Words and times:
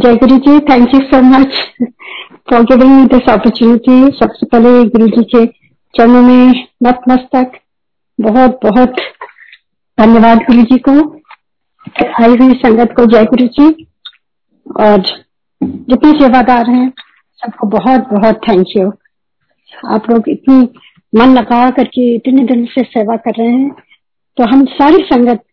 जय 0.00 0.14
Guru 0.16 0.36
ji 0.36 0.58
thank 0.60 0.94
you 0.94 0.98
so 1.02 1.20
much 1.22 1.56
for 2.50 2.62
giving 2.64 2.90
me 2.90 3.06
this 3.06 3.28
opportunity 3.30 3.96
सबसे 4.18 4.46
पहले 4.46 4.70
गुरु 4.90 5.06
जी 5.06 5.22
के 5.32 5.44
चरणों 5.94 6.22
में 6.22 6.68
नतमस्तक 6.82 7.58
बहुत 8.18 8.58
बहुत 8.62 9.00
धन्यवाद 9.98 10.38
गुरु 10.40 10.62
जी 10.62 10.78
को। 10.88 10.94
आई 12.22 12.36
हुई 12.36 12.54
संगत 12.58 12.94
को 12.96 13.06
जय 13.06 13.24
गुरु 13.24 13.46
जी। 13.58 13.68
और 14.66 15.02
जितने 15.62 16.12
सेवादार 16.20 16.70
हैं, 16.70 16.88
सबको 17.42 17.66
बहुत 17.68 18.08
बहुत 18.12 18.40
थैंक 18.48 18.76
यू 18.76 18.90
आप 19.96 20.10
लोग 20.10 20.28
इतनी 20.28 20.68
मन 21.12 21.34
लगा 21.34 21.68
करके 21.70 22.14
इतने 22.14 22.44
दिन 22.44 22.64
से 22.74 22.82
सेवा 22.88 23.16
कर 23.18 23.34
रहे 23.38 23.48
हैं। 23.48 23.70
तो 24.38 24.50
हम 24.52 24.64
सारी 24.74 25.04
संगत 25.04 25.44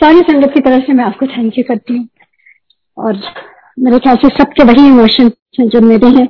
सारी 0.00 0.20
संगत 0.22 0.54
की 0.54 0.60
तरफ़ 0.60 0.86
से 0.86 0.92
मैं 0.92 1.04
आपको 1.04 1.26
थैंक 1.26 1.58
यू 1.58 1.64
करती 1.68 1.96
हूँ। 1.96 2.08
और 2.96 3.20
मेरे 3.78 3.98
ख्याल 3.98 4.16
से 4.16 4.28
सबके 4.28 4.64
वही 4.64 4.86
इमोशन 4.86 5.28
जो 5.60 5.80
मेरे 5.80 6.08
हैं 6.08 6.28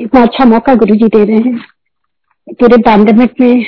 इतना 0.00 0.22
अच्छा 0.22 0.44
मौका 0.44 0.74
गुरु 0.74 0.94
जी 0.94 1.06
दे 1.06 1.24
रहे 1.24 1.36
हैं 1.36 2.54
पूरे 2.60 2.76
पैंडेमिक 2.76 3.40
में। 3.40 3.64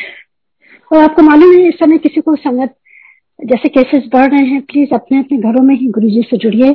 और 0.92 0.98
आपको 0.98 1.22
मालूम 1.22 1.55
है, 1.55 1.68
इस 1.68 1.74
समय 1.74 1.98
किसी 1.98 2.20
को 2.20 2.34
संगत, 2.36 2.74
जैसे 3.38 3.68
केसेस 3.68 4.08
बढ़ 4.12 4.30
रहे 4.30 4.46
हैं 4.48 4.60
प्लीज़ 4.62 4.94
अपने 4.94 5.18
अपने 5.18 5.38
घरों 5.38 5.62
में 5.62 5.74
ही 5.74 5.86
गुरु 5.88 6.10
जी 6.10 6.22
से 6.22 6.36
जुड़िए। 6.36 6.74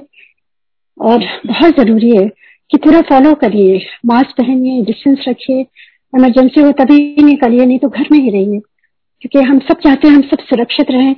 और 0.98 1.24
बहुत 1.48 1.80
ज़रूरी 1.80 2.16
है 2.18 2.28
कि 2.72 2.78
पूरा 2.78 3.02
फॉलो 3.02 3.34
करिए 3.34 3.86
मास्क 4.06 4.38
पहनिए 4.38 4.84
डिस्टेंस 4.84 5.26
रखिए 5.28 5.62
इमरजेंसी 6.14 6.62
हो 6.62 6.72
तभी 6.72 7.24
निकलिए 7.24 7.66
नहीं 7.66 7.80
तो 7.80 7.90
घर 7.90 8.08
में 8.12 8.20
ही 8.20 8.30
रहिए। 8.30 8.60
क्योंकि 9.22 9.48
हम 9.50 9.60
सब 9.60 9.80
चाहते 9.80 10.08
हैं 10.08 10.16
हम 10.16 10.22
सब 10.22 10.40
सुरक्षित 10.40 10.92
रहें 10.92 11.16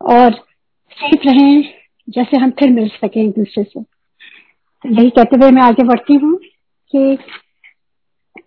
और 0.00 0.32
सेफ़ 0.92 1.28
रहें, 1.28 1.64
जैसे 2.10 2.36
हम 2.36 2.50
फिर 2.50 2.70
मिल 2.70 2.88
सके 2.88 3.20
एक 3.20 3.30
दूसरे 3.30 3.64
से। 3.64 3.93
यही 4.84 5.10
कहते 5.10 5.36
हुए 5.36 5.50
मैं 5.50 5.62
आगे 5.62 5.82
बढ़ती 5.82 6.14
हूँ 6.14 6.36
कि 6.94 7.12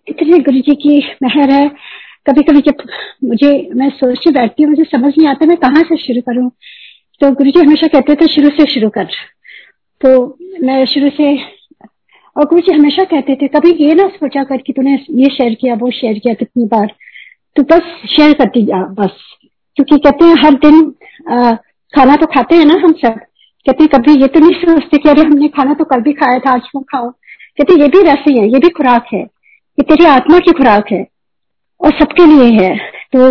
इतने 0.08 0.38
गुरु 0.38 0.60
जी 0.60 0.74
की 0.74 0.98
मेहर 1.22 1.50
है। 1.50 1.68
कभी 2.26 2.42
कभी 2.42 2.60
जब 2.60 2.82
मुझे 3.24 3.50
मैं 3.74 3.88
सोचती 3.90 4.30
बैठती 4.30 4.62
हूँ 4.62 4.70
मुझे 4.70 4.84
समझ 4.84 5.12
नहीं 5.18 5.28
आता 5.28 5.46
मैं 5.46 5.56
कहाँ 5.56 5.82
से 5.82 5.96
शुरू 5.96 6.20
करूँ। 6.20 6.50
तो 7.20 7.30
गुरु 7.32 7.50
जी 7.50 7.60
हमेशा 7.60 7.86
कहते 7.86 8.14
थे 8.14 8.26
शुरू 8.26 8.48
से 8.48 8.66
शुरू 8.72 8.88
कर। 8.88 9.08
तो 10.00 10.38
मैं 10.62 10.84
शुरू 10.86 11.10
से 11.10 11.34
और 12.36 12.44
गुरु 12.44 12.60
जी 12.60 12.72
हमेशा 12.72 13.04
कहते 13.04 13.34
थे 13.34 13.48
कभी 13.48 13.72
ये 13.84 13.94
ना 13.94 14.08
सोचा 14.08 14.44
कर 14.44 14.56
कि 14.56 14.72
तूने 14.72 14.94
ये 14.94 15.30
शेयर 15.36 15.54
किया 15.54 15.74
वो 15.74 15.90
शेयर 15.90 16.18
किया 16.18 16.34
कितनी 16.34 16.64
बार। 16.64 16.94
तो 17.56 17.62
बस 17.62 18.10
शेयर 18.16 18.32
करती 18.32 18.64
जा 18.66 18.82
बस। 18.94 19.16
क्योंकि 19.76 19.96
कहते 19.96 20.24
हैं 20.24 20.34
हर 20.44 20.54
दिन 20.64 20.94
आ, 21.30 21.54
खाना 21.94 22.16
तो 22.16 22.26
खाते 22.26 22.56
हैं 22.56 22.64
ना 22.64 22.74
हम 22.74 22.92
सब 22.92 23.20
कहते 23.66 23.86
कभी 23.86 24.12
ये 24.20 24.26
तो 24.26 24.40
नहीं 24.40 24.60
सोचते 24.60 24.98
कि 24.98 25.08
अरे 25.08 25.22
हमने 25.22 25.48
खाना 25.48 25.74
तो 25.74 25.84
कल 25.84 26.00
भी 26.00 26.12
खाया 26.12 26.38
था 26.38 26.52
आज 26.52 26.68
क्यों 26.70 26.82
खाओ 26.82 27.08
कहते 27.58 27.80
ये 27.80 27.88
भी 27.88 28.02
वैसे 28.02 28.32
है 28.32 28.48
ये 28.48 28.58
भी 28.58 28.68
खुराक 28.68 29.06
है 29.14 29.20
ये 29.20 29.82
तेरी 29.82 30.04
आत्मा 30.06 30.38
की 30.38 30.52
खुराक 30.52 30.92
है 30.92 31.06
और 31.80 31.92
सबके 31.98 32.26
लिए 32.26 32.50
है। 32.60 32.76
तो 33.12 33.30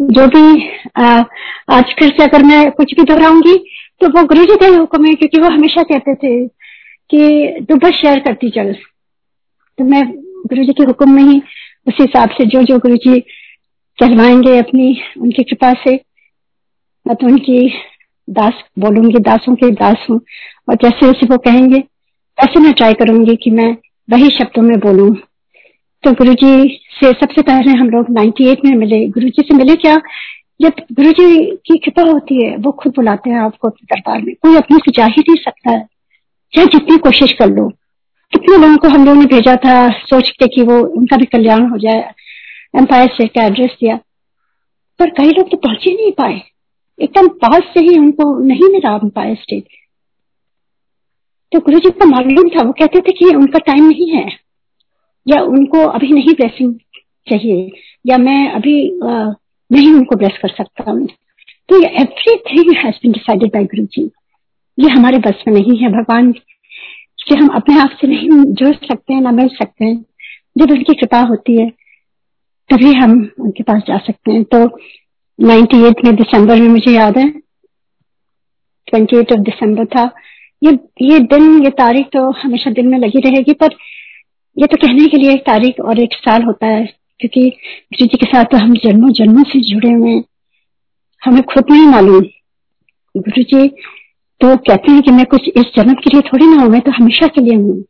जो 0.00 0.26
भी 0.26 0.68
आ, 0.96 1.22
आज 1.70 1.94
फिर 1.98 2.08
से 2.08 2.24
अगर 2.24 2.42
मैं 2.42 2.70
कुछ 2.70 2.94
भी 2.94 3.02
दोहराऊँगी 3.02 3.56
तो 4.00 4.08
वो 4.08 4.22
गुरु 4.24 4.44
जी 4.44 4.56
का 4.56 4.66
हुक्म 4.76 5.04
है 5.04 5.14
क्योंकि 5.14 5.40
वो 5.40 5.48
हमेशा 5.48 5.82
कहते 5.82 6.14
थे 6.14 6.46
कि 7.10 7.64
तू 7.68 7.76
बस 7.76 7.92
शेयर 7.92 8.18
करती 8.18 8.50
चल। 8.50 8.72
तो 8.72 9.84
मैं 9.84 10.02
गुरु 10.46 10.64
जी 10.64 10.72
के 10.72 10.84
हुक्म 10.84 11.10
में 11.10 11.22
ही 11.22 11.40
उस 11.88 11.94
हिसाब 12.00 12.30
से 12.30 12.44
जो 12.46 12.62
जो 12.62 12.78
गुरु 12.78 12.96
जी 12.96 13.20
चलवाएँगे 13.98 14.58
अपनी 14.58 14.96
उनकी 15.20 15.42
कृपा 15.42 15.72
से 15.84 15.94
मैं 17.06 17.16
तो 17.16 17.26
उनकी 17.26 17.68
दास, 18.30 18.54
बोलूँगी, 18.78 19.18
दासों 19.18 19.54
के 19.54 19.70
दास 19.70 20.06
हूँ। 20.10 20.20
और 20.68 20.74
जैसे 20.74 21.06
जैसे 21.06 21.26
वो 21.26 21.38
कहेंगे 21.38 21.78
वैसे 22.40 22.60
मैं 22.60 22.72
ट्राई 22.72 22.92
करूँगी 22.92 23.36
कि 23.36 23.50
मैं 23.50 23.76
वही 24.10 24.28
शब्दों 24.28 24.62
में 24.62 24.78
बोलूँ। 24.78 25.16
तो 26.02 26.12
गुरु 26.12 26.34
जी 26.34 26.80
से 27.00 27.12
सबसे 27.12 27.42
पहले 27.42 27.72
हम 27.72 27.90
लोग 27.90 28.10
98 28.10 28.64
में 28.64 28.76
मिले। 28.76 29.08
गुरु 29.08 29.28
जी 29.28 29.42
से 29.42 29.54
मिले 29.54 29.76
क्या? 29.76 29.96
जब 30.62 30.72
गुरु 30.92 31.12
जी 31.12 31.46
की 31.46 31.78
कृपा 31.78 32.02
होती 32.02 32.44
है, 32.44 32.56
वो 32.56 32.72
खुद 32.72 32.92
बुलाते 32.96 33.30
हैं 33.30 33.38
आपको 33.38 33.68
अपने 33.68 33.96
दरबार 33.96 34.22
में। 34.22 34.34
कोई 34.34 34.56
अपने 34.56 34.76
से 34.76 34.92
जा 34.96 35.04
ही 35.04 35.20
नहीं 35.20 35.36
सकता। 35.36 35.70
है 35.70 35.88
चाहे 36.54 36.66
जितनी 36.66 36.96
कोशिश 36.96 37.32
कर 37.32 37.46
लो। 37.46 37.68
कितने 38.32 38.58
लोगों 38.58 38.76
को 38.76 38.88
हम 38.88 39.04
लोगों 39.06 39.20
ने 39.20 39.26
भेजा 39.26 39.56
था 39.56 39.88
सोच 39.88 40.30
के 40.30 40.46
कि 40.46 40.62
वो, 40.62 40.80
उनका 40.80 41.16
भी 41.16 41.24
कल्याण 41.24 41.70
हो 41.70 41.78
जाए। 41.78 42.14
एम्पायर 42.76 43.08
से 43.08 43.24
एड्रेस 43.24 43.70
दिया। 43.80 43.98
पर 44.98 45.10
कई 45.10 45.30
लोग 45.30 45.50
तो 45.50 45.56
पहुँच 45.56 45.84
ही 45.88 45.94
नहीं 45.94 46.12
पाए। 46.12 46.42
एकदम 46.98 47.28
पास 47.42 47.62
से 47.74 47.80
ही 47.80 47.98
उनको 47.98 48.24
नहीं 48.44 48.72
मिला 48.72 48.94
एम्पायर 48.94 49.34
स्टेट 49.34 49.64
तो 51.52 51.60
गुरु 51.60 51.78
जी 51.78 51.90
को 51.90 52.06
मालूम 52.06 52.48
था 52.48 52.62
वो 52.66 52.72
कहते 52.72 53.00
थे 53.00 53.12
कि 53.12 53.34
उनका 53.34 53.58
टाइम 53.66 53.84
नहीं 53.84 54.10
है। 54.10 54.26
या 55.26 55.40
उनको 55.42 55.84
अभी 55.88 56.12
नहीं 56.12 56.34
ब्लेसिंग 56.34 56.74
चाहिए 57.26 57.70
या 58.06 58.18
मैं 58.18 58.50
अभी 58.50 58.74
आ, 59.04 59.32
नहीं 59.70 59.92
उनको 59.92 60.16
ब्लेस 60.16 60.38
कर 60.42 60.48
सकता 60.48 60.90
हूँ। 60.90 61.06
तो 61.68 61.80
ये 61.82 61.88
everything 62.00 62.74
has 62.76 62.96
been 62.96 63.12
decided 63.12 63.52
by 63.52 63.64
Guru 63.64 63.86
ji 63.86 64.02
ये 64.78 64.90
हमारे 64.90 65.18
बस 65.18 65.44
में 65.48 65.54
नहीं 65.54 65.78
है 65.78 65.88
भगवान 65.88 66.32
से 66.32 67.34
हम 67.34 67.48
अपने 67.48 67.78
आप 67.80 67.96
से 68.00 68.06
नहीं 68.06 68.28
जुड़ 68.30 68.74
सकते 68.74 69.14
हैं 69.14 69.20
ना 69.20 69.30
मिल 69.30 69.48
सकते 69.48 69.84
हैं। 69.84 70.04
जब 70.58 70.70
उनकी 70.70 70.94
कृपा 70.94 71.20
होती 71.20 71.56
है 71.60 71.68
तभी 72.70 72.92
हम 72.92 73.12
उनके 73.40 73.62
पास 73.62 73.82
जा 73.88 73.98
सकते 73.98 74.32
हैं। 74.32 74.44
तो 74.44 74.66
98 75.38 76.04
में 76.04 76.14
दिसंबर 76.16 76.60
में 76.60 76.68
मुझे 76.68 76.92
याद 76.92 77.18
है। 77.18 77.28
28 78.88 79.32
ऑफ़ 79.32 79.40
दिसंबर 79.40 79.84
था। 79.84 80.10
ये 80.62 80.70
ये 81.02 81.18
दिन, 81.18 81.64
ये 81.64 81.70
तारीख 81.70 82.06
तो 82.06 82.30
हमेशा 82.30 82.70
दिल 82.70 82.86
में 82.86 82.98
लगी 82.98 83.20
रहेगी, 83.20 83.52
पर 83.52 83.68
ये 84.56 84.66
तो 84.66 84.76
कहने 84.76 85.06
के 85.06 85.16
लिए 85.16 85.32
एक 85.32 85.40
तारीख 85.40 85.80
और 85.80 86.00
एक 86.00 86.14
साल 86.14 86.42
होता 86.42 86.66
है, 86.66 86.86
क्योंकि 87.20 87.40
गुरु 87.40 88.06
जी 88.06 88.16
के 88.16 88.26
साथ 88.26 88.44
तो 88.44 88.56
हम 88.56 88.74
जन्मों 88.74 89.10
जन्मों 89.10 89.42
से 89.42 89.60
जुड़े 89.60 89.90
हुए 89.90 90.10
हैं। 90.10 90.24
हमें 91.22 91.42
खुद 91.42 91.64
नहीं 91.70 91.86
मालूम। 91.86 92.20
गुरु 93.16 93.42
जी 93.42 93.68
तो 94.40 94.56
कहते 94.56 94.92
हैं 94.92 95.02
कि 95.02 95.10
मैं 95.10 95.24
कुछ 95.26 95.48
इस 95.48 95.64
जन्म 95.76 95.94
के 95.94 96.10
लिए 96.10 96.20
थोड़ी 96.20 96.46
ना 96.46 96.62
हूँ, 96.62 96.70
मैं 96.70 96.80
तो 96.80 96.90
हमेशा 96.90 97.26
के 97.26 97.40
लिए 97.40 97.54
हूँ। 97.54 97.84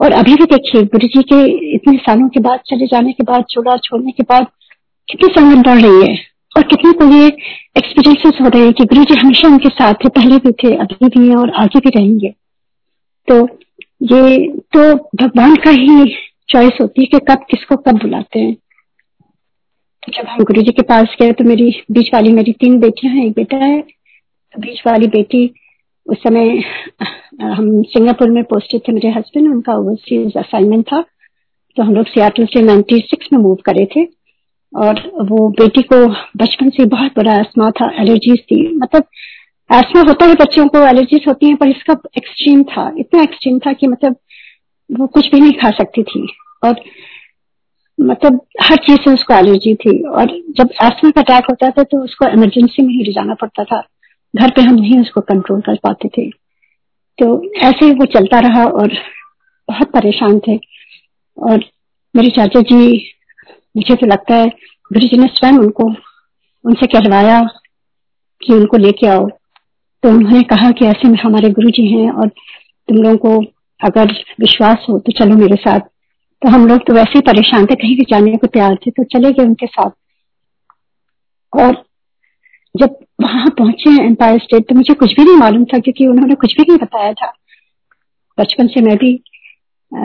और 0.00 0.12
अभी 0.12 0.34
भी 0.34 0.44
देखिए, 0.44 0.82
गुरु 0.82 1.06
जी 1.06 1.22
के 1.22 1.44
इतने 1.74 1.96
सालों 1.96 2.28
के 2.28 2.40
बाद, 2.40 2.60
चले 2.66 2.86
जाने 2.86 3.12
के 3.12 3.24
बाद, 3.24 3.44
चूड़ा 3.50 3.76
छोड़ने 3.76 4.12
के 4.12 4.22
बाद 4.22 4.46
कितनी 5.08 5.34
संगत 5.34 5.66
बढ़ 5.66 5.80
रही 5.82 6.08
है। 6.08 6.33
और 6.56 6.62
कितने 6.64 6.92
को 6.92 7.04
ये 7.12 7.26
एक्सपीरियंसेस 7.26 8.40
हो 8.40 8.48
रहे 8.48 8.62
हैं 8.62 8.72
कि 8.72 8.84
गुरु 8.84 9.04
जी 9.04 9.14
हमेशा 9.20 9.48
उनके 9.48 9.68
साथ 9.70 9.94
थे, 9.94 10.08
पहले 10.10 10.36
भी 10.38 10.52
थे, 10.54 10.74
अभी 10.76 11.08
भी 11.08 11.28
हैं 11.28 11.36
और 11.36 11.50
आगे 11.62 11.80
भी 11.80 11.90
रहेंगे। 11.90 12.34
तो 13.28 13.46
ये 14.04 14.46
तो 14.72 14.94
भगवान 15.16 15.54
का 15.56 15.70
ही 15.72 16.14
चॉइस 16.48 16.78
होती 16.80 17.02
है 17.02 17.06
कि 17.08 17.18
कब 17.28 17.44
किसको 17.50 17.76
कब 17.78 17.98
बुलाते 17.98 18.38
हैं। 18.38 18.54
तो 20.02 20.12
जब 20.12 20.28
हम 20.28 20.44
गुरु 20.44 20.62
जी 20.62 20.72
के 20.72 20.82
पास 20.84 21.16
गए 21.20 21.32
तो 21.32 21.44
मेरी 21.44 21.70
बीच 21.90 22.10
वाली 22.14 22.32
मेरी 22.32 22.52
तीन 22.52 22.78
बेटियाँ 22.80 23.14
हैं, 23.14 23.26
एक 23.26 23.32
बेटा 23.32 23.56
है 23.56 23.80
तो 23.80 24.60
बीच 24.60 24.82
वाली 24.86 25.06
बेटी 25.08 25.50
उस 26.06 26.18
समय 26.18 26.62
हम 27.42 27.82
सिंगापुर 27.84 28.30
में 28.30 28.42
पोस्टेड 28.44 28.80
थे, 28.80 28.92
मेरे 28.92 29.10
हस्बैंड 29.10 29.48
उनका 29.48 29.76
ओवरसीज 29.76 30.36
असाइनमेंट 30.36 30.84
था। 30.86 31.00
तो 31.76 31.82
हम 31.82 31.94
लोग 31.94 32.06
सियाटल 32.06 32.46
से 32.46 32.62
96 32.62 33.32
में 33.32 33.38
मूव 33.40 33.54
करे 33.66 33.86
थे। 33.86 34.04
और 34.76 35.12
वो 35.16 35.48
बेटी 35.48 35.82
को 35.82 36.06
बचपन 36.36 36.70
से 36.70 36.84
बहुत 36.84 37.12
बड़ा 37.16 37.34
एस्मा 37.40 37.70
था 37.70 38.02
एलर्जीज 38.02 38.38
थी। 38.40 38.76
मतलब 38.76 39.04
एस्मा 39.74 40.02
होता 40.08 40.26
है, 40.26 40.34
बच्चों 40.34 40.68
को 40.68 40.78
एलर्जीज 40.78 41.24
होती 41.28 41.46
है, 41.46 41.54
पर 41.54 41.68
इसका 41.68 41.96
एक्सट्रीम 42.16 42.62
था। 42.62 42.94
इतना 42.98 43.22
एक्सट्रीम 43.22 43.58
था 43.58 43.72
कि 43.72 43.86
मतलब 43.86 44.16
वो 44.92 45.06
कुछ 45.06 45.30
भी 45.30 45.40
नहीं 45.40 45.52
खा 45.52 45.70
सकती 45.70 46.02
थी। 46.02 46.26
और 46.64 46.80
मतलब 48.00 48.40
हर 48.62 48.76
चीज़ 48.76 48.96
से 48.96 49.14
उसको 49.14 49.34
एलर्जी 49.34 49.74
थी। 49.74 50.02
और 50.08 50.26
जब 50.26 50.68
एस्मा 50.82 51.10
का 51.10 51.20
अटैक 51.20 51.44
होता 51.50 51.70
था 51.70 51.82
तो 51.82 52.04
उसको 52.04 52.28
इमरजेंसी 52.28 52.82
में 52.82 52.94
ही 52.94 53.02
ले 53.02 53.12
जाना 53.12 53.34
पड़ता 53.34 53.64
था। 53.64 53.82
घर 54.36 54.50
पे 54.50 54.62
हम 54.62 54.74
नहीं 54.74 55.00
उसको 55.00 55.20
कंट्रोल 55.20 55.60
कर 55.60 55.74
पाते 55.74 56.08
थे। 56.08 56.30
तो 57.18 57.50
ऐसे 57.58 57.84
ही 57.84 57.92
वो 57.92 58.04
चलता 58.04 58.38
रहा 58.38 58.64
और 58.64 58.92
बहुत 59.68 59.90
परेशान 59.90 60.38
थे। 60.38 60.56
और 61.38 61.64
मेरे 62.16 62.30
चाचा 62.30 62.60
जी 62.60 63.10
मुझे 63.74 63.94
तो 63.94 64.06
लगता 64.06 64.34
है, 64.34 64.48
गुरु 64.90 65.06
जी 65.06 65.16
ने 65.18 65.26
स्वयं 65.28 65.58
उनको, 65.58 65.84
उनसे 66.64 66.86
कहवाया 66.88 67.40
कि 68.42 68.52
उनको 68.54 68.76
लेके 68.76 69.06
आओ। 69.06 69.26
तो 70.02 70.08
उन्होंने 70.08 70.42
कहा 70.44 70.70
कि 70.70 70.84
ऐसे 70.86 71.08
में 71.08 71.18
हमारे 71.18 71.50
गुरु 71.50 71.70
जी 71.70 71.86
हैं 71.88 72.10
और 72.10 72.28
तुम 72.28 72.96
लोगों 72.98 73.16
को 73.18 73.38
अगर 73.80 74.12
विश्वास 74.40 74.86
हो 74.88 74.98
तो 74.98 75.12
चलो 75.14 75.36
मेरे 75.36 75.56
साथ। 75.58 75.80
तो 75.80 76.48
हम 76.48 76.66
लोग 76.68 76.86
तो 76.86 76.94
वैसे 76.94 77.12
ही 77.14 77.20
परेशान 77.22 77.66
थे, 77.66 77.74
कहीं 77.74 77.96
भी 77.96 78.04
जाने 78.10 78.36
को 78.36 78.46
तैयार 78.46 78.74
थे 78.76 78.90
तो 78.90 79.04
चले 79.12 79.32
गए 79.32 79.44
उनके 79.44 79.66
साथ। 79.66 79.90
और 81.52 81.82
जब 82.74 82.96
वहाँ 83.22 83.50
पहुँचे 83.58 83.90
एम्पायर 84.02 84.38
स्टेट 84.38 84.68
तो 84.68 84.74
मुझे 84.74 84.94
कुछ 84.94 85.14
भी 85.16 85.24
नहीं 85.24 85.36
मालूम 85.36 85.64
था, 85.64 85.78
क्योंकि 85.78 86.06
उन्होंने 86.06 86.34
कुछ 86.36 86.56
भी 86.56 86.64
नहीं 86.68 86.78
बताया 86.78 87.12
था। 87.12 87.32
बचपन 88.38 88.66
से 88.68 88.80
मैं 88.80 88.96
भी 88.96 89.12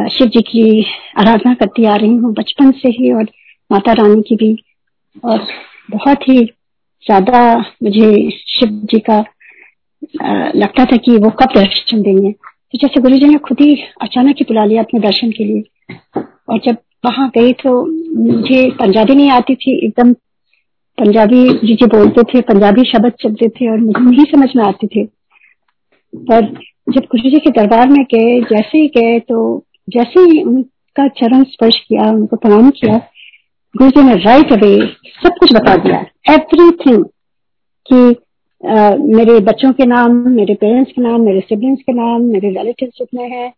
शिव 0.09 0.27
जी 0.27 0.41
की 0.43 0.85
आराधना 1.19 1.53
करती 1.55 1.85
आ 1.85 1.95
रही 1.95 2.15
हूँ, 2.15 2.33
बचपन 2.33 2.71
से 2.73 2.89
ही 2.91 3.11
और 3.13 3.23
माता 3.69 3.93
रानी 3.93 4.21
की 4.27 4.35
भी। 4.35 4.55
और 5.23 5.47
बहुत 5.91 6.27
ही 6.29 6.43
ज़्यादा 7.05 7.41
मुझे 7.83 8.29
शिव 8.31 8.69
जी 8.91 8.99
का 8.99 9.17
लगता 10.55 10.85
था 10.85 10.97
कि 10.97 11.17
वो 11.17 11.29
कब 11.39 11.53
दर्शन 11.55 12.01
देंगे। 12.01 12.31
तो 12.31 12.77
जैसे 12.77 13.01
गुरु 13.01 13.17
जी 13.17 13.25
ने 13.25 13.37
खुद 13.39 13.61
ही 13.61 13.75
अचानक 14.01 14.35
ही 14.39 14.45
बुला 14.47 14.65
लिया 14.65 14.81
अपने 14.83 14.99
दर्शन 14.99 15.31
के 15.31 15.43
लिए। 15.43 16.23
और 16.49 16.59
जब 16.65 16.77
वहाँ 17.05 17.29
गई 17.35 17.53
तो 17.53 17.71
मुझे 18.17 18.69
पंजाबी 18.79 19.15
नहीं 19.15 19.29
आती 19.31 19.55
थी, 19.55 19.77
एकदम 19.85 20.13
पंजाबी 20.97 21.43
जी 21.59 21.75
जी 21.75 21.85
बोलते 21.87 22.23
थे, 22.23 22.41
पंजाबी 22.43 22.83
शब्द 22.85 23.11
चलते 23.21 23.47
थे 23.49 23.69
और 23.71 23.77
मुझे 23.79 24.01
नहीं 24.01 24.25
समझ 24.25 24.49
में 24.55 24.63
आते 24.63 24.87
थे। 24.87 25.05
पर 26.13 26.45
जब 26.87 27.01
गुरु 27.05 27.29
जी 27.29 27.39
के 27.39 27.49
दरबार 27.51 27.89
में 27.89 28.03
गए, 28.05 28.39
जैसे 28.43 28.77
ही 28.77 28.87
गए 28.97 29.19
तो 29.21 29.65
जैसे 29.87 30.19
ही 30.21 30.41
उनका 30.43 31.07
चरण 31.09 31.43
स्पर्श 31.45 31.79
किया, 31.79 32.11
उनको 32.11 32.35
प्रणाम 32.37 32.69
किया 32.71 32.97
गुरु 33.75 33.89
जी 33.89 34.03
ने 34.03 34.13
राइट 34.15 34.51
अवे 34.53 34.75
सब 35.23 35.35
कुछ 35.39 35.53
बता 35.53 35.75
दिया। 35.75 35.97
एवरीथिंग 36.33 37.03
कि 37.85 38.15
आ, 38.63 38.95
मेरे 39.15 39.39
बच्चों 39.39 39.71
के 39.73 39.85
नाम 39.85 40.15
मेरे 40.29 40.53
पेरेंट्स 40.55 40.91
के 40.91 41.01
नाम 41.01 41.21
मेरे 41.21 41.39
सिबलिंग्स 41.39 41.81
के 41.81 41.93
नाम 41.93 42.21
मेरे 42.21 42.49
रिलेटिव 42.49 42.89
जितने 42.89 43.23
हैं 43.23 43.53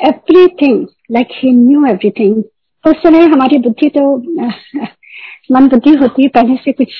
everything 0.00 0.86
like 1.12 1.28
he 1.34 1.50
knew 1.52 1.84
everything 1.86 2.36
उस 2.84 3.02
समय 3.02 3.24
हमारी 3.26 3.58
बुद्धि 3.58 3.88
तो 3.88 4.04
मन 5.52 5.68
बुद्धि 5.68 5.94
होती 5.94 6.22
है 6.22 6.28
पहले 6.28 6.56
से 6.56 6.72
कुछ 6.72 6.92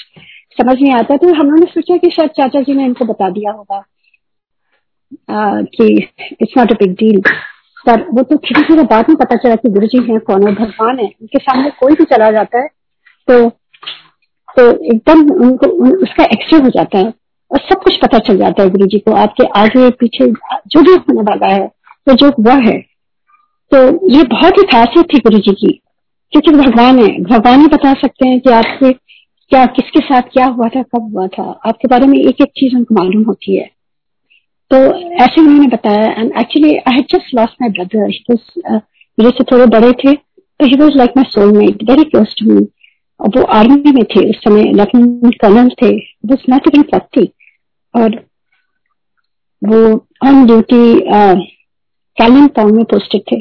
समझ 0.61 0.77
नहीं 0.83 0.93
आता। 0.93 1.17
तो 1.17 1.35
हम 1.35 1.47
लोगों 1.47 1.61
ने 1.61 1.67
सोचा 1.67 1.97
कि 1.97 2.11
शायद 2.11 2.31
चाचा 2.31 2.61
जी 2.61 2.75
ने 2.75 2.85
इनको 2.85 3.05
बता 3.05 3.29
दिया 3.31 3.53
होगा 3.53 3.83
कि 5.77 5.93
it's 6.43 6.59
not 6.59 6.73
a 6.73 6.75
big 6.75 6.93
deal 6.95 7.21
पर 7.89 8.01
वो 8.11 8.23
तो 8.23 8.37
धीरे 8.37 8.63
धीरे 8.63 8.83
बाद 8.83 9.09
में 9.09 9.17
पता 9.17 9.37
चला 9.37 9.55
कि 9.55 9.69
गुरु 9.69 9.87
जी 9.87 10.13
है 10.13 10.19
कौन 10.19 10.47
है 10.47 10.55
भगवान 10.55 10.99
है 10.99 11.07
उनके 11.07 11.39
सामने 11.39 11.71
कोई 11.71 11.93
भी 11.93 12.05
चला 12.05 12.31
जाता 12.31 12.59
है 12.59 12.69
तो 13.29 13.49
तो 14.57 14.71
एकदम 14.85 15.21
उनको 15.45 15.71
उन, 15.71 15.93
उसका 15.93 16.25
एक्सरे 16.25 16.59
हो 16.59 16.69
जाता 16.69 16.99
है 16.99 17.13
और 17.51 17.59
सब 17.59 17.83
कुछ 17.83 17.97
पता 17.97 18.19
चल 18.19 18.37
जाता 18.37 18.63
है 18.63 18.71
गुरु 18.71 18.87
जी 18.87 18.99
को 18.99 19.13
आपके 19.13 19.45
आगे 19.61 19.91
पीछे 19.91 20.27
जो 20.67 20.83
भी 20.83 20.93
होने 20.93 21.23
वाला 21.23 21.53
है 21.55 21.67
तो 22.07 22.15
जो 22.15 22.31
हुआ 22.31 22.55
है। 22.55 22.79
तो 23.73 23.79
ये 24.17 24.23
बहुत 24.23 24.59
ही 24.59 24.63
खासियत 24.63 25.07
थी 25.15 25.19
गुरु 25.19 25.39
जी 25.39 25.53
की 25.53 25.73
क्योंकि 26.33 26.51
भगवान 26.51 26.99
है। 26.99 27.23
भगवान 27.23 27.61
ही 27.61 27.67
बता 27.67 27.93
सकते 27.93 28.29
हैं 28.29 28.41
कि 28.41 28.51
आपसे 28.51 28.93
क्या 29.51 29.65
किसके 29.67 30.01
साथ 30.01 30.23
क्या 30.23 30.47
हुआ 30.47 30.69
था 30.69 30.83
कब 30.83 31.15
हुआ 31.15 31.27
था। 31.27 31.43
आपके 31.67 31.89
बारे 31.89 32.07
में 32.07 32.19
एक 32.19 32.41
एक 32.41 32.51
चीज़ 32.57 32.77
उनको 32.77 32.95
मालूम 32.95 33.23
होती 33.25 33.57
है। 33.57 33.71
तो 34.71 34.77
ऐसे 35.25 35.41
उन्होंने 35.41 35.67
बताया 35.67 36.13
and 36.21 36.33
actually 36.41 36.77
I 36.77 36.95
had 36.95 37.05
just 37.13 37.35
lost 37.35 37.63
my 37.63 37.71
brother 37.71 38.09
मेरे 39.19 39.31
से 39.31 39.45
थोड़े 39.53 39.67
बड़े 39.75 39.93
थे 40.05 40.15
तो 40.15 40.67
he 40.67 40.77
was 40.81 40.97
like 40.97 41.13
my 41.17 41.25
soulmate 41.31 41.83
very 41.91 42.05
close 42.05 42.35
to 42.39 42.53
me 42.53 42.67
और 43.21 43.29
वो 43.37 43.43
आर्मी 43.57 43.93
में 43.93 44.05
थे, 44.05 44.29
उस 44.31 44.37
समय 44.45 44.73
लेफ्टिनेंट 44.73 45.35
कर्नल 45.41 45.69
थे. 45.83 45.91
वो 46.27 46.37
नॉट 46.51 46.67
इवन 46.69 46.99
थी 47.17 47.25
और 47.95 48.17
वो 49.63 49.79
ऑन 50.29 50.47
ड्यूटी 50.47 50.95
कैलिंग 52.17 52.49
में 52.73 52.85
पोस्टेड 52.85 53.23
थे. 53.33 53.41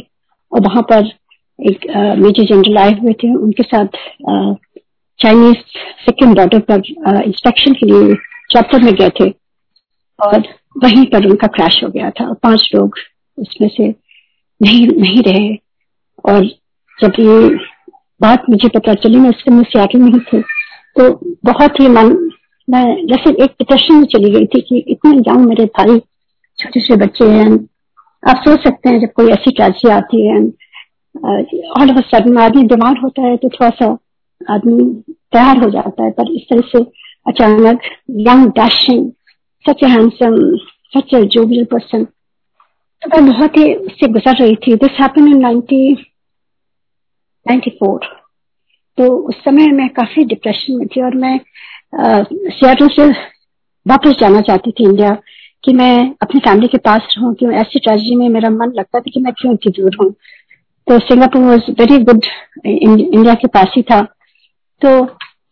और 0.51 0.62
वहाँ 0.62 0.81
पर 0.92 1.10
एक 1.60 1.86
मेजर 2.19 2.45
जनरल 2.45 2.78
आए 2.78 2.94
हुए 3.00 3.13
थे. 3.13 3.33
उनके 3.36 3.63
साथ 3.63 3.98
चाइनीज़ 5.19 5.57
सिक्किम 6.06 6.33
बॉर्डर 6.36 6.60
पर 6.69 6.81
इंस्पेक्शन 7.24 7.74
के 7.74 7.86
लिए 7.86 8.16
चौपर 8.51 8.83
में 8.83 8.94
गए 8.94 9.10
थे. 9.19 9.30
और 10.19 10.44
वहीं 10.75 11.06
पर 11.06 11.25
उनका 11.25 11.48
क्रैश 11.50 11.80
हो 11.83 11.89
गया 11.89 12.10
था। 12.12 12.31
पाँच 12.33 12.69
लोग 12.75 12.95
उसमें 13.38 13.69
से 13.69 13.88
नहीं 14.62 14.88
नहीं 14.89 15.22
रहे। 15.24 15.56
और 16.25 16.45
जब 17.00 17.13
ये 17.19 17.50
बात 18.22 18.44
मुझे 18.50 18.68
पता 18.69 18.94
चली, 18.95 19.18
मैं 19.18 19.30
उस 19.30 19.42
समय 19.42 19.63
सियाटल 19.63 20.00
में 20.00 20.12
ही 20.12 20.19
थी 20.22 20.42
तो 20.95 21.10
बहुत 21.45 21.80
ही 21.80 21.88
मन, 21.89 22.13
मैं 22.68 22.86
जैसे 23.07 23.30
एक 23.44 23.51
डिप्रेशन 23.51 23.95
में 23.95 24.06
चली 24.07 24.31
गई 24.31 24.45
थी 24.45 24.62
कि 24.62 24.77
इतने 24.88 25.18
यंग 25.18 25.45
मेरे 25.48 25.66
भाई, 25.77 25.98
छोटे 26.60 26.81
छोटे 26.81 26.95
बच्चे 26.95 27.25
हैं। 27.30 27.51
आप 28.24 28.42
सोच 28.44 28.63
सकते 28.63 28.89
हैं 28.89 29.00
जब 29.00 29.12
कोई 29.16 29.31
ऐसी 29.31 29.51
ट्रेजिडी 29.51 29.89
आती 29.92 30.25
है 30.28 30.38
ऑल 31.74 31.92
ऑफ़ 31.92 32.06
सडन 32.07 32.38
आदमी 32.38 32.63
बीमार 32.66 32.98
होता 33.00 33.21
है 33.21 33.36
तो 33.38 33.50
थोड़ा 33.50 33.69
सा 33.71 33.86
आदमी 34.54 34.83
तैयार 35.06 35.57
हो 35.57 35.69
जाता 35.69 36.04
है, 36.04 36.12
पर 36.12 36.31
इस 36.31 36.48
तरह 36.50 36.62
से 36.69 36.83
अचानक 37.28 37.81
young 38.21 38.48
dashing 38.51 39.12
such 39.66 39.84
a 39.84 39.88
handsome 39.90 40.36
such 40.94 41.14
a 41.14 41.22
jovial 41.36 41.64
person 41.72 42.04
तो 42.04 43.10
मैं 43.12 43.26
बहुत 43.26 43.58
ही 43.58 43.74
उससे 43.76 44.08
गुजर 44.10 44.36
रही 44.40 44.56
थी। 44.58 44.76
This 44.76 45.00
happen 45.02 45.28
in 45.28 45.42
ninety 45.42 45.96
four 47.72 48.06
तो 48.98 49.16
उस 49.30 49.36
समय 49.46 49.68
मैं 49.78 49.88
काफ़ी 49.94 50.24
डिप्रेशन 50.26 50.78
में 50.78 50.88
थी 50.88 51.02
और 51.04 51.16
मैं 51.18 51.40
सियाटल 51.96 52.88
से 52.90 53.10
वापस 53.86 54.16
जाना 54.20 54.42
चाहती 54.42 54.72
थी 54.72 54.84
इंडिया 54.84 55.18
कि 55.64 55.74
मैं 55.74 56.16
अपनी 56.22 56.40
फैमिली 56.40 56.68
के 56.68 56.78
पास 56.86 57.16
रहूँ 57.18 57.34
क्यों 57.36 57.52
ऐसी 57.62 57.80
ट्रेजिडी 57.80 58.16
में 58.16 58.30
मेरा 58.30 58.50
मन 58.52 58.72
लगता 58.76 59.00
था 59.00 59.12
कि 59.14 59.20
मैं 59.20 59.34
क्यों 59.34 59.54
इतनी 59.54 59.72
दूर 59.74 59.96
हूँ। 60.02 60.12
तो 60.88 61.00
Singapore 61.00 61.42
was 61.42 61.72
very 61.80 61.98
good 62.04 62.26
India 62.66 63.34
के 63.34 63.48
पास 63.48 63.72
ही 63.76 63.82
था। 63.82 64.02
तो 64.82 64.90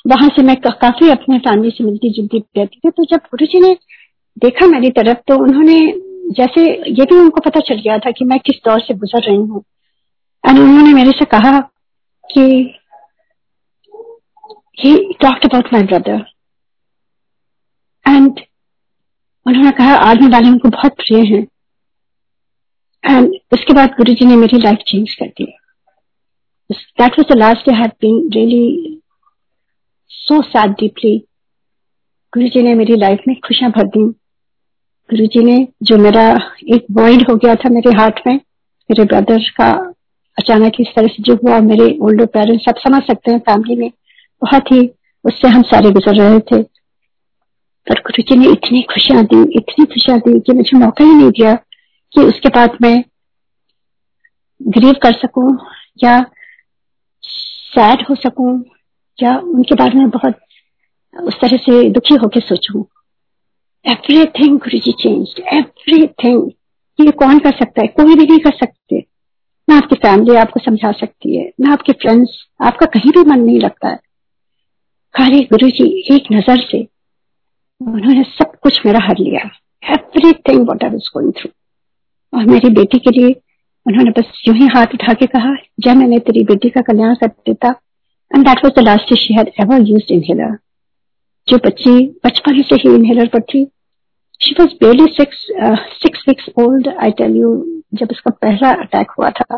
वहाँ 0.06 0.30
से 0.36 0.44
मैं 0.44 0.56
काफ़ी 0.62 1.10
अपने 1.10 1.38
फैमिली 1.40 1.72
से 1.72 1.84
मिलती 1.84 2.10
जुलती 2.14 2.44
रहती 2.58 2.80
थी। 2.80 2.90
तो 2.90 3.06
जब 3.06 3.20
गुरु 3.32 3.46
जी 3.46 3.60
ने 3.62 3.78
देखा 4.38 4.68
मेरी 4.68 4.90
तरफ़ 4.92 5.18
तो 5.28 5.36
उन्होंने 5.44 5.80
जैसे 6.38 6.62
ये 6.90 7.06
भी 7.06 7.16
उनको 7.16 7.42
पता 7.42 7.60
चल 7.60 7.82
गया 7.82 7.98
था 8.00 8.12
कि 8.12 8.26
मैं 8.26 8.40
किस 8.40 8.56
दौर 8.66 8.80
से 8.82 8.94
गुजर 8.94 9.22
रही 9.22 9.36
हूँ। 9.38 9.64
एंड 10.44 10.60
उन्होंने 10.60 10.94
मेरे 10.94 11.12
से 11.12 11.26
कहा 11.26 11.60
कि 12.30 12.42
he 14.80 14.96
talked 15.22 15.46
about 15.46 15.74
my 15.74 15.84
brother 15.84 16.26
and 18.06 18.40
उन्होंने 19.46 19.72
कहा 19.72 19.96
आर्मी 20.10 20.28
वाले 20.28 20.50
उनको 20.50 20.70
बहुत 20.70 20.96
प्रिय 20.98 21.26
हैं। 21.26 21.42
एंड 23.04 23.34
उसके 23.54 23.74
बाद 23.74 23.96
गुरु 23.98 24.14
जी 24.14 24.26
ने 24.26 24.36
मेरी 24.36 24.58
लाइफ 24.58 24.84
चेंज 24.88 25.14
कर 25.14 25.28
दी। 25.28 25.46
That 26.70 27.20
was 27.20 27.34
the 27.34 27.38
last 27.38 27.70
day 27.70 27.76
had 27.76 27.92
been 28.02 28.30
really 28.34 29.00
so 30.12 30.42
sad 30.42 30.72
deeply 30.80 31.18
Guru 32.34 32.48
ji 32.50 32.62
ने 32.64 32.74
मेरी 32.76 32.96
लाइफ 32.98 33.24
में 33.28 33.36
खुशियाँ 33.40 33.72
भर 33.72 33.88
दी। 33.88 34.04
गुरु 35.10 35.26
जी 35.26 35.44
ने, 35.44 35.68
जो 35.84 35.98
मेरा 35.98 36.52
एक 36.74 36.86
वॉइड 36.92 37.30
हो 37.30 37.36
गया 37.36 37.56
था 37.56 37.70
मेरे 37.70 37.90
हार्ट 37.90 38.20
में, 38.28 38.34
मेरे 38.90 39.04
ब्रदर 39.04 39.40
का 39.40 39.72
अचानक 40.38 40.74
इस 40.80 40.88
तरह 40.96 41.08
से 41.08 41.24
जो 41.24 41.36
हुआ, 41.36 41.60
मेरे 41.60 41.98
ओल्डर 42.02 42.26
पेरेंट्स 42.26 42.66
सब 42.66 42.76
समझ 42.78 43.02
सकते 43.04 43.32
हैं 43.32 43.40
फैमिली 43.40 43.76
में 43.76 43.92
बहुत 44.42 44.72
ही, 44.72 44.92
उससे 45.26 45.48
हम 45.48 45.62
सारे 45.62 45.92
गुजर 45.92 46.16
रहे 46.16 46.40
थे। 46.40 46.64
पर 47.88 48.00
गुरु 48.00 48.24
जी 48.24 48.36
ने 48.36 48.52
इतनी 48.52 48.82
खुशियाँ 48.82 49.24
दी, 49.24 49.42
इतनी 49.42 49.86
खुशियाँ 49.86 50.20
दी 50.20 50.40
कि 50.40 50.54
मुझे 50.54 50.78
मौका 50.78 51.04
ही 51.06 51.14
नहीं 51.14 51.32
दिया 51.32 51.54
कि 52.14 52.22
उसके 52.22 52.50
बाद 52.50 52.78
मैं 52.82 53.04
ग्रीव 54.68 54.94
कर 54.94 55.14
सकूँ, 55.14 55.58
या 56.04 56.26
सैड 57.24 58.06
हो 58.10 58.16
सकूँ, 58.16 58.64
या 59.24 59.38
उनके 59.38 59.76
बारे 59.76 60.00
में 60.00 60.10
बहुत 60.10 60.40
उस 61.24 61.40
तरह 61.42 61.58
से 61.58 61.90
दुखी 61.90 62.16
होकर 62.16 62.40
सोचूं। 62.40 62.84
एवरीथिंग 63.86 64.58
गुरु 64.60 64.80
जी 64.80 64.92
चेंज 65.00 65.34
एवरीथिंग 65.54 66.52
ये 67.00 67.12
कौन 67.14 67.40
कर 67.40 67.52
सकता 67.52 67.82
है? 67.82 67.88
कोई 67.90 68.16
भी 68.16 68.24
नहीं 68.24 68.40
कर 68.40 68.52
सकते। 68.54 69.04
ना 69.68 69.76
आपकी 69.78 69.96
फैमिली 69.98 70.36
आपको 70.36 70.60
समझा 70.60 70.92
सकती 70.92 71.36
है, 71.38 71.52
ना 71.60 71.72
आपके 71.74 71.94
फ्रेंड्स 71.94 72.32
आपका 72.62 72.86
कहीं 72.94 73.12
भी 73.12 73.24
मन 73.30 73.40
नहीं 73.40 73.60
लगता 73.60 73.90
है। 73.90 74.00
खाली 75.16 75.40
गुरु 75.52 75.70
जी 75.70 75.86
एक 76.16 76.32
नज़र 76.32 76.60
से 76.62 76.82
उन्होंने 77.82 78.24
सब 78.24 78.52
कुछ 78.64 78.86
मेरा 78.86 79.00
हर 79.04 79.20
लिया। 79.20 79.42
Everything 79.84 80.68
what 80.68 80.84
I 80.84 80.90
was 80.90 81.10
going 81.14 81.32
through 81.34 81.52
और 82.34 82.46
मेरी 82.46 82.70
बेटी 82.74 83.00
के 83.00 83.12
लिए 83.12 83.36
उन्होंने 83.86 84.12
बस 84.12 84.42
यूँ 84.48 84.56
ही 84.58 84.68
हाथ 84.68 84.94
उठा 84.94 85.14
के 85.14 85.26
कहा 85.28 85.56
जब 85.80 85.96
मैंने 85.98 86.20
तेरी 86.20 86.44
बेटी 86.46 86.70
का 86.70 86.82
कल्याण 86.82 87.16
कर 87.16 87.28
देता। 87.48 87.70
And 88.32 88.46
that 88.46 88.66
was 88.66 88.74
the 88.74 88.84
last 88.84 89.14
she 89.16 89.34
had 89.34 89.52
ever 89.62 89.90
used 89.90 90.12
inhaler 90.12 90.58
जो 91.54 91.58
बच्ची 91.60 91.92
बचपन 92.26 92.62
से 92.62 92.76
ही 92.76 92.94
इनहेलर 92.96 93.28
पर 93.28 93.42
थी। 93.44 93.64
She 94.42 94.56
was 94.60 94.74
barely 94.84 95.06
six 95.14 95.46
six 95.98 96.24
weeks 96.28 96.50
old 96.60 96.88
I 97.04 97.12
tell 97.18 97.36
you 97.38 97.52
जब 97.94 98.12
उसका 98.12 98.32
पहला 98.42 98.72
अटैक 98.84 99.12
हुआ 99.20 99.30
था। 99.32 99.58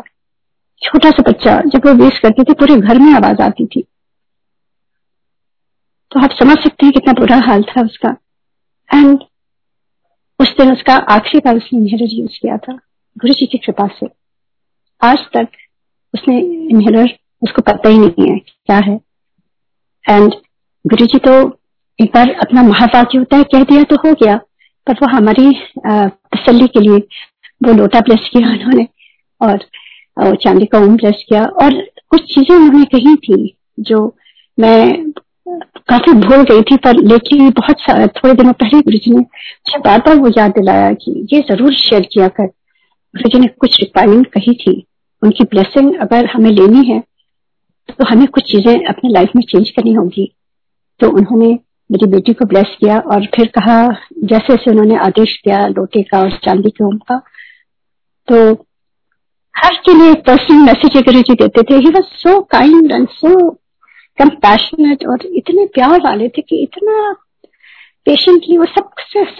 छोटा 0.82 1.10
सा 1.10 1.22
बच्चा, 1.22 1.54
जब 1.66 1.86
वो 1.86 1.92
वेस्ट 1.94 2.22
करती 2.22 2.42
थी, 2.42 2.52
पूरे 2.54 2.76
घर 2.76 2.98
में 2.98 3.12
आवाज़ 3.12 3.42
आती 3.42 3.66
थी। 3.66 3.82
तो 6.12 6.20
आप 6.20 6.36
समझ 6.40 6.56
सकते 6.58 6.86
हैं 6.86 6.92
कितना 6.92 7.12
बुरा 7.20 7.36
हाल 7.46 7.62
था 7.62 7.84
उसका। 7.84 8.10
एंड 8.90 9.18
उस 10.40 10.56
दिन 10.58 10.72
उसका 10.72 10.94
आखिरी 11.12 11.40
बार 11.44 11.56
उसने 11.56 11.78
इनहेलर 11.78 12.08
यूज़ 12.12 12.38
किया 12.42 12.56
था, 12.58 12.72
गुरु 13.16 13.32
जी 13.32 13.46
की 13.46 13.58
कृपा 13.58 13.86
से। 13.98 14.06
आज 15.00 15.18
तक 15.34 15.48
उसने 16.14 16.38
इनहेलर 16.40 17.18
उसको 17.42 17.62
पता 17.62 17.88
ही 17.88 17.98
नहीं 17.98 18.30
है 18.30 18.38
क्या 18.38 18.78
है। 18.86 19.00
एंड 20.04 20.34
गुरु 20.84 21.06
जी 21.06 21.18
तो 21.20 21.32
एक 21.98 22.10
बार 22.14 22.30
अपना 22.42 22.62
महावाक्य 22.62 23.18
होता 23.18 23.36
है 23.36 23.44
कह 23.44 23.62
दिया 23.64 23.82
तो 23.84 23.96
हो 23.98 24.12
गया, 24.14 24.36
पर 24.86 24.94
वो 24.94 25.08
हमारी 25.10 25.50
तसली 25.86 26.66
के 26.68 26.80
लिए 26.80 26.98
वो 27.60 27.72
लोटा 27.74 28.00
प्लेस 28.00 28.28
किया 28.32 28.48
उन्होंने 28.48 28.86
और 29.40 30.34
चांदी 30.36 30.66
का 30.66 30.78
ओम 30.78 30.96
प्लेस 30.96 31.24
किया 31.28 31.44
और 31.62 31.80
कुछ 32.10 32.34
चीज़ें 32.34 32.54
उन्होंने 32.56 32.84
कही 32.92 33.14
थी 33.18 33.56
जो 33.80 34.04
मैं 34.58 35.10
काफ़ी 35.88 36.12
भूल 36.14 36.42
गई 36.44 36.62
थी, 36.62 36.76
पर 36.76 37.00
लेकिन 37.04 37.50
बहुत 37.52 37.80
थोड़े 38.16 38.34
दिनों 38.34 38.52
पहले 38.54 38.80
गुरु 38.82 38.98
जी 38.98 39.10
ने 39.10 39.18
मुझे 39.18 39.78
बार 39.80 39.98
बार 40.06 40.16
वो 40.18 40.30
याद 40.38 40.50
दिलाया 40.52 40.92
कि 40.94 41.26
ये 41.32 41.40
ज़रूर 41.50 41.74
शेयर 41.74 42.08
किया 42.12 42.28
कर। 42.30 42.46
गुरु 42.46 43.28
जी 43.28 43.38
ने 43.38 43.46
कुछ 43.60 43.80
रिक्वायरमेंट 43.80 44.26
कही 44.32 44.54
थी, 44.56 44.82
उनकी 45.22 45.44
ब्लेसिंग 45.46 45.94
अगर 46.00 46.26
हमें 46.26 46.50
लेनी 46.52 46.86
है 46.86 47.00
तो 47.88 48.04
हमें 48.06 48.26
कुछ 48.28 48.50
चीज़ें 48.50 48.74
अपने 48.74 49.10
लाइफ 49.10 49.36
में 49.36 49.42
चेंज 49.44 49.70
करनी 49.70 49.92
होगी। 49.94 50.32
तो 51.00 51.10
उन्होंने 51.10 51.58
मेरी 51.90 52.06
बेटी 52.06 52.32
को 52.32 52.44
ब्लेस 52.44 52.76
किया 52.80 52.98
और 52.98 53.26
फिर 53.26 53.46
कहा 53.46 53.82
जैसे 54.24 54.54
जैसे 54.54 54.70
उन्होंने 54.70 54.96
आदेश 54.96 55.40
दिया 55.44 55.66
लोटे 55.66 56.02
का 56.02 56.18
और 56.18 56.30
चांदी 56.30 56.70
के 56.70 56.84
ओम 56.84 56.96
का 56.96 57.18
तो 58.28 58.52
हर 59.54 59.74
के 59.74 59.94
लिए 59.94 60.14
पर्सनल 60.14 60.56
मैसेज 60.56 61.02
गुरु 61.02 61.20
जी 61.20 61.34
देते 61.34 61.62
थे। 61.62 61.74
He 61.74 61.90
was 61.90 62.04
so 62.04 62.40
kind 62.40 62.92
and 62.92 63.08
so 63.08 63.50
compassionate 64.18 65.06
और 65.06 65.26
इतने 65.26 65.66
प्यार 65.66 66.00
वाले 66.00 66.28
थे 66.28 66.42
कि 66.42 66.62
इतना 66.62 67.12
पेशेंटली 68.06 68.58
वो 68.58 68.64
सब 68.64 68.90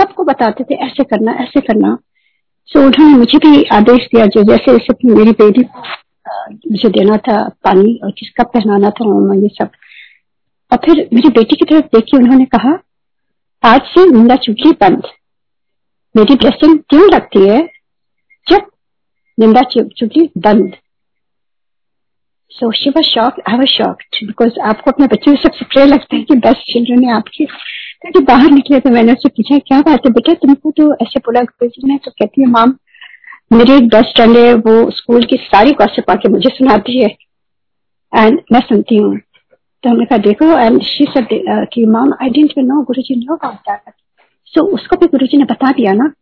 सबको 0.01 0.25
बताते 0.25 0.65
थे 0.65 0.75
ऐसे 0.75 1.05
करना 1.05 1.33
ऐसे 1.33 1.61
करना। 1.61 1.99
सो 2.67 2.79
so, 2.79 2.87
उन्होंने 2.87 3.19
मुझे 3.19 3.39
भी 3.39 3.63
आदेश 3.63 4.07
दिया 4.15 4.27
जो 4.27 4.43
जैसे 4.43 4.73
जैसे 4.73 5.15
मेरी 5.15 5.33
बेटी 5.33 5.63
मुझे 6.71 6.89
देना 6.89 7.17
था 7.17 7.49
पानी 7.49 8.01
और 8.05 8.11
किसका 8.11 8.45
पहनाना 8.45 8.91
था 8.91 9.35
ये 9.35 9.49
सब। 9.49 9.69
और 10.73 10.79
फिर 10.79 11.09
मेरी 11.15 11.29
बेटी 11.29 11.57
की 11.57 11.65
तरफ़ 11.65 11.85
देखी 11.87 12.17
उन्होंने 12.17 12.45
कहा, 12.45 12.79
आज 13.65 13.81
से 13.81 14.07
निंदा 14.11 14.37
चुगली 14.37 14.73
बंद। 14.73 15.03
मेरी 16.17 16.35
ब्लेसिंग 16.35 16.79
क्यों 16.79 17.11
लगती 17.13 17.49
है 17.49 17.69
जब 18.47 18.67
निंदा 19.39 19.63
चुगली 19.73 20.31
बंद? 20.39 20.77
So 22.51 22.71
she 22.73 22.91
was 22.91 23.07
shock 23.07 23.41
I 23.49 23.57
was 23.57 23.69
shocked 23.69 24.27
because 24.27 24.61
आपको 24.61 24.91
अपने 24.91 25.07
बच्चे 25.07 25.37
सबसे 25.37 25.65
प्रिय 25.65 25.87
लगता 25.87 26.17
है 26.17 26.23
कि 26.23 26.35
बेस्ट 26.35 26.73
चिल्ड्रन 26.73 27.05
है 27.05 27.13
आपके। 27.13 27.45
तो 28.11 28.21
बाहर 28.21 28.51
निकले 28.51 28.81
तो 28.81 28.91
मैंने 28.91 29.13
उससे 29.13 29.29
पूछा, 29.29 29.59
क्या 29.59 29.81
बात 29.81 30.01
है 30.07 30.13
बेटा, 30.13 30.33
तुमको 30.33 30.71
तो 30.71 30.95
ऐसे 30.95 31.21
बोला 31.21 31.41
ने 31.85 31.99
तो 31.99 32.11
कहती 32.11 32.41
है, 32.41 32.47
माम, 32.47 32.77
मेरी 33.53 33.73
एक 33.73 33.89
बेस्ट 33.89 34.17
फ्रेंड 34.17 34.37
है, 34.37 34.55
वो 34.55 34.91
स्कूल 34.91 35.25
की 35.25 35.37
सारी 35.37 35.71
गॉसिप 35.73 36.11
आके 36.11 36.29
मुझे 36.29 36.49
सुनाती 36.49 37.03
है। 37.03 37.09
एंड 38.13 38.41
मैं 38.53 38.61
सुनती 38.61 38.97
हूँ। 38.97 39.19
तो 39.87 39.91
हमने 39.91 40.05
कहा 40.05 40.19
देखो 40.19 40.47
एंड 40.59 40.83
शी 40.83 41.05
सेड 41.11 41.29
कि 41.73 41.85
mom 41.87 42.13
I 42.23 42.29
didn't 42.29 42.53
even 42.59 42.67
know 42.67 42.81
Guruji 42.83 43.15
know 43.17 43.35
about 43.35 43.71
that 43.71 43.93
so 44.55 44.65
उसको 44.75 44.97
भी 44.97 45.07
गुरुजी 45.07 45.39
ने 45.39 45.45
बता 45.45 45.71
दिया 45.73 45.93
ना 45.93 46.13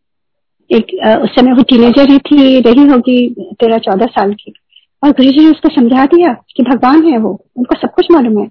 एक 0.71 0.87
uh, 1.06 1.16
उस 1.25 1.30
समय 1.30 1.52
वो 1.52 1.62
टीनेजर 1.62 2.11
ही 2.11 2.18
थी 2.18 2.61
रही 2.61 2.87
होगी 2.88 3.18
तेरह 3.61 3.78
चौदह 3.78 4.06
साल 4.06 4.33
की। 4.35 4.52
और 5.02 5.11
गुरुजी 5.11 5.44
ने 5.44 5.50
उसको 5.50 5.68
समझा 5.68 6.04
दिया 6.06 6.33
कि 6.56 6.62
भगवान 6.62 7.04
है 7.04 7.18
वो 7.18 7.30
उनको 7.56 7.78
सब 7.80 7.94
कुछ 7.94 8.06
मालूम 8.12 8.38
है। 8.40 8.49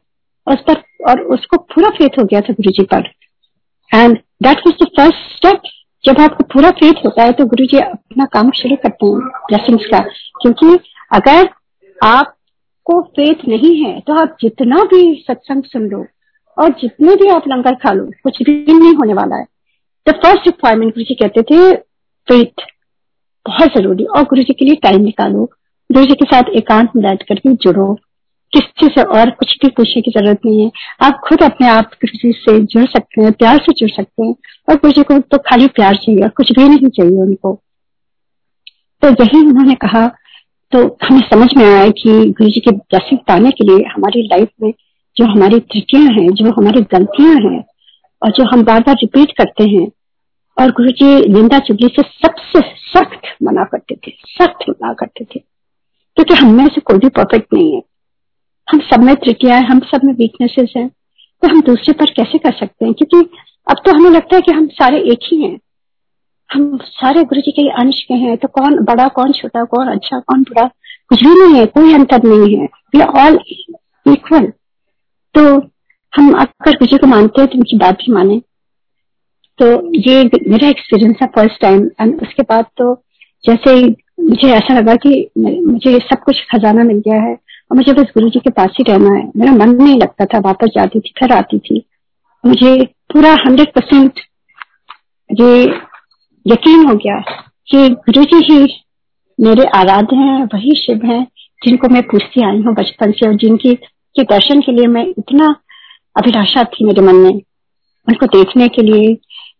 और 0.48 0.54
उस 0.54 0.64
पर 0.70 1.10
और 1.10 1.22
उसको 1.36 1.58
पूरा 1.74 1.90
फेथ 1.90 2.20
हो 2.20 2.24
गया 2.24 2.42
था 2.42 2.54
गुरु 2.54 2.72
जी 2.72 2.84
पर। 2.94 3.10
And 3.92 4.18
that 4.44 4.68
was 4.68 4.84
the 4.84 4.88
first 4.98 5.36
step 5.38 5.72
जब 6.04 6.22
आपको 6.22 6.44
पूरा 6.54 6.70
फेथ 6.82 7.06
होता 7.06 7.24
है 7.24 7.32
तो 7.32 7.46
गुरु 7.46 7.66
जी 7.66 7.80
अपना 7.80 8.26
काम 8.34 8.52
शुरू 8.62 8.76
करते 8.84 9.06
हैं 9.06 9.44
ब्लेसिंग्स 9.50 9.86
का। 9.86 10.00
क्योंकि 10.42 10.78
अगर 11.14 11.50
आप 11.98 12.36
को 12.86 13.02
फेथ 13.10 13.48
नहीं 13.48 13.76
है 13.84 14.00
तो 14.00 14.14
आप 14.22 14.38
जितना 14.42 14.84
भी 14.86 15.14
सत्संग 15.28 15.64
सुन 15.64 15.88
लो 15.90 16.06
और 16.58 16.70
जितने 16.82 17.16
भी 17.16 17.30
आप 17.30 17.44
लंगर 17.48 17.76
खा 17.76 17.92
लो, 17.92 18.06
कुछ 18.24 18.42
भी 18.44 18.54
नहीं 18.64 18.94
होने 18.94 19.14
वाला 19.14 19.36
है। 19.36 19.46
द 20.08 20.12
फ़र्स्ट 20.16 20.48
रिक्वायरमेंट 20.48 20.94
गुरु 20.94 21.04
जी 21.04 21.16
कहते 21.16 21.42
थे 21.44 21.74
फेथ 22.28 22.66
बहुत 23.46 23.78
ज़रूरी 23.78 24.06
और 24.08 24.24
गुरु 24.24 24.44
जी 24.44 24.54
के 24.54 24.66
लिए 24.66 24.76
टाइम 24.84 25.02
निकालो। 25.02 25.46
गुरु 25.90 26.06
जी 26.06 26.14
के 26.14 26.26
साथ 26.26 26.50
एकांत 26.56 26.92
में 26.96 27.04
बैठ 27.04 27.24
करके 27.24 27.54
जुड़ो। 27.56 27.94
किसी 28.54 28.88
से 28.88 29.04
और 29.18 29.30
कुछ 29.30 29.56
भी 29.62 29.68
पूछने 29.68 30.02
की 30.02 30.12
ज़रूरत 30.12 30.40
नहीं 30.46 30.62
है। 30.62 30.72
आप 31.02 31.20
खुद 31.24 31.44
अपने 31.44 31.68
आप 31.68 31.92
गुरु 31.96 32.18
जी 32.18 32.32
से 32.34 32.60
जुड़ 32.60 32.86
सकते 32.86 33.22
हैं, 33.22 33.32
प्यार 33.32 33.58
से 33.58 33.74
जुड़ 33.74 33.90
सकते 33.92 34.24
हैं 34.24 34.36
और 34.70 34.76
गुरु 34.76 34.92
जी 34.92 35.04
को 35.04 35.18
तो 35.20 35.38
खाली 35.48 35.68
प्यार 35.68 35.96
चाहिए 35.96 36.30
कुछ 36.30 36.52
भी 36.52 36.68
नहीं 36.70 36.90
चाहिए 36.90 37.22
उनको। 37.22 37.54
तो 39.04 39.10
यही 39.10 39.40
उन्होंने 39.40 39.74
कहा 39.76 40.06
तो 40.74 40.98
हमें 41.04 41.20
समझ 41.20 41.50
में 41.58 41.66
आया 41.66 41.90
कि 41.90 42.30
गुरु 42.30 42.50
जी 42.50 42.60
के 42.60 42.72
ब्लेसिंग 42.72 43.20
पाने 43.20 43.50
के 43.50 43.68
लिए 43.68 43.86
हमारी 43.86 44.22
लाइफ 44.22 44.48
में 44.64 44.74
जो 45.18 45.26
हमारी 45.26 45.60
त्रुटियाँ 45.60 46.04
हैं, 46.04 46.30
जो 46.30 46.46
हमारी 46.46 46.82
गलतियाँ 46.82 47.36
हैं 47.36 47.64
और 48.24 48.32
जो 48.32 48.44
हम 48.54 48.64
बार 48.64 48.80
बार 48.80 48.96
रिपीट 48.96 49.32
करते 49.32 49.70
हैं 49.70 49.92
और 50.62 50.72
गुरु 50.72 50.90
जी 50.90 51.34
निंदा 51.34 51.60
चुगली 51.60 51.88
से 51.88 52.02
सबसे 52.02 52.62
सख्त 52.76 53.22
मना 53.44 53.64
करते 53.64 53.96
थे, 53.96 54.12
सख्त 54.26 54.70
मना 54.70 54.94
करते 54.94 55.26
थे। 55.26 55.40
क्योंकि 56.16 56.34
हम 56.34 56.54
में 56.54 56.68
से 56.68 56.82
कोई 56.82 56.98
भी 56.98 57.10
परफेक्ट 57.10 57.54
नहीं 57.54 57.76
है। 57.76 57.82
हम 58.72 58.80
सब 58.80 59.04
में 59.04 59.16
त्रुटियाँ 59.16 59.62
हैं, 59.62 59.68
हम 59.68 59.80
सब 59.80 60.00
में 60.04 60.14
वीकनेसेस 60.14 60.74
हैं। 60.78 60.90
तो 61.42 61.48
हम 61.50 61.62
दूसरे 61.62 61.94
पर 61.94 62.06
कैसे 62.06 62.38
कर 62.38 62.52
सकते 62.52 62.86
हैं? 62.86 62.94
क्योंकि 62.94 63.30
अब 63.70 63.76
तो 63.86 64.00
हमें 64.00 64.12
लगता 64.12 64.36
है 64.36 64.42
कि 64.42 64.52
हम 64.52 64.68
सारे 64.68 64.98
एक 64.98 65.20
ही 65.24 65.42
हैं। 65.42 65.60
हम 66.54 66.78
सारे 66.78 67.24
गुरु 67.24 67.42
जी 67.42 67.52
के 67.52 67.68
अंश 67.74 68.02
के 68.08 68.14
हैं 68.16 68.36
तो 68.38 68.48
कौन 68.50 68.78
बड़ा, 68.86 69.08
कौन 69.10 69.32
छोटा, 69.32 69.64
कौन 69.66 69.88
अच्छा 69.90 70.20
कौन 70.20 70.42
बुरा? 70.44 70.70
कुछ 71.10 71.24
भी 71.24 71.34
नहीं 71.36 71.56
है, 71.56 71.66
कोई 71.68 71.94
अंतर 71.94 72.24
नहीं 72.26 72.58
है। 72.58 72.66
वी 72.96 73.02
ऑल 73.02 73.40
इक्वल 74.06 74.46
तो 75.36 75.44
हम 76.14 76.32
अगर 76.34 76.72
गुरु 76.72 76.86
जी 76.86 76.98
को 76.98 77.08
मानते 77.08 77.42
हैं 77.42 77.50
तो 77.50 77.58
उनकी 77.58 77.78
बात 77.78 77.96
भी 77.98 78.12
माने। 78.14 78.40
तो 79.60 79.66
ये 80.02 80.24
मेरा 80.24 80.68
एक्सपीरियंस 80.68 81.18
है 81.22 81.28
फ़र्स्ट 81.36 81.62
टाइम 81.62 81.90
एंड 82.02 82.22
उसके 82.22 82.44
बाद 82.44 82.66
तो 82.78 82.94
जैसे 83.44 83.74
मुझे 84.20 84.52
ऐसा 84.54 84.74
लगा 84.74 84.96
कि 84.98 85.30
मुझे 85.38 85.98
सब 86.02 86.24
कुछ 86.26 86.42
खजाना 86.52 86.84
मिल 86.84 87.02
गया 87.08 87.22
है, 87.22 87.34
और 87.34 87.78
मुझे 87.78 87.94
बस 87.94 88.12
गुरु 88.14 88.30
जी 88.30 88.40
के 88.40 88.50
पास 88.52 88.76
ही 88.80 88.84
रहना 88.88 89.14
है। 89.16 89.24
मेरा 89.38 89.52
मन 89.56 89.76
नहीं 89.78 89.98
लगता 89.98 90.26
था, 90.26 90.40
वापस 90.42 90.72
जाती 90.76 91.00
थी 91.00 91.14
घर 91.22 91.34
आती 91.34 91.60
थी। 91.60 91.84
मुझे 92.44 92.76
पूरा 93.14 93.34
हंड्रेड 93.46 93.74
परसेंट 93.74 94.20
ये 95.30 95.66
यकीन 96.46 96.86
हो 96.86 96.96
गया 96.96 97.20
कि 97.68 97.90
गुरु 97.90 98.24
जी 98.24 98.40
ही 98.46 98.60
मेरे 99.40 99.66
आराध्य 99.76 100.16
हैं 100.16 100.44
वही 100.44 100.72
शिव 100.78 101.06
हैं, 101.06 101.24
जिनको 101.62 101.88
मैं 101.90 102.02
पूछती 102.04 102.44
आई 102.46 102.58
हूँ 102.58 102.74
बचपन 102.76 103.12
से 103.12 103.28
और 103.28 103.36
जिनकी, 103.36 103.74
के 103.74 104.24
दर्शन 104.24 104.62
के 104.62 104.72
लिए 104.72 104.88
मैं 104.88 105.06
इतना 105.08 105.56
अभिलाषा 106.16 106.64
थी 106.64 106.86
मेरे 106.86 107.02
मन 107.02 107.16
में। 107.16 107.34
उनको 108.08 108.26
देखने 108.28 108.68
के 108.68 108.82
लिए 108.82 109.14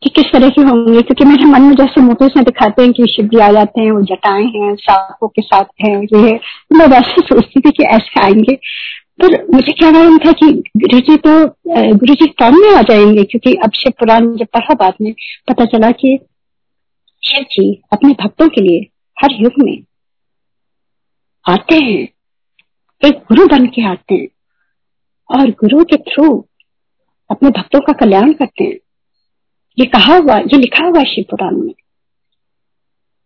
कि 0.04 0.10
किस 0.10 0.26
तरह 0.34 0.50
के 0.50 0.62
होंगे, 0.62 1.02
क्योंकि 1.02 1.26
मेरे 1.26 1.46
मन 1.46 1.62
में 1.62 1.76
जैसे 1.76 2.02
मूवीज़ 2.02 2.32
में 2.36 2.44
दिखाते 2.46 2.82
हैं 2.82 2.92
कि 2.92 3.06
शिव 3.06 3.26
जी 3.26 3.40
आ 3.40 3.52
जाते 3.52 3.82
हैं, 3.82 3.92
वो 3.92 4.02
जटाएँ 4.02 4.46
हैं 4.46 4.74
सांपों 4.76 5.28
के 5.28 5.42
साथ 5.42 5.66
हैं, 5.82 5.96
ये 6.04 6.22
है। 6.22 6.40
मैं 6.74 6.88
वैसे 6.88 7.22
सोचती 7.22 7.60
थी 7.60 7.72
कि 7.72 7.84
ऐसे 7.84 8.20
आएँगे। 8.24 8.56
पर 9.22 9.46
मुझे 9.54 9.72
क्या 9.72 9.92
मालूम 9.92 10.18
था 10.18 10.32
कि 10.32 10.52
गुरु 10.78 11.00
जी 11.00 11.16
तो 11.18 11.40
गुरु 11.96 12.14
जी 12.14 12.28
काम 12.40 12.60
में 12.62 12.70
आ 12.72 12.82
जाएँगे, 12.82 13.24
क्योंकि 13.24 13.54
अब 13.64 13.72
शिव 13.76 13.94
पुराण 14.00 14.36
जब 14.36 14.48
पढ़ा 14.54 14.74
बाद 14.76 14.94
में 15.02 15.14
पता 15.48 15.66
चला 15.66 15.92
कि 15.92 16.18
शिव 17.26 17.44
जी 17.44 17.82
अपने 17.94 18.14
भक्तों 18.14 18.48
के 18.50 18.62
लिए 18.62 18.90
हर 19.24 19.30
युग 19.32 19.52
में। 19.60 19.84
आते 21.50 21.76
हैं 21.76 22.08
एक 23.06 23.14
गुरु 23.14 23.48
बन 23.48 23.66
के 23.66 23.86
आते 23.86 24.16
हैं 24.16 24.28
और 25.30 25.50
गुरु 25.52 25.84
के 25.84 25.98
थ्रू 25.98 26.48
अपने 27.32 27.50
भक्तों 27.50 27.80
का 27.80 27.94
कल्याण 27.94 28.34
करते 28.34 28.64
हैं। 28.64 28.80
ये 29.80 29.86
कहा 29.86 30.18
हुआ 30.18 30.38
ये 30.38 30.58
लिखा 30.58 30.86
हुआ 30.86 31.04
शिव 31.04 31.26
पुराण 31.32 31.56
में। 31.56 31.74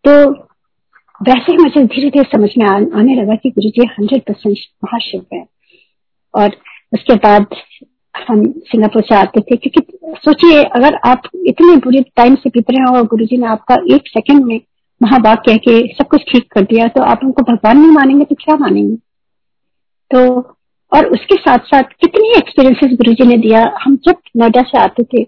तो 0.04 0.32
वैसे 1.22 1.52
ही 1.52 1.58
मुझे 1.58 1.84
धीरे 1.84 2.10
धीरे 2.10 2.24
समझ 2.24 2.50
में 2.58 2.66
आ, 2.66 2.72
आने 2.72 3.14
लगा 3.14 3.34
कि 3.34 3.50
गुरु 3.50 3.70
जी 3.70 3.86
हंड्रेड 3.86 4.22
परसेंट 4.22 4.56
महाशिव 4.84 5.26
है। 5.34 5.46
और 6.34 6.48
उसके 6.92 7.14
बाद 7.14 7.46
हम 8.14 8.42
सिंगापुर 8.66 9.02
से 9.02 9.14
आते 9.14 9.40
थे, 9.40 9.56
क्योंकि 9.56 10.16
सोचिए, 10.18 10.62
अगर 10.62 10.98
आप 11.06 11.22
इतने 11.46 11.76
बुरे 11.76 12.00
टाइम 12.16 12.34
से 12.34 12.50
बीत 12.50 12.70
रहे 12.70 12.82
हो 12.82 12.96
और 12.96 13.06
गुरु 13.06 13.26
ने 13.32 13.46
आपका 13.46 13.76
एक 13.94 14.08
सेकंड 14.08 14.44
में 14.44 14.60
महाबाग 15.00 15.38
कह 15.38 15.56
के 15.58 15.80
सब 15.94 16.06
कुछ 16.06 16.22
ठीक 16.30 16.46
कर 16.52 16.62
दिया 16.64 16.86
तो 16.88 17.02
आप 17.02 17.20
उनको 17.24 17.42
भगवान 17.44 17.78
नहीं 17.78 17.90
मानेंगे 17.90 18.24
तो 18.24 18.34
क्या 18.34 18.56
मानेंगे? 18.56 18.96
तो 20.10 20.40
और 20.92 21.06
उसके 21.08 21.36
साथ 21.36 21.66
साथ 21.66 21.92
कितनी 22.00 22.32
एक्सपीरियंसेस 22.36 22.96
गुरु 22.98 23.12
जी 23.12 23.26
ने 23.26 23.36
दिया। 23.38 23.62
हम 23.82 23.96
जब 24.04 24.16
नोएडा 24.36 24.62
से 24.62 24.78
आते 24.78 25.02
थे, 25.04 25.22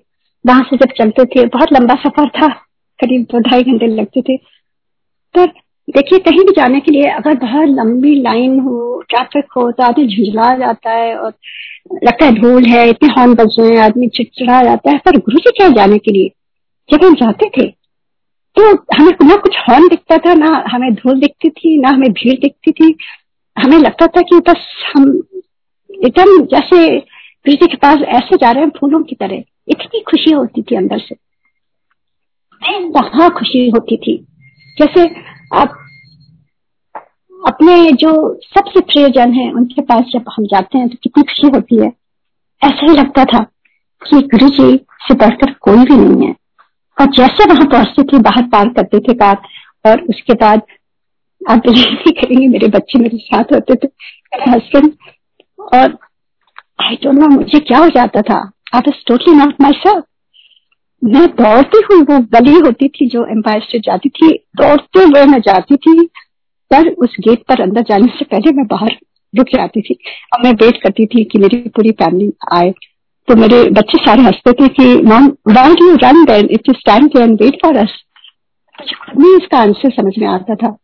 वहाँ 0.44 0.62
से 0.62 0.76
जब 0.76 0.92
चलते 0.98 1.24
थे, 1.24 1.44
बहुत 1.46 1.72
लंबा 1.72 1.94
सफ़र 2.02 2.28
था, 2.30 2.48
करीब 3.00 3.22
दो 3.32 3.38
ढाई 3.40 3.62
घंटे 3.62 3.86
लगते 3.88 4.22
थे। 4.22 4.36
पर 5.34 5.46
देखिए, 5.88 6.18
कहीं 6.20 6.44
भी 6.46 6.52
जाने 6.52 6.80
के 6.80 6.92
लिए 6.92 7.10
अगर 7.10 7.36
बहुत 7.38 7.68
लंबी 7.70 8.14
लाइन 8.22 8.58
हो 8.60 8.89
ट्रैफ़िक 9.10 9.44
हो 9.56 9.70
तो 9.70 9.82
आदमी 9.82 10.06
झुंझला 10.06 10.54
जाता 10.56 10.90
है 10.90 11.14
और 11.16 11.32
लगता 12.04 12.24
है 12.24 12.32
धूल 12.32 12.64
है, 12.64 12.88
इतने 12.88 13.08
हॉर्न 13.08 13.34
बज 13.34 13.56
रहे 13.60 13.70
हैं, 13.70 13.78
आदमी 13.78 14.08
चिड़चिड़ा 14.08 14.62
जाता 14.62 14.90
है। 14.90 14.98
पर 14.98 15.16
गुरु 15.18 15.38
जी 15.38 15.50
क्या 15.50 15.68
जाने 15.68 15.98
के 15.98 16.12
लिए 16.12 16.30
जब 16.88 17.04
हम 17.04 17.14
जाते 17.14 17.48
थे 17.48 17.66
तो 18.56 18.70
हमें 18.96 19.12
ना 19.22 19.36
कुछ 19.36 19.56
हॉर्न 19.58 19.88
दिखता 19.88 20.16
था, 20.16 20.34
ना 20.34 20.64
हमें 20.68 20.92
धूल 20.94 21.20
दिखती 21.20 21.48
थी, 21.50 21.80
ना 21.80 21.88
हमें 21.88 22.12
भीड़ 22.12 22.38
दिखती 22.40 22.72
थी। 22.72 22.96
हमें 23.56 23.78
लगता 23.78 24.06
था 24.06 24.20
कि 24.20 24.38
बस 24.48 24.66
हम 24.86 25.04
एकदम 26.04 26.44
जैसे 26.46 26.98
गुरु 26.98 27.52
जी 27.52 27.66
के 27.66 27.76
पास 27.76 28.02
ऐसे 28.08 28.36
जा 28.36 28.50
रहे 28.50 28.62
हैं 28.62 28.70
फूलों 28.70 29.02
की 29.02 29.14
तरह। 29.14 29.42
इतनी 29.68 30.00
खुशी 30.00 30.32
होती 30.32 30.62
थी 30.62 30.76
अंदर 30.76 30.98
से। 30.98 31.14
कहा 32.62 33.28
खुशी 33.28 33.68
होती 33.68 33.96
थी। 33.96 34.16
जैसे 34.78 35.04
आप 35.54 35.79
अपने 37.40 37.74
जो 37.92 38.10
सबसे 38.44 38.80
प्रियजन 38.80 39.32
है, 39.32 39.50
उनके 39.52 39.82
पास 39.82 40.10
जब 40.12 40.24
हम 40.28 40.44
जाते 40.46 40.78
हैं 40.78 40.88
तो 40.88 40.96
कितनी 41.02 41.22
खुशी 41.22 41.48
होती 41.54 41.76
है। 41.76 41.92
ऐसा 42.62 42.86
ही 42.86 42.96
लगता 42.96 43.24
था 43.24 43.42
कि 44.02 44.20
गुरु 44.26 44.48
जी 44.48 44.76
से 45.02 45.14
बढ़कर 45.14 45.52
कोई 45.60 45.84
भी 45.84 45.96
नहीं 45.96 46.26
है। 46.26 46.34
और 46.98 47.06
जैसे 47.08 47.44
वहाँ 47.44 47.66
पहुँचते 47.66 48.02
थे, 48.02 48.18
बाहर 48.18 48.42
पार 48.44 48.68
करते 48.68 48.98
थे 48.98 49.14
कार, 49.14 49.36
और 49.84 50.02
उसके 50.02 50.34
बाद 50.34 50.62
आप 51.40 51.58
बिलीव 51.58 51.92
नहीं 51.92 52.12
करेंगे 52.12 52.48
मेरे 52.48 52.68
बच्चे 52.68 52.98
मेरे 52.98 53.18
साथ 53.18 53.52
होते 53.54 53.74
थे 53.74 53.88
हस्बैंड 54.50 54.92
और 55.74 55.96
आई 56.80 56.96
डोंट 57.02 57.18
नो 57.18 57.28
मुझे 57.28 57.60
क्या 57.60 57.78
हो 57.78 57.88
जाता 57.88 58.22
था। 58.22 58.38
I 58.74 58.80
was 58.80 59.04
totally 59.08 59.34
not 59.34 59.60
myself 59.78 60.04
मैं 61.02 61.26
दौड़ती 61.36 61.78
हुई, 61.84 62.00
वो 62.00 62.18
गली 62.32 62.58
होती 62.58 62.88
थी 62.88 63.08
जो 63.08 63.24
एम्पायर 63.26 63.62
स्टेट 63.62 63.82
जाती 63.84 64.08
थी। 64.08 64.28
दौड़ते 64.56 65.02
हुए 65.02 65.24
मैं 65.26 65.40
जाती 65.40 65.76
थी 65.76 66.08
पर 66.70 66.88
उस 66.88 67.16
गेट 67.20 67.42
पर 67.48 67.60
अंदर 67.62 67.82
जाने 67.82 68.06
से 68.18 68.24
पहले 68.24 68.52
मैं 68.52 68.66
बाहर 68.66 68.96
रुक 69.34 69.48
जाती 69.54 69.80
थी। 69.80 69.98
और 70.34 70.42
मैं 70.44 70.52
वेट 70.52 70.82
करती 70.82 71.06
थी 71.06 71.24
कि 71.24 71.38
मेरी 71.38 71.56
पूरी 71.68 71.90
फैमिली 71.92 72.32
आए। 72.52 72.70
तो 73.28 73.34
मेरे 73.36 73.62
बच्चे 73.70 73.98
सारे 73.98 74.22
हँसते 74.22 74.52
थे 74.52 74.68
कि 74.68 74.94
mom 75.02 75.26
why 75.48 75.74
do 75.74 75.94
run 76.04 76.24
then 76.24 76.48
is 76.50 76.82
time 76.86 77.08
to 77.08 77.20
and 77.20 77.42
wait 77.42 77.58
for 77.62 77.76
us 77.76 77.98
मुझे 79.18 79.36
इसका 79.36 79.58
आंसर 79.58 79.90
समझ 79.90 80.12
में 80.18 80.26
आता 80.28 80.54
था। 80.54 80.76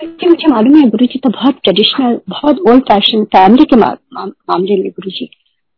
क्योंकि 0.00 0.26
मुझे 0.26 0.48
मालूम 0.48 0.76
है 0.76 0.88
गुरु 0.90 1.06
जी 1.06 1.18
तो 1.18 1.30
बहुत 1.30 1.58
ट्रेडिशनल 1.64 2.18
बहुत 2.28 2.60
ओल्ड 2.68 2.82
फ़ैशन 2.82 3.24
फैमिली 3.24 3.64
के 3.64 3.76
मामले 3.76 4.76
में 4.76 4.88
गुरु 4.90 5.10
जी 5.10 5.28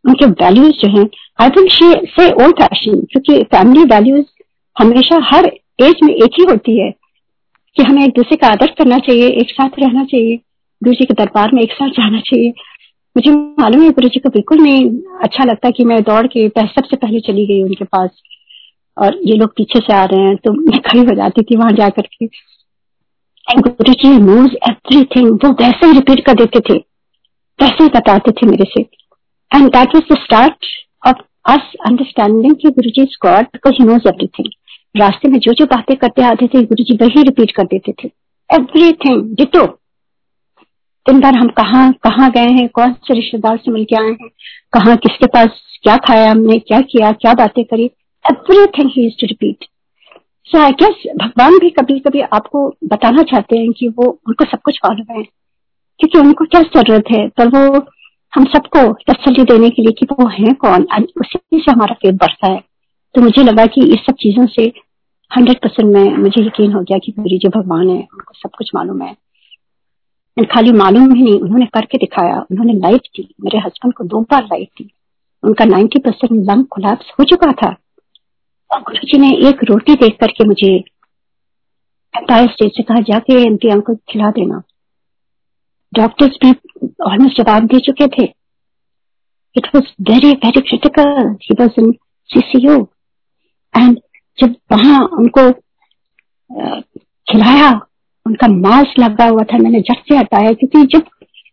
उनके 0.04 0.26
वैल्यूज़ 0.42 0.72
जो 0.72 0.88
हैं 0.90 1.06
आई 1.40 1.50
थिंक 1.50 1.70
से 2.10 2.30
ओल्ड 2.44 2.56
फ़ैशन 2.62 3.00
क्योंकि 3.12 3.42
फैमिली 3.54 3.84
वैल्यूज़ 3.84 4.24
हमेशा 4.76 5.18
हर 5.24 5.50
एज 5.82 6.00
में 6.02 6.14
एक 6.14 6.38
ही 6.38 6.44
होती 6.50 6.78
है। 6.80 6.90
कि 7.76 7.82
हमें 7.82 8.02
एक 8.04 8.10
दूसरे 8.10 8.36
का 8.36 8.48
आदर 8.48 8.74
करना 8.78 8.98
चाहिए, 8.98 9.28
एक 9.28 9.50
साथ 9.50 9.78
रहना 9.78 10.04
चाहिए, 10.04 10.36
गुरु 10.82 10.94
जी 10.94 11.04
के 11.04 11.14
दरबार 11.14 11.50
में 11.54 11.62
एक 11.62 11.72
साथ 11.72 11.88
जाना 11.90 12.20
चाहिए। 12.20 12.52
मुझे 13.16 13.30
मालूम 13.30 13.82
है 13.82 13.90
गुरु 13.90 14.08
जी 14.08 14.20
को 14.20 14.28
बिल्कुल 14.28 14.58
नहीं 14.58 14.84
अच्छा 15.22 15.44
लगता 15.44 15.70
कि 15.70 15.84
मैं 15.84 16.02
दौड़ 16.02 16.26
के 16.26 16.48
सबसे 16.48 16.96
पहले 16.96 17.20
चली 17.20 17.46
गई 17.46 17.62
उनके 17.62 17.84
पास। 17.84 18.10
और 18.96 19.18
ये 19.24 19.36
लोग 19.36 19.50
पीछे 19.56 19.80
से 19.80 19.92
आ 19.92 20.04
रहे 20.04 20.20
हैं 20.20 20.36
तो 20.36 20.52
मैं 20.52 20.80
खड़ी 20.80 21.00
हो 21.00 21.14
जाती 21.14 21.42
थी 21.42 21.56
वहाँ 21.56 21.72
जाकर 21.72 22.02
के। 22.02 22.26
गुरु 23.60 23.92
जी 23.92 24.08
नोज़ 24.18 24.54
एवरीथिंग 24.68 25.30
वो 25.44 25.50
वैसे 25.52 25.86
ही 25.86 25.92
रिपीट 25.92 26.24
कर 26.26 26.34
देते 26.34 26.60
थे। 26.60 26.78
वैसे 27.58 27.82
ही 27.82 27.88
बताते 27.88 28.30
थे 28.30 28.46
मेरे 28.46 28.64
से। 28.70 28.80
And 29.50 29.68
that 29.68 29.94
was 29.94 30.12
the 30.12 30.18
start 30.18 30.66
of 31.06 31.22
us 31.52 31.72
understanding 31.86 32.54
Guru 32.66 32.90
ji 32.90 33.02
is 33.02 33.16
God 33.22 33.44
because 33.46 33.74
he 33.74 33.84
knows 33.84 34.08
everything 34.08 34.48
रास्ते 34.96 35.28
में 35.28 35.38
जो 35.38 35.52
जो 35.52 35.66
बातें 35.66 35.96
करते 35.96 36.22
आते 36.24 36.46
थे 36.46 36.62
गुरु 36.62 36.84
जी 36.84 36.96
वही 36.96 37.22
रिपीट 37.22 37.50
कर 37.50 37.64
देते 37.64 37.92
थे। 37.92 38.10
एवरीथिंग 38.50 39.22
डिटो 39.36 39.64
दिन 41.06 41.20
भर 41.20 41.36
हम 41.36 41.48
कहाँ 41.56 41.92
कहाँ 42.02 42.30
गए 42.30 42.50
हैं, 42.50 42.68
कौन 42.68 42.92
से 42.92 43.14
रिश्तेदार 43.14 43.56
से 43.56 43.70
मिल 43.70 43.84
के 43.84 43.96
आए 43.96 44.10
हैं, 44.10 44.28
कहाँ, 44.72 44.96
किसके 44.96 45.26
पास 45.26 45.62
क्या 45.82 45.96
खाया 45.96 46.30
हमने, 46.30 46.58
क्या 46.58 46.80
किया, 46.82 47.12
क्या 47.12 47.34
बातें 47.34 47.64
करी 47.64 47.84
everything 48.24 48.90
he 48.96 49.06
is 49.06 49.20
to 49.20 49.26
repeat 49.26 49.64
so 50.46 50.58
I 50.58 50.72
guess 50.72 51.02
भगवान 51.16 51.58
भी 51.58 51.70
कभी 51.70 51.98
कभी 51.98 52.20
आपको 52.20 52.68
बताना 52.84 53.22
चाहते 53.22 53.58
हैं 53.58 53.72
कि 53.72 53.88
वो, 53.88 54.04
उनको 54.28 54.44
सब 54.44 54.60
कुछ 54.64 54.78
मालूम 54.84 55.16
है 55.16 55.22
क्योंकि 56.00 56.18
उनको 56.18 56.44
क्या 56.44 56.60
ज़रूरत 56.60 57.04
है? 57.10 57.26
पर 57.28 57.48
वो, 57.48 57.86
हम 58.32 58.44
सबको 58.44 58.80
तसली 59.10 59.44
देने 59.44 59.70
के 59.70 59.82
लिए 59.82 59.92
कि 59.92 60.06
वो 60.12 60.26
है 60.28 60.52
कौन? 60.54 60.82
उसी 61.20 61.38
से 61.54 61.70
हमारा 61.72 61.94
पेट 61.94 62.14
बढ़ता 62.14 62.50
है। 62.52 62.62
तो 63.14 63.20
मुझे 63.22 63.42
लगा 63.42 63.64
कि 63.66 63.84
इस 63.84 64.00
सब 64.06 64.14
चीज़ों 64.14 64.46
से 64.46 64.66
हंड्रेड 65.30 65.60
परसेंट 65.60 65.94
में, 65.94 66.16
मुझे 66.16 66.42
यकीन 66.44 66.72
हो 66.72 66.80
गया 66.80 66.98
कि 66.98 67.12
गुरु 67.12 67.38
जी 67.38 67.48
भगवान 67.48 67.88
है, 67.88 67.96
उनको 67.96 68.34
सब 68.34 68.50
कुछ 68.58 68.70
मालूम 68.74 69.02
है। 69.02 69.14
खाली 70.44 70.72
मालूम 70.72 71.14
ही 71.14 71.22
नहीं, 71.22 71.40
उन्होंने 71.40 71.66
करके 71.66 71.98
दिखाया, 71.98 72.40
उन्होंने 72.50 72.72
लाइट 72.72 73.08
दी 73.16 73.28
मेरे 73.40 73.58
हस्बैंड 73.58 73.94
को 73.94 74.04
दो 74.04 74.20
बार 74.20 74.44
लाइट 74.44 74.68
दी 74.78 74.90
उनका 75.42 75.64
नाइन्टी 75.64 75.98
परसेंट 75.98 76.32
लंग 76.50 76.64
कोलैप्स 76.64 77.12
हो 77.18 77.24
चुका 77.24 77.52
था। 77.52 77.68
और 78.70 78.80
गुरु 78.80 79.06
जी 79.06 79.18
ने 79.18 79.30
एक 79.48 79.64
रोटी 79.64 79.94
देख 79.94 80.16
करके 80.20 80.44
मुझे 80.44 80.72
एम्पायर 82.14 82.50
स्टेज 82.50 82.70
से 82.76 82.82
कहा, 82.82 83.00
जाके 83.00 83.42
एंटी 83.42 83.68
अंकल 83.68 83.94
खिला 84.08 84.30
देना। 84.30 84.62
डॉक्टर्स 85.92 86.38
भी 86.44 86.50
ऑलमोस्ट 87.06 87.36
जवाब 87.36 87.66
दे 87.66 87.78
चुके 87.80 88.06
थे। 88.08 88.24
It 89.56 89.66
was 89.74 89.84
very 90.10 90.30
very 90.34 90.60
critical 90.60 91.36
he 91.42 91.54
was 91.60 91.80
in 91.80 91.92
CCU 92.30 92.76
and 93.74 93.98
जब 94.38 94.54
वहाँ 94.72 95.00
उनको 95.18 95.50
खिलाया 97.30 97.70
उनका 98.26 98.48
मांस 98.48 98.94
लगा 98.98 99.28
हुआ 99.28 99.42
था 99.42 99.58
मैंने 99.58 99.80
झट 99.80 99.98
से 100.08 100.16
हटाया 100.16 100.52
क्योंकि 100.52 100.82
जब 100.96 101.08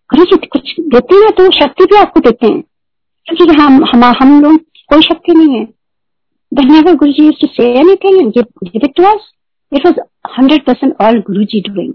गुरु 0.09 0.23
जी 0.23 0.37
कुछ 0.47 0.75
देते 0.95 1.15
हैं 1.15 1.31
तो 1.37 1.49
शक्ति 1.51 1.85
भी 1.85 1.97
आपको 1.97 2.19
देते 2.19 2.47
हैं। 2.47 2.61
क्योंकि 3.27 3.61
हम 3.61 3.83
हम 3.93 4.03
हम 4.21 4.41
लोग 4.43 4.57
कोई 4.89 5.01
शक्ति 5.01 5.33
नहीं 5.33 5.59
है। 5.59 5.67
whenever 6.51 6.91
Guruji 6.95 7.23
used 7.25 7.39
to 7.41 7.47
say 7.53 7.67
anything 7.73 8.17
and 8.21 8.33
give, 8.33 8.49
give 8.63 8.83
it 8.83 8.95
to 8.95 9.05
us, 9.11 9.21
it 9.71 9.85
was 9.85 9.95
100% 10.39 10.99
all 10.99 11.21
Guruji 11.29 11.61
doing. 11.67 11.93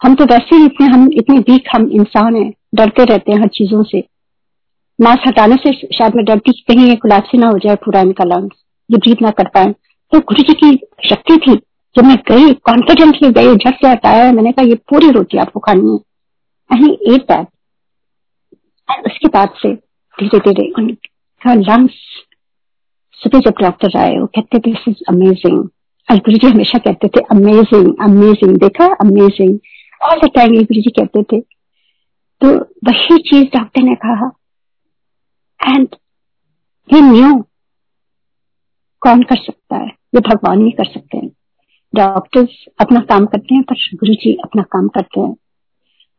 हम 0.00 0.14
तो 0.14 0.24
वैसे 0.24 0.56
ही 0.56 0.64
इतने 0.64 0.86
हम 0.86 1.08
इतने 1.12 1.38
वीक 1.38 1.68
हम 1.74 1.86
इंसान 1.92 2.36
हैं 2.36 2.50
डरते 2.74 3.04
रहते 3.04 3.32
हैं 3.32 3.38
हर 3.40 3.48
चीज़ों 3.48 3.82
से। 3.82 4.02
मांस 4.98 5.18
हटाने 5.26 5.56
से 5.56 5.72
शायद 5.96 6.16
मैं 6.16 6.24
डरती 6.24 6.52
कहीं 6.68 6.90
एक 6.92 6.98
गुलाबसी 6.98 7.38
ना 7.38 7.46
हो 7.46 7.58
जाए 7.58 7.76
पूरा 7.84 8.00
इनका 8.00 8.24
लंग्स 8.24 8.56
ये 8.90 8.96
ब्रीथ 8.96 9.16
ना 9.22 9.30
कर 9.30 9.48
पाए। 9.48 9.66
तो 10.12 10.18
गुरु 10.20 10.42
जी 10.42 10.54
की 10.54 10.86
शक्ति 11.08 11.36
थी। 11.36 11.54
जब 11.96 12.04
मैं 12.04 12.16
गई 12.16 12.52
कॉन्फिडेंटली 12.52 13.30
गई 13.30 13.54
झट 13.54 13.74
से 13.74 13.88
हटाया, 13.88 14.32
मैंने 14.32 14.52
कहा, 14.52 14.64
ये 14.64 14.74
पूरी 14.74 15.10
रोटी 15.10 15.38
आपको 15.38 15.60
खानी 15.60 15.90
है। 15.90 15.96
एंड 16.76 16.90
एट 16.90 17.22
दैट 17.22 17.46
उसके 19.06 19.28
बाद 19.28 19.50
से 19.62 19.74
धीरे 20.20 20.38
धीरे 20.38 20.72
उनका 20.78 21.54
लंग्स 21.54 21.92
सुबह 23.12 23.38
जब 23.38 23.54
डॉक्टर 23.62 23.98
आए, 23.98 24.18
वो 24.18 24.26
कहते 24.26 24.58
थे 24.58 24.70
दिस 24.70 24.88
इज़ 24.88 24.96
अमेजिंग 25.08 25.58
और 26.10 26.16
गुरु 26.16 26.36
जी 26.36 26.48
हमेशा 26.48 26.78
कहते 26.78 27.08
थे 27.08 27.20
अमेजिंग 27.20 27.94
अमेजिंग 28.00 28.56
देखा 28.56 28.86
amazing 28.86 29.58
all 30.02 30.20
the 30.20 30.30
time 30.34 30.50
Guru 30.50 30.80
ji 30.80 30.90
कहते 30.90 31.22
थे। 31.22 31.40
तो 32.40 32.48
वही 32.60 33.18
चीज़ 33.18 33.58
डॉक्टर 33.58 33.82
ने 33.82 33.94
कहा। 33.94 34.30
एंड 35.76 35.88
ये 36.94 37.00
न्यू 37.00 37.46
कौन 39.04 39.22
कर 39.22 39.36
सकता 39.36 39.76
है? 39.76 39.86
ये 39.86 40.20
भगवान 40.20 40.64
ही 40.64 40.70
कर 40.70 40.84
सकते 40.84 41.18
हैं। 41.18 41.28
डॉक्टर्स 41.94 42.64
अपना 42.80 43.00
काम 43.00 43.26
करते 43.26 43.54
हैं, 43.54 43.62
पर 43.62 43.74
गुरु 43.94 44.14
जी 44.14 44.32
अपना 44.44 44.62
काम 44.62 44.88
करते 44.88 45.20
हैं। 45.20 45.34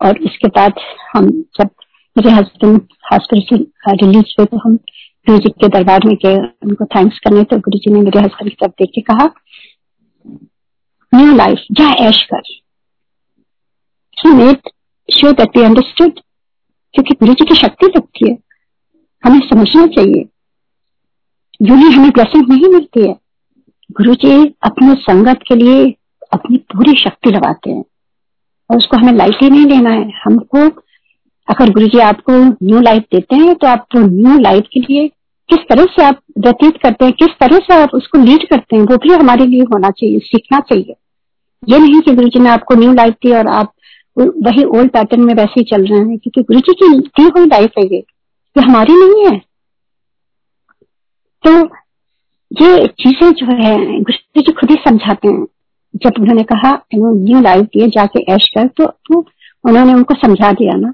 और 0.02 0.18
इसके 0.18 0.48
बाद 0.48 0.80
हम 1.14 1.30
जब 1.58 1.70
मेरे 2.16 2.32
हस्बैंड 2.32 2.82
हॉस्पिटल 3.12 3.42
से 3.50 3.56
रिलीज़ 3.96 4.34
हुए 4.40 4.46
तो 4.46 4.58
हम 4.58 4.76
गुरु 5.28 5.38
जी 5.38 5.50
के 5.52 5.68
दरबार 5.68 6.06
में 6.06 6.16
गए। 6.16 6.36
उनको 6.64 6.86
थैंक्स 6.86 7.20
करने 7.20 7.44
तो 7.44 7.58
गुरु 7.60 7.78
जी 7.78 7.92
ने 7.94 8.02
मेरे 8.02 8.20
हस्बैंड 8.20 8.50
की 8.50 8.56
तरफ़ 8.56 8.72
देख 8.80 8.90
के 8.96 9.02
कहा 9.02 9.30
न्यू 11.14 11.36
लाइफ 11.36 11.66
जा 11.72 11.90
ऐश 12.06 12.22
कर। 12.24 12.42
He 14.18 14.32
made 14.34 14.70
sure 15.10 15.34
that 15.34 15.58
we 15.58 15.64
understood 15.64 16.20
क्योंकि 16.96 17.14
गुरु 17.14 17.34
जी 17.34 17.46
की 17.46 17.56
शक्ति 17.56 17.88
लगती 17.88 18.30
है। 18.30 18.38
हमें 19.24 19.40
समझना 19.40 19.86
चाहिए 19.88 20.24
यूँ 21.60 21.78
ही 21.78 21.92
हमें 21.92 22.10
ब्लेसिंग 22.10 22.50
नहीं 22.50 22.70
मिलती 22.70 23.08
है। 23.08 23.16
गुरु 23.92 24.14
जी 24.16 24.32
अपने 24.64 24.94
संगत 25.02 25.40
के 25.48 25.56
लिए 25.56 25.84
अपनी 26.34 26.58
पूरी 26.74 26.94
शक्ति 27.00 27.32
लगाते 27.32 27.70
हैं। 27.70 27.84
और 28.70 28.78
उसको 28.78 28.98
हमें 28.98 29.14
लाइटली 29.14 29.50
नहीं 29.50 29.66
लेना 29.66 29.90
है। 29.90 30.12
हमको, 30.24 30.60
अगर 31.48 31.70
गुरु 31.70 31.88
जी 31.88 32.00
आपको 32.00 32.34
न्यू 32.66 32.80
लाइफ 32.82 33.04
देते 33.14 33.36
हैं 33.36 33.56
तो 33.56 33.68
आप 33.68 33.86
न्यू 33.96 34.38
लाइफ 34.40 34.64
के 34.74 34.80
लिए 34.80 35.08
किस 35.50 35.60
तरह 35.70 35.86
से 35.86 36.04
आप 36.04 36.20
व्यतीत 36.38 36.78
करते 36.84 37.06
हैं, 37.06 37.14
किस 37.14 37.30
तरह 37.40 37.58
से 37.58 37.74
आप 37.74 37.94
उसको 37.94 38.20
लीड 38.20 38.48
करते 38.48 38.76
हैं, 38.76 38.84
वो 38.84 38.98
भी 38.98 39.14
हमारे 39.14 39.46
लिए 39.46 39.62
होना 39.64 39.90
चाहिए, 39.90 40.20
सीखना 40.20 40.60
चाहिए। 40.60 40.96
ये 41.64 41.80
नहीं 41.80 42.02
कि 42.02 42.12
गुरु 42.12 42.28
जी 42.28 42.40
ने 42.40 42.50
आपको 42.50 42.76
न्यू 42.76 42.94
लाइफ 42.94 43.14
दी 43.14 43.32
और 43.32 43.48
आप 43.48 43.72
वही 44.18 44.64
ओल्ड 44.64 44.92
पैटर्न 44.92 45.22
में 45.22 45.34
वैसे 45.34 45.60
ही 45.60 45.64
चल 45.64 45.86
रहे 45.86 46.00
हैं, 46.00 46.18
क्योंकि 46.18 46.42
गुरु 46.42 46.60
जी 46.60 46.74
की 46.74 46.88
दी 47.00 47.24
हुई 47.24 47.46
लाइफ 47.46 47.72
है 47.80 47.86
ये। 47.86 48.00
ये 48.58 48.62
हमारी 48.62 48.94
नहीं 48.94 49.26
है। 49.26 49.42
ये 52.52 52.88
चीज़ें 52.88 53.32
जो 53.32 53.46
है 53.56 53.76
गुरु 53.78 54.42
जी 54.42 54.52
खुद 54.52 54.70
ही 54.72 54.76
समझाते 54.88 55.28
हैं। 55.28 55.46
जब 55.96 56.20
उन्होंने 56.20 56.44
कहा 56.44 56.72
न्यू 56.96 57.42
लाइफ 57.42 57.66
दिए 57.66 57.88
जाके 57.88 58.22
ऐश 58.34 58.48
कर 58.58 58.68
तो, 58.68 58.86
तो 58.86 59.26
उन्होंने 59.64 59.94
उनको 59.94 60.14
समझा 60.16 60.52
दिया 60.52 60.76
ना। 60.78 60.94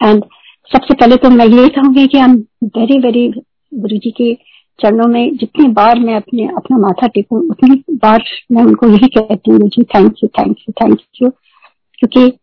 एंड 0.00 0.24
सबसे 0.70 0.94
पहले 0.94 1.16
तो 1.16 1.30
मैं 1.30 1.46
यही 1.46 1.68
कहूँगी 1.68 2.06
कि 2.06 2.18
हम 2.18 2.36
वेरी 2.64 2.98
वेरी 2.98 3.28
गुरु 3.28 3.96
जी 3.96 4.10
के 4.10 4.34
चरणों 4.78 5.06
में 5.08 5.36
जितनी 5.36 5.66
बार 5.68 5.98
मैं 5.98 6.16
अपने 6.16 6.46
अपना 6.46 6.78
माथा 6.78 7.06
टेकू 7.06 7.38
उतनी 7.50 7.82
बार 7.90 8.24
मैं 8.52 8.62
उनको 8.62 8.88
यही 8.88 9.08
कहती 9.08 9.50
हूँ 9.50 9.68
जी 9.68 9.82
thank 9.82 10.14
you 10.22 10.28
thank 10.38 10.56
you 10.60 10.72
thank 10.72 10.98
you 11.22 11.30
क्योंकि 11.98 12.38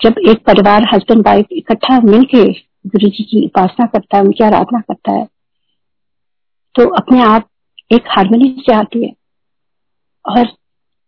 जब 0.00 0.18
एक 0.28 0.44
परिवार 0.44 0.88
हस्बैंड 0.94 1.26
वाइफ 1.26 1.46
इकट्ठा 1.52 2.00
मिलके 2.00 2.44
गुरु 2.86 3.08
जी 3.08 3.24
की 3.24 3.44
उपासना 3.46 3.86
करता 3.86 4.16
है 4.16 4.22
उनकी 4.22 4.44
आराधना 4.44 4.80
करता 4.80 5.12
है 5.12 5.26
तो 6.74 6.88
अपने 6.94 7.20
आप 7.22 7.48
एक 7.92 8.04
हारमोनी 8.08 8.56
से 8.60 8.74
आती 8.74 9.06
है। 9.06 9.12
और 10.28 10.48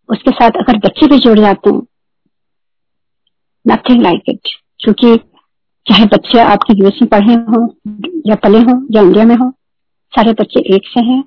उसके 0.08 0.30
साथ 0.30 0.50
अगर 0.50 0.76
बच्चे 0.76 1.06
भी 1.06 1.18
जुड़ 1.18 1.38
जाते 1.38 1.70
हैं 1.70 1.82
नथिंग 3.68 4.02
लाइक 4.02 4.22
इट 4.28 4.40
क्योंकि 4.78 5.16
चाहे 5.86 6.04
बच्चे 6.04 6.38
आपके 6.38 6.74
यूएस 6.78 6.98
में 7.02 7.08
पढ़े 7.08 7.34
हों, 7.34 7.68
या 8.26 8.34
पले 8.34 8.58
हों, 8.58 8.86
या 8.90 9.02
इंडिया 9.02 9.24
में 9.24 9.36
हो, 9.36 9.52
सारे 10.12 10.32
बच्चे 10.32 10.74
एक 10.74 10.82
से 10.86 11.00
हैं। 11.00 11.24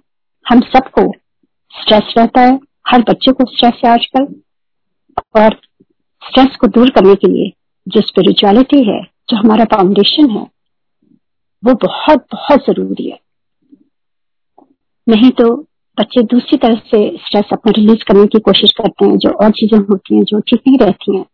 हम 0.49 0.59
सबको 0.59 1.11
स्ट्रेस 1.81 2.13
रहता 2.17 2.41
है, 2.41 2.59
हर 2.87 3.01
बच्चे 3.01 3.31
को 3.31 3.45
स्ट्रेस 3.45 3.73
है 3.85 3.91
आजकल। 3.91 4.41
और 5.41 5.61
स्ट्रेस 6.27 6.55
को 6.61 6.67
दूर 6.67 6.89
करने 6.89 7.15
के 7.15 7.27
लिए 7.27 7.53
जो 7.87 8.01
स्पिरिचुअलिटी 8.01 8.83
है, 8.83 9.01
जो 9.03 9.37
हमारा 9.37 9.65
फाउंडेशन 9.65 10.29
है, 10.29 10.47
वो 11.65 11.73
बहुत 11.73 12.25
बहुत 12.31 12.59
ज़रूरी 12.59 13.09
है। 13.09 13.19
नहीं 15.07 15.31
तो 15.31 15.55
बच्चे 15.97 16.21
दूसरी 16.23 16.57
तरह 16.57 16.75
से 16.75 16.99
स्ट्रेस 17.17 17.49
अपना 17.53 17.71
रिलीज़ 17.77 18.03
करने 18.07 18.25
की 18.27 18.39
कोशिश 18.39 18.71
करते 18.71 19.05
हैं, 19.05 19.17
जो 19.17 19.29
और 19.29 19.51
चीज़ें 19.51 19.79
होती 19.79 20.15
हैं, 20.15 20.23
जो 20.23 20.39
ठीक 20.39 20.61
नहीं 20.67 20.77
रहती 20.77 21.15
हैं। 21.15 21.25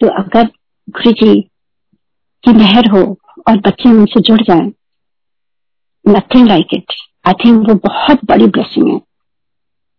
तो 0.00 0.08
अगर 0.08 0.48
गुरु 0.88 1.12
जी 1.12 1.40
की 2.44 2.52
मेहर 2.52 2.88
हो 2.88 3.02
और 3.48 3.56
बच्चे 3.56 3.88
उनसे 3.88 4.20
जुड़ 4.20 4.40
जाए 4.42 4.72
nothing 6.04 6.48
like 6.48 6.74
it 6.74 6.92
I 7.26 7.32
think 7.32 7.68
वो 7.68 7.74
बहुत 7.74 8.24
बड़ी 8.24 8.46
ब्लेसिंग 8.46 8.88
है। 8.88 9.00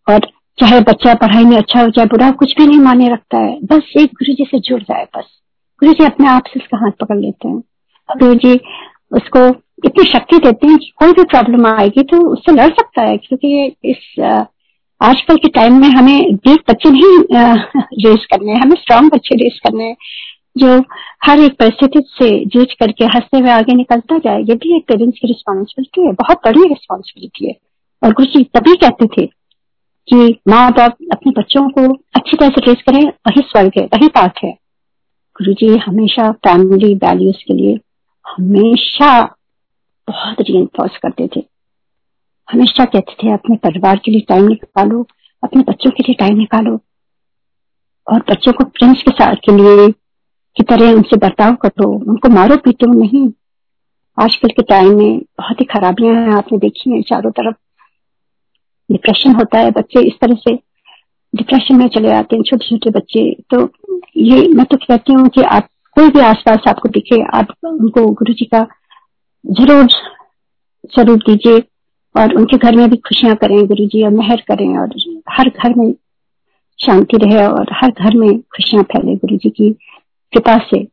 और 0.07 0.19
चाहे 0.57 0.79
बच्चा 0.79 1.13
पढ़ाई 1.13 1.43
में 1.43 1.57
अच्छा 1.57 1.81
हो, 1.81 1.89
चाहे 1.89 2.07
बुरा 2.07 2.31
कुछ 2.31 2.53
भी 2.57 2.67
नहीं 2.67 2.79
माने 2.79 3.09
रखता 3.09 3.37
है। 3.37 3.59
बस 3.63 3.93
एक 3.97 4.13
गुरु 4.13 4.33
जी 4.33 4.45
से 4.45 4.59
जुड़ 4.59 4.81
जाए 4.83 5.05
बस। 5.17 5.25
गुरु 5.81 5.93
जी 5.93 6.05
अपने 6.05 6.27
आप 6.27 6.43
से 6.47 6.59
उसका 6.59 6.77
हाथ 6.77 6.91
पकड़ 6.91 7.17
लेते 7.17 7.47
हैं। 7.47 7.59
गुरु 8.09 8.35
जी 8.35 8.59
उसको 9.11 9.49
इतनी 9.85 10.03
शक्ति 10.03 10.37
देते 10.37 10.67
हैं 10.67 10.77
कि 10.77 10.91
कोई 10.97 11.11
भी 11.11 11.23
प्रॉब्लम 11.25 11.65
आएगी 11.67 12.03
तो 12.03 12.17
उससे 12.29 12.51
लड़ 12.51 12.69
सकता 12.69 13.03
है, 13.03 13.17
क्योंकि 13.17 13.65
इस 13.85 14.19
आजकल 15.01 15.35
के 15.35 15.49
टाइम 15.49 15.79
में 15.81 15.87
हमें 15.89 16.19
वीक 16.47 16.63
बच्चे 16.69 16.89
नहीं 16.89 17.17
रेस 18.05 18.25
करने 18.31 18.51
हैं, 18.51 18.59
हमें 18.61 18.75
स्ट्रांग 18.75 19.09
बच्चे 19.11 19.35
रेस 19.35 19.59
करने 19.63 19.83
हैं, 19.83 19.95
जो 20.57 20.77
हर 21.25 21.39
एक 21.39 21.57
परिस्थिति 21.59 21.99
से 22.09 22.29
जूझ 22.45 22.65
करके 22.73 23.05
हँसते 23.05 23.39
हुए 23.39 23.49
आगे 23.51 23.75
निकलता 23.75 24.17
जाए, 24.17 24.41
ये 24.41 24.55
भी 24.55 24.75
एक 24.75 24.87
पेरेंट्स 24.87 25.19
की 25.19 25.27
रिस्पॉन्सिबिलिटी 25.27 26.07
है, 26.07 26.13
बहुत 26.13 26.41
बड़ी 26.45 26.67
रिस्पॉन्सिबिलिटी 26.69 27.47
है। 27.47 27.55
और 28.01 28.13
गुरु 28.13 28.31
जी 28.31 28.43
तभी 28.55 28.75
कहते 28.75 29.07
थे 29.07 29.25
कि 30.07 30.39
माँ 30.47 30.69
बाप 30.71 30.97
अपने 31.11 31.31
बच्चों 31.31 31.67
को 31.69 31.91
अच्छी 32.15 32.37
तरह 32.37 32.49
से 32.49 32.61
ट्रेस 32.61 32.81
करें, 32.81 33.03
वही 33.03 33.41
स्वर्ग 33.41 33.71
है, 33.79 33.85
वही 33.85 34.07
पाठ 34.09 34.43
है। 34.43 34.51
गुरु 35.35 35.53
जी 35.53 35.75
हमेशा 35.79 36.31
फैमिली 36.47 36.93
वैल्यूज़ 36.97 37.43
के 37.47 37.53
लिए 37.53 37.79
हमेशा 38.25 39.11
बहुत 40.09 40.41
री 40.41 40.67
करते 40.77 41.29
थे। 41.35 41.45
हमेशा 42.51 42.85
कहते 42.85 43.13
थे, 43.13 43.33
अपने 43.33 43.55
परिवार 43.55 43.97
के 44.05 44.11
लिए 44.11 44.21
टाइम 44.21 44.47
निकालो, 44.47 45.07
अपने 45.43 45.61
बच्चों 45.61 45.91
के 45.91 46.03
लिए 46.03 46.15
टाइम 46.15 46.37
निकालो। 46.37 46.79
और 48.07 48.19
बच्चों 48.19 48.53
को 48.53 48.63
प्रिंस 48.63 49.01
के 49.01 49.11
साथ 49.11 49.35
के 49.35 49.51
लिए 49.51 49.91
की 50.55 50.63
तरह 50.63 50.91
उनसे 50.91 51.17
बर्ताव 51.17 51.55
करो, 51.55 51.91
उनको 51.91 52.29
मारो 52.29 52.57
पीटो 52.57 52.87
नहीं। 52.87 53.31
आजकल 54.19 54.47
के 54.47 54.61
टाइम 54.61 54.97
में 54.97 55.19
बहुत 55.19 55.61
ही 55.61 55.65
खराबियाँ 55.65 56.15
हैं, 56.15 56.33
आपने 56.33 56.57
देखी 56.57 56.91
हैं 56.91 57.01
चारों 57.01 57.31
तरफ़। 57.31 57.55
डिप्रेशन 58.91 59.35
होता 59.35 59.57
है, 59.57 59.71
बच्चे 59.71 60.01
इस 60.01 60.13
तरह 60.21 60.35
से 60.35 60.55
डिप्रेशन 61.35 61.75
में 61.75 61.87
चले 61.87 62.07
जाते 62.07 62.35
हैं 62.35 62.43
छोटे 62.43 62.65
छोटे 62.69 62.89
बच्चे। 62.89 63.37
तो 63.53 63.71
ये 64.17 64.47
मैं 64.47 64.65
तो 64.65 64.77
कहती 64.77 65.13
हूँ 65.13 65.29
कि 65.29 65.41
आप, 65.41 65.67
कोई 65.95 66.09
भी 66.09 66.19
आसपास 66.19 66.59
आपको 66.67 66.89
दिखे, 66.89 67.21
आप 67.37 67.47
उनको 67.63 68.11
गुरु 68.11 68.33
जी 68.33 68.45
का 68.45 68.67
ज़रूर 69.45 69.87
स्वरूप 70.93 71.19
दीजिए। 71.19 71.63
और 72.15 72.33
उनके 72.35 72.57
घर 72.57 72.75
में 72.75 72.89
भी 72.89 72.97
खुशियाँ 72.97 73.35
करें 73.35 73.57
गुरु 73.67 73.85
जी 73.87 74.03
और 74.03 74.11
मेहर 74.11 74.41
करें 74.47 74.77
और 74.77 74.93
हर 75.29 75.49
घर 75.49 75.73
में 75.75 75.91
शांति 76.79 77.17
रहे 77.17 77.45
और 77.47 77.73
हर 77.73 77.91
घर 77.91 78.15
में 78.17 78.39
खुशियाँ 78.55 78.83
फैले 78.83 79.15
गुरु 79.15 79.37
जी 79.37 79.49
की 79.49 79.69
कृपा 80.33 80.57
से। 80.65 80.83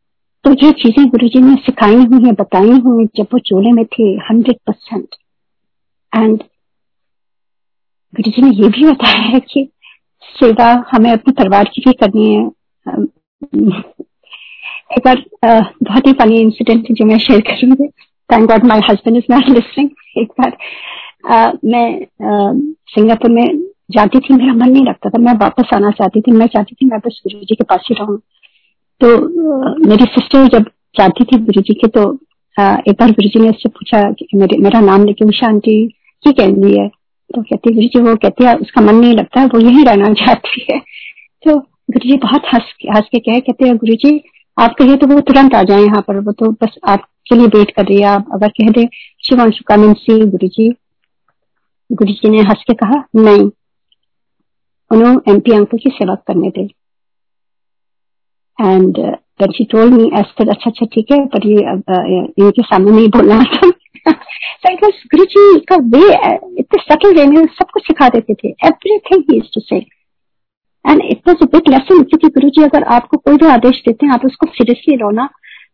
तो 0.44 0.50
ये 0.64 0.70
चीज़ें 0.74 1.06
गुरु 1.08 1.28
जी 1.28 1.40
ने 1.40 1.54
सिखाई 1.62 1.94
हुई 1.94 2.24
है, 2.26 2.32
बताई 2.32 2.78
हुई 2.80 3.06
जब 3.16 3.26
वो 3.32 3.38
चोले 3.40 3.72
में 3.72 3.84
थे 3.88 4.10
hundred 4.24 4.56
percent 4.66 5.14
and 6.12 6.38
Guru 8.14 8.30
ji 8.30 8.42
ने 8.42 8.50
ये 8.56 8.68
भी 8.68 8.84
बताया 8.84 9.22
है 9.22 9.40
कि 9.42 9.68
सेवा 10.34 10.70
हमें 10.90 11.10
अपने 11.12 11.32
परिवार 11.34 11.70
की 11.74 11.82
भी 11.86 11.92
करनी 12.02 12.32
है। 12.34 12.42
एक 14.92 15.02
बार 15.04 15.22
बहुत 15.44 16.06
ही 16.06 16.12
फनी 16.14 16.40
इंसिडेंट 16.40 16.92
जो 16.92 17.04
मैं 17.04 17.18
शेयर 17.18 17.40
करूँगी। 17.48 17.88
Thank 18.30 18.48
God 18.50 18.64
my 18.64 18.80
husband 18.90 19.16
is 19.16 19.32
not 19.32 19.48
listening 19.48 19.90
एक 20.18 20.32
बार 20.40 20.56
uh, 21.32 21.58
मैं 21.64 22.06
सिंगापुर 22.94 23.30
में 23.30 23.46
जाती 23.92 24.18
थी 24.18 24.34
मेरा 24.34 24.52
मन 24.54 24.70
नहीं 24.70 24.84
लगता 24.84 25.10
था। 25.10 25.18
मैं 25.22 25.32
वापस 25.40 25.68
आना 25.74 25.90
चाहती 25.90 26.20
थी। 26.20 26.32
मैं 26.32 26.46
चाहती 26.46 26.74
थी 26.74 26.86
मैं 26.86 26.98
बस 27.06 27.20
गुरु 27.26 27.44
जी 27.44 27.54
के 27.54 27.64
पास 27.64 27.86
ही 27.90 27.94
रहूँ। 27.98 28.16
तो 29.00 29.08
मेरी 29.88 30.04
सिस्टर 30.14 30.46
जब 30.56 30.64
जाती 30.96 31.24
थी 31.24 31.38
गुरु 31.44 31.62
जी 31.62 31.74
के 31.74 31.88
तो 31.88 32.02
एक 32.56 32.96
बार 33.00 33.10
गुरु 33.10 33.28
जी 33.28 33.40
ने 33.40 33.48
उससे 33.50 33.68
पूछा 33.68 34.00
मेरे 34.34 34.58
मेरा 34.58 34.80
नाम 34.80 35.04
लेके 35.04 35.24
उषा 35.24 35.46
आंटी 35.46 35.76
की 36.24 36.32
कह 36.32 36.46
रही 36.46 36.78
है। 36.78 36.88
तो 37.30 37.42
कहती 37.42 37.74
गुरु 37.74 37.86
जी 37.88 38.00
वो 38.00 38.14
कहती 38.16 38.44
है 38.44 38.54
उसका 38.56 38.80
मन 38.82 38.94
नहीं 38.94 39.14
लगता 39.14 39.44
वो 39.44 39.60
यही 39.60 39.84
रहना 39.84 40.12
चाहती 40.14 40.66
है। 40.70 40.78
तो 40.78 41.58
गुरु 41.58 42.08
जी 42.08 42.16
बहुत 42.22 42.54
हंस 42.54 42.72
हंस 42.86 43.08
के 43.12 43.18
कहे 43.20 43.40
कहते 43.40 43.68
हैं 43.68 43.76
गुरु 43.76 43.94
जी 44.04 44.20
आप 44.56 44.74
कहिए 44.78 44.96
तो 44.96 45.06
वो 45.06 45.20
तुरंत 45.28 45.54
आ 45.54 45.62
जाए 45.62 45.82
यहाँ 45.82 46.00
पर 46.08 46.20
वो 46.20 46.32
तो 46.32 46.50
बस 46.62 46.78
आपके 47.26 47.38
लिए 47.38 47.46
वेट 47.54 47.70
कर 47.70 47.84
रही 47.84 48.00
है। 48.00 48.06
आप 48.06 48.28
अगर 48.32 48.48
कह 48.48 48.70
दे, 48.70 48.86
शिवांशु 49.28 49.64
कम 49.66 49.92
सी 49.94 50.18
गुरु 50.26 50.48
जी 50.48 50.68
गुरु 51.90 52.12
जी 52.12 52.28
ने 52.30 52.40
हंस 52.40 52.62
के 52.66 52.74
कहा, 52.74 53.02
नहीं 53.16 53.50
उन्होंने 54.90 55.32
एमपी 55.32 55.52
अंकल 55.52 55.78
की 55.78 55.90
सेवा 55.90 56.14
करने 56.26 56.50
दे। 56.50 56.68
And 58.58 58.98
when 59.40 59.50
she 59.54 59.64
told 59.72 59.94
me 59.94 60.04
Esther 60.18 60.48
अच्छा 60.50 60.70
अच्छा 60.70 60.86
ठीक 60.86 61.10
है, 61.12 61.18
पर 61.26 61.46
ये 61.46 61.64
इनके 62.38 62.62
सामने 62.62 62.90
नहीं 62.90 63.08
बोलना 63.16 63.42
था। 63.44 63.70
गुरु 65.12 65.24
जी 65.24 65.58
का 65.68 65.76
वे 65.94 66.04
इतने 66.60 66.78
सटल 66.82 67.14
वे 67.14 67.26
में 67.26 67.44
सब 67.46 67.70
कुछ 67.74 67.82
सिखा 67.82 68.08
देते 68.08 68.34
थे। 68.34 68.48
Everything 68.48 69.24
he 69.30 69.36
is 69.36 69.50
to 69.54 69.60
say 69.60 69.76
and 70.84 71.02
it 71.04 71.28
was 71.28 71.42
a 71.42 71.46
big 71.46 71.68
lesson 71.68 72.02
क्योंकि 72.02 72.28
गुरु 72.28 72.48
जी 72.48 72.62
अगर 72.62 72.84
आपको 72.94 73.16
कोई 73.16 73.36
भी 73.36 73.46
आदेश 73.46 73.82
देते 73.86 74.06
हैं, 74.06 74.12
आप 74.12 74.24
उसको 74.24 74.46
सीरियसली 74.46 74.96
लो 74.96 75.10
ना 75.10 75.28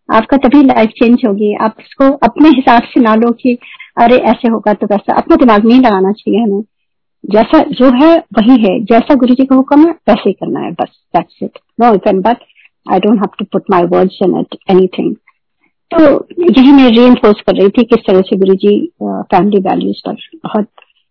आपका 0.08 0.36
तभी 0.36 0.62
लाइफ 0.62 0.90
चेंज 0.90 1.22
होगी। 1.26 1.54
आप 1.54 1.74
उसको 1.78 2.10
अपने 2.26 2.48
हिसाब 2.48 2.82
से 2.82 3.00
ना 3.00 3.14
लो 3.14 3.30
कि 3.32 3.58
अरे, 4.00 4.16
ऐसे 4.16 4.48
होगा 4.48 4.72
तो 4.72 4.86
वैसा। 4.86 5.14
अपना 5.14 5.36
दिमाग 5.36 5.64
नहीं 5.66 5.80
लगाना 5.80 6.12
चाहिए 6.12 6.40
हमें। 6.40 6.62
जैसा 7.24 7.58
जो 7.70 7.90
है, 8.02 8.16
वही 8.18 8.62
है। 8.62 8.78
जैसा 8.84 9.14
गुरु 9.14 9.34
जी 9.34 9.44
का 9.44 9.56
हुक्म 9.56 9.86
है, 9.86 9.90
वैसे 10.08 10.28
ही 10.28 10.32
करना 10.32 10.60
है। 10.60 10.70
बस 10.70 10.88
that's 11.16 11.38
it 11.42 11.58
no 11.80 11.94
if 11.94 12.08
but 12.16 12.36
I 12.92 12.98
don't 12.98 13.16
have 13.16 13.28
to 13.38 13.44
put 13.44 13.62
my 13.70 13.82
words 13.82 14.18
in 14.22 14.38
it 14.40 14.56
anything 14.70 15.14
तो 15.90 16.00
यही 16.40 16.72
मैं 16.72 16.88
री 16.90 17.14
कर 17.22 17.56
रही 17.56 17.68
थी 17.68 17.84
किस 17.84 17.98
तरह 18.06 18.20
से 18.20 18.36
गुरु 18.36 18.54
जी 18.54 18.92
फैमिली 19.02 19.60
वैल्यूज़ 19.60 20.00
पर 20.08 20.38
बहुत 20.44 20.66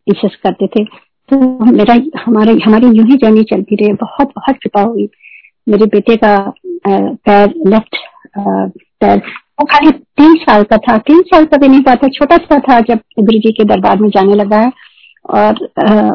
इंसिस्ट 0.08 0.36
करते 0.36 0.68
थे। 0.68 0.84
तो 1.30 1.66
मेरा, 1.66 1.94
हमारे, 2.26 2.54
हमारी 2.66 2.88
यूँ 2.88 3.06
ही 3.08 3.16
जर्नी 3.16 3.44
चलती 3.44 3.76
रही। 3.76 3.94
बहुत 3.94 4.28
बहुत 4.28 4.56
कृपा 4.56 4.82
हुई। 4.82 5.10
मेरे 5.70 5.86
बेटे 5.86 6.16
का 6.16 6.54
पैर 6.88 7.54
लेफ़्ट 7.68 7.96
वो 8.38 9.66
खाली 9.66 9.92
तीन 9.92 10.36
साल 10.36 10.64
का 10.64 10.78
था 10.78 10.98
तीन 10.98 11.22
साल 11.22 11.46
का 11.46 11.58
भी 11.58 11.68
नहीं 11.68 11.82
पाता 11.82 12.08
छोटा 12.08 12.38
सा 12.38 12.60
था 12.60 12.80
जब 12.80 13.00
गुरु 13.20 13.40
जी 13.40 13.52
के 13.52 13.64
दरबार 13.64 14.00
में 14.00 14.10
जाने 14.10 14.36
लगा 14.36 14.58
है। 14.58 14.72
और 15.30 15.70
आ, 15.88 16.10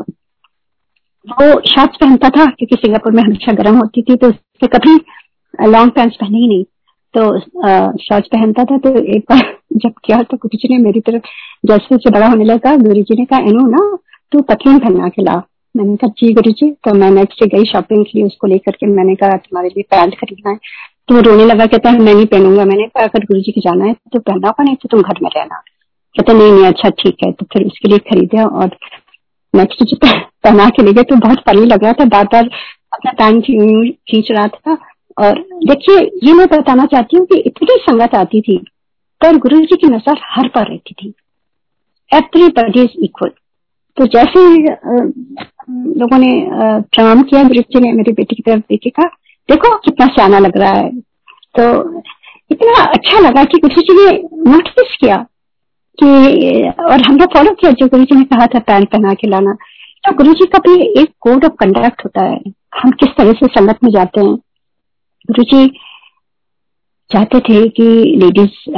वो 1.27 1.61
शॉर्ट्स 1.61 1.97
पहनता 2.01 2.29
था 2.29 2.45
क्योंकि 2.47 2.77
सिंगापुर 2.77 3.13
में 3.13 3.23
हमेशा 3.23 3.53
गर्म 3.53 3.77
होती 3.77 4.03
थी 4.03 4.17
तो 4.17 4.29
उसने 4.29 4.69
कभी 4.69 4.95
लॉन्ग 5.69 5.93
पैंट्स 5.93 6.17
पहने 6.17 6.39
ही 6.39 6.49
नहीं। 6.49 6.65
तो 7.15 7.39
शॉर्ट्स 8.05 8.29
पहनता 8.29 8.65
था 8.65 8.79
तो 8.79 8.91
एक 9.17 9.25
बार 9.31 9.57
जब 9.77 9.93
किया 10.05 10.23
तो 10.23 10.37
गुरु 10.37 10.57
जी 10.57 10.77
ने 10.77 10.83
मेरी 10.85 11.01
तरफ़ 11.01 11.23
जैसे 11.67 11.97
जैसे 11.97 12.11
बड़ा 12.11 12.27
होने 12.27 12.45
लगा 12.45 12.77
गुरु 12.77 13.03
जी 13.03 13.19
ने 13.19 13.25
कहा 13.25 13.39
एनो 13.39 13.67
ना 13.67 13.99
तू 14.33 14.41
पतलून 14.41 14.79
पहना 14.79 15.09
के 15.09 15.23
ला 15.23 15.43
मैंने 15.77 15.97
कहा 15.97 16.11
जी 16.19 16.33
गुरु 16.35 16.51
जी 16.51 16.71
तो 16.71 16.95
मैं 16.95 17.11
नेक्स्ट 17.11 17.45
डे 17.45 17.59
गई 17.59 17.65
शॉपिंग 17.65 18.05
के 18.05 18.19
लिए 18.19 18.27
उसको 18.27 18.47
लेकर 18.47 18.73
के 18.73 18.87
मैंने 18.87 19.15
कहा 19.15 19.37
तुम्हारे 19.37 19.69
लिए 19.69 19.83
पैंट 19.83 20.15
खरीदना 20.15 20.51
है। 20.51 20.59
तो 21.09 21.15
वो 21.15 21.21
रोने 21.21 21.45
लगा, 21.45 21.67
कहता 21.67 21.91
है, 21.91 21.99
मैं 21.99 22.15
नहीं 22.15 22.27
पहनूँगा, 22.27 22.65
मैंने 22.65 22.87
कहा, 22.87 23.05
अगर 23.05 23.25
गुरु 23.25 23.41
जी 23.41 23.53
की 23.53 23.61
जाना 23.61 23.85
है 23.85 23.93
तो 24.13 24.19
पहना 24.19 24.49
होगा 24.49 24.65
नहीं 24.65 24.77
तो 24.77 24.89
तुम 24.89 25.03
घर 25.03 25.19
में 25.23 25.31
रहना। 25.37 25.63
कहता 26.17 26.33
नहीं 26.33 26.53
नहीं 26.53 26.65
अच्छा 26.67 26.89
ठीक 27.01 27.17
है। 27.25 27.31
तो 27.33 27.47
फिर 27.53 27.67
उसके 27.67 27.89
लिए 27.89 27.99
खरीदे 28.11 28.43
और 28.43 28.77
नेक्स्ट 29.55 29.83
जो 29.85 29.97
पहना 30.45 30.69
के 30.69 30.83
ले 30.83 30.93
गए 30.93 31.03
तो 31.03 31.17
बहुत 31.17 31.41
फनी 31.41 31.65
लग 31.67 31.85
रहा 31.85 31.93
था। 31.93 32.05
बार 32.05 32.25
बार 32.25 32.49
अपना 32.93 33.13
पैंट 33.13 33.45
खींच 34.09 34.31
रहा 34.31 34.47
था 34.47 34.77
और 35.17 35.39
देखिए, 35.67 35.99
ये 36.25 36.33
मैं 36.33 36.47
बताना 36.47 36.85
चाहती 36.87 37.17
हूँ 37.17 37.27
कि 37.27 37.39
इतनी 37.41 37.77
संगत 37.81 38.15
आती 38.15 38.41
थी, 38.41 38.57
पर 39.21 39.37
गुरु 39.37 39.61
जी 39.61 39.77
की 39.77 39.87
नज़र 39.87 40.19
हर 40.25 40.49
पर 40.49 40.67
रहती 40.69 40.95
थी। 40.95 41.13
एवरीबडी 42.11 42.83
इज़ 42.83 43.05
इक्वल 43.05 43.31
तो 43.97 44.07
जैसे 44.07 44.41
लोगों 46.01 46.19
ने 46.19 46.31
प्रणाम 46.51 47.23
किया 47.23 47.43
गुरु 47.43 47.61
जी 47.63 47.81
ने 47.81 47.93
मेरी 47.93 48.13
बेटी 48.13 48.37
की 48.37 48.43
तरफ़ 48.43 48.61
देखे 48.61 48.91
कहा 48.91 49.09
देखो 49.51 49.77
कितना 49.77 50.07
सियाना 50.07 50.39
लग 50.39 50.57
रहा 50.57 50.73
है। 50.73 50.91
तो 51.59 51.65
इतना 52.51 52.85
अच्छा 52.85 53.19
लगा 53.19 53.45
कि 53.45 53.59
गुरु 53.59 53.83
जी 53.83 53.95
ने 53.95 54.13
नोटिस 54.53 54.97
किया 55.01 55.17
कि, 56.03 56.07
और 56.69 57.01
हमने 57.07 57.27
फॉलो 57.27 57.55
किया 57.55 57.73
जो 57.73 57.87
गुरु 57.87 58.05
जी 58.05 58.17
ने 58.17 58.25
कहा 58.25 58.47
था 58.47 58.59
पैंट 58.59 58.91
पहना 58.91 59.15
के 59.15 59.29
लाना। 59.29 59.53
तो 60.05 60.13
गुरु 60.17 60.33
जी 60.33 60.47
का 60.47 60.59
भी 60.59 61.01
एक 61.01 61.15
कोड 61.21 61.45
ऑफ़ 61.45 61.53
कंडक्ट 61.53 62.05
होता 62.05 62.25
है। 62.25 62.41
हम 62.83 62.91
किस 62.91 63.09
तरह 63.19 63.33
से 63.33 63.47
संगत 63.47 63.79
में 63.85 63.91
जाते 63.91 64.21
हैं। 64.21 64.35
गुरु 65.27 65.43
जी 65.43 65.69
चाहते 67.13 67.41
थे 67.41 67.69
कि 67.69 67.83
लेडीज़ 68.19 68.71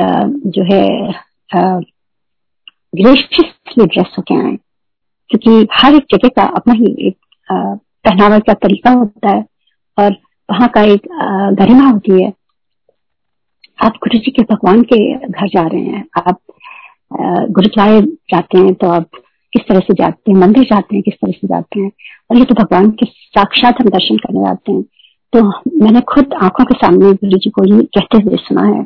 जो 0.50 0.62
है 0.74 0.88
ग्रेशियसली 2.94 3.86
ड्रेस 3.86 4.14
होके 4.18 4.34
आए। 4.34 4.56
क्योंकि 5.30 5.68
हर 5.74 5.94
एक 5.94 6.06
जगह 6.10 6.28
का 6.28 6.42
अपना 6.56 6.74
ही 6.74 7.08
एक 7.08 7.16
पहनावा 8.06 8.38
का 8.38 8.52
तरीका 8.52 8.90
होता 8.90 9.36
है। 9.36 9.44
और 9.98 10.16
वहाँ 10.48 10.68
का 10.68 10.82
एक 10.92 11.06
गरिमा 11.58 11.88
होती 11.88 12.22
है। 12.22 12.32
आप 13.78 13.96
गुरु 14.04 14.18
जी 14.18 14.30
के 14.30 14.42
भगवान 14.42 14.82
के 14.92 14.98
घर 15.14 15.48
जा 15.48 15.66
रहे 15.66 15.80
हैं। 15.80 16.04
आप 16.18 16.40
गुरुद्वारे 17.50 18.00
जाते 18.30 18.58
हैं 18.58 18.74
तो 18.74 18.88
आप 18.90 19.08
किस 19.52 19.62
तरह 19.68 19.78
से 19.78 19.94
जाते 19.94 20.30
हैं? 20.30 20.38
मंदिर 20.38 20.64
जाते 20.64 20.94
हैं, 20.96 21.02
किस 21.02 21.14
तरह 21.14 21.32
से 21.32 21.48
जाते 21.48 21.80
हैं? 21.80 21.90
और 22.30 22.38
ये 22.38 22.44
तो 22.44 22.54
भगवान 22.54 22.90
के 22.90 23.06
साक्षात 23.06 23.80
हम 23.80 23.88
दर्शन 23.88 24.16
करने 24.16 24.40
जाते 24.40 24.72
हैं। 24.72 24.82
तो 25.32 25.42
मैंने 25.84 26.00
खुद 26.12 26.34
आँखों 26.42 26.64
के 26.64 26.74
सामने 26.78 27.12
गुरु 27.12 27.38
जी 27.38 27.50
को 27.50 27.64
ये 27.64 27.82
कहते 27.96 28.22
हुए 28.22 28.36
सुना 28.36 28.64
है। 28.66 28.84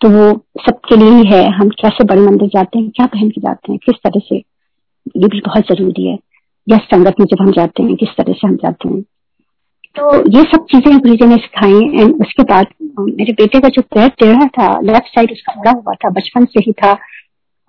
तो 0.00 0.08
वो 0.08 0.30
सबके 0.62 0.96
लिए 0.96 1.10
ही 1.10 1.30
है। 1.32 1.44
हम 1.50 1.68
कैसे 1.80 2.04
बड़े 2.04 2.22
मंदिर 2.22 2.48
जाते 2.48 2.78
हैं, 2.78 2.90
क्या 2.90 3.06
पहन 3.06 3.30
के 3.30 3.40
जाते 3.40 3.72
हैं, 3.72 3.78
किस 3.86 3.96
तरह 4.04 4.20
से? 4.20 4.36
ये 4.36 5.28
भी 5.28 5.40
बहुत 5.40 5.68
ज़रूरी 5.68 6.06
है। 6.06 6.18
या 6.66 6.76
संगत 6.76 7.20
में 7.20 7.26
जब 7.26 7.42
हम 7.42 7.52
जाते 7.52 7.82
हैं, 7.82 7.96
किस 7.96 8.08
तरह 8.18 8.32
से 8.32 8.46
हम 8.46 8.56
जाते 8.56 8.88
हैं? 8.88 9.02
तो 9.96 10.16
ये 10.30 10.42
सब 10.42 10.64
चीज़ें 10.64 10.98
गुरु 10.98 11.14
जी 11.14 11.26
ने 11.26 11.36
सिखाई 11.36 12.00
एंड 12.00 12.20
उसके 12.20 12.42
बाद 12.42 12.66
मेरे 12.98 13.32
बेटे 13.32 13.60
का 13.60 13.68
जो 13.68 13.82
पैर 13.82 14.08
टेढ़ा 14.08 14.46
था 14.58 14.68
लेफ़्ट 14.80 15.06
साइड 15.06 15.32
उसका 15.32 15.54
मुड़ा 15.56 15.70
हुआ 15.70 15.94
था 15.94 16.10
बचपन 16.10 16.44
से 16.44 16.60
ही 16.66 16.72
था 16.72 16.92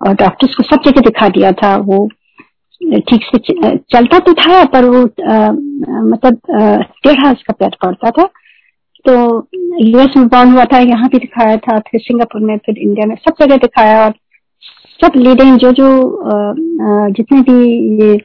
और 0.00 0.14
डॉक्टर्स 0.14 0.54
को 0.54 0.62
सब 0.62 0.82
जगह 0.84 1.00
दिखा 1.00 1.28
दिया 1.28 1.52
था 1.52 1.76
वो 1.76 2.08
ठीक 2.82 3.24
से 3.24 3.38
चलता 3.76 4.18
तो 4.18 4.32
था 4.32 4.64
पर 4.64 4.84
वो 4.84 5.02
आ, 5.02 5.50
मतलब 6.04 6.38
टेढ़ा 7.04 7.32
उसका 7.32 7.52
पैर 7.52 7.76
पड़ता 7.84 8.10
था। 8.10 8.24
तो 9.04 9.12
यूएस 9.80 10.16
में 10.16 10.26
बॉर्न 10.28 10.52
हुआ 10.52 10.64
था 10.64 10.78
यहाँ 10.78 11.08
भी 11.08 11.18
दिखाया 11.18 11.56
था 11.56 11.78
फिर 11.78 12.00
सिंगापुर 12.00 12.40
में 12.40 12.56
फिर 12.58 12.78
इंडिया 12.78 13.06
में 13.06 13.14
सब 13.16 13.44
जगह 13.44 13.56
दिखाया 13.56 14.04
और 14.04 14.12
सब 15.02 15.12
लीडिंग 15.16 15.56
जो 15.58 15.70
जो 15.72 15.88
जितने 17.10 17.40
भी 17.40 17.70
ये 18.02 18.16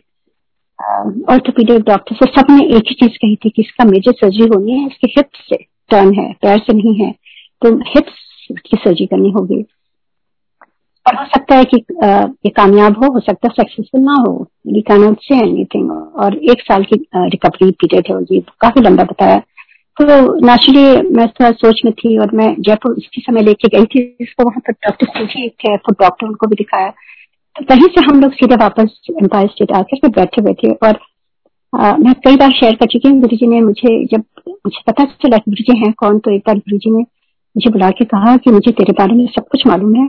ऑर्थोपीडिक 0.80 1.84
डॉक्टर 1.84 2.16
से 2.16 2.26
सबने 2.32 2.66
एक 2.78 2.90
ही 2.90 2.96
चीज़ 2.96 3.18
कही 3.18 3.36
थी 3.36 3.50
कि 3.50 3.62
इसका 3.62 3.86
मेजर 3.86 4.12
सर्जरी 4.14 4.48
होनी 4.56 4.72
है, 4.72 4.86
इसके 4.88 5.08
हिप्स 5.10 5.48
से 5.50 5.56
टर्न 5.92 6.14
है, 6.16 6.32
पैर 6.42 6.60
से 6.60 6.74
नहीं 6.74 6.96
है 6.96 7.12
तो 7.62 7.76
हिप्स 7.88 8.48
की 8.52 8.78
सर्जरी 8.78 9.06
करनी 9.06 9.32
होगी। 9.32 9.62
और 11.06 11.16
हो 11.16 11.26
सकता 11.28 11.56
है 11.56 11.64
कि 11.66 11.78
ये 11.78 12.50
कामयाब 12.52 12.98
हो 12.98 13.12
हो 13.14 13.20
सकता 13.20 13.48
है 13.48 13.54
सक्सेसफुल 13.56 14.02
ना 14.02 14.14
हो 14.20 14.32
वी 14.68 14.82
कैनॉट 14.82 15.18
से 15.24 15.36
एनीथिंग 15.40 15.92
और 15.92 16.38
एक 16.52 16.62
साल 16.62 16.84
की 16.84 16.96
रिकवरी 17.16 17.72
पीरियड 17.74 18.12
है 18.12 18.22
ये 18.32 18.40
काफ़ी 18.62 18.82
लंबा 18.82 19.04
बताया। 19.04 19.38
तो 19.98 20.06
नेचुरली 20.46 21.10
मैं 21.10 21.28
थोड़ा 21.30 21.52
सोच 21.54 21.82
में 21.86 21.94
थी, 21.94 22.18
और 22.18 22.32
मैं 22.36 22.54
जयपुर 22.60 22.92
उसी 22.94 23.22
समय 23.22 23.42
लेके 23.42 23.68
गई 23.78 23.86
थी, 23.86 24.02
इसको 24.22 24.44
वहाँ 24.44 24.60
पर 24.60 24.74
डॉक्टर 24.74 25.08
सूची 25.10 25.48
थे 25.50 25.76
फुट 25.78 26.02
डॉक्टर 26.02 26.28
उनको 26.28 26.48
भी 26.48 26.56
दिखाया। 26.56 26.90
वहीं 27.56 27.88
से 27.88 28.02
हम 28.06 28.20
लोग 28.22 28.32
सीधे 28.34 28.56
वापस 28.56 28.98
एम्पायर 29.12 29.48
स्टेट 29.48 29.72
आकर 29.72 29.98
के 29.98 30.08
बैठे 30.08 30.54
थे 30.54 30.72
और 30.88 31.00
आ, 31.74 31.96
मैं 31.98 32.14
कई 32.26 32.36
बार 32.36 32.52
शेयर 32.52 32.76
कर 32.76 32.86
चुकी 32.86 33.10
हूँ 33.10 33.20
गुरु 33.22 33.38
जी 33.38 33.48
ने 33.48 33.62
मुझे 33.62 33.94
जब 34.06 34.24
मुझे 34.48 34.82
पता 34.88 35.04
चला 35.04 35.38
गुरु 35.38 35.64
जी 35.64 35.78
हैं 35.80 35.92
कौन 35.94 36.20
तो 36.20 36.32
एक 36.32 36.42
बार 36.48 36.58
गुरु 36.58 36.78
जी 36.78 36.90
ने 36.90 37.02
मुझे 37.56 37.70
बुला 37.70 37.90
के 37.90 38.06
कहा 38.06 38.36
कि 38.38 38.52
मुझे 38.52 38.72
तेरे 38.72 38.94
बारे 38.94 39.16
में 39.16 39.26
सब 39.28 39.48
कुछ 39.48 39.66
मालूम 39.68 39.96
है। 39.96 40.08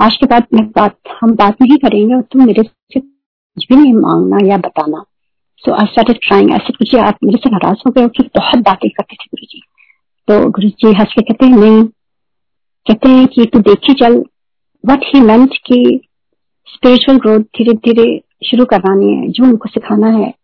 आज 0.00 0.16
के 0.16 0.26
बाद 0.26 0.46
मैं 0.54 0.64
बात 0.76 0.96
हम 1.20 1.34
बात 1.34 1.62
नहीं 1.62 1.76
करेंगे 1.76 2.14
और 2.14 2.22
तुम 2.22 2.44
मेरे 2.46 2.62
से 2.62 3.00
कुछ 3.00 3.66
भी 3.68 3.76
नहीं 3.76 3.92
मांगना 3.92 4.46
या 4.48 4.56
बताना। 4.58 5.04
सो 5.64 5.72
आई 5.72 5.86
स्टार्टेड 5.86 6.18
ट्राइंग 6.26 6.50
ऐसे 6.50 6.72
कुछ 6.72 6.94
आप 6.96 7.18
मेरे 7.24 7.38
से 7.38 7.50
नाराज़ 7.50 7.82
हो 7.86 7.92
गए 7.92 8.02
हो 8.02 8.08
कि 8.08 8.22
बहुत 8.36 8.64
बातें 8.64 8.88
करते 8.90 9.16
थे 9.16 9.28
गुरु 9.34 9.46
जी 9.46 9.62
तो 10.28 10.50
गुरु 10.50 10.68
जी 10.68 10.92
हंस 10.92 11.14
के 11.14 11.22
कहते 11.22 11.46
हैं 11.46 11.58
नहीं। 11.58 11.82
कहते 12.86 13.08
हैं 13.08 13.26
कि 13.26 13.44
तू 13.44 13.58
देखी 13.70 13.94
चल 13.94 14.22
वट 14.84 15.04
ही 15.04 15.20
मेंट 15.20 15.56
की 15.66 15.82
स्पिरिचुअल 16.74 17.18
ग्रोथ 17.18 17.40
धीरे 17.40 17.72
धीरे 17.72 18.22
शुरू 18.44 18.64
करवानी 18.64 19.14
है। 19.14 19.28
जो 19.28 19.44
उनको 19.44 19.68
सिखाना 19.68 20.06
है, 20.06 20.34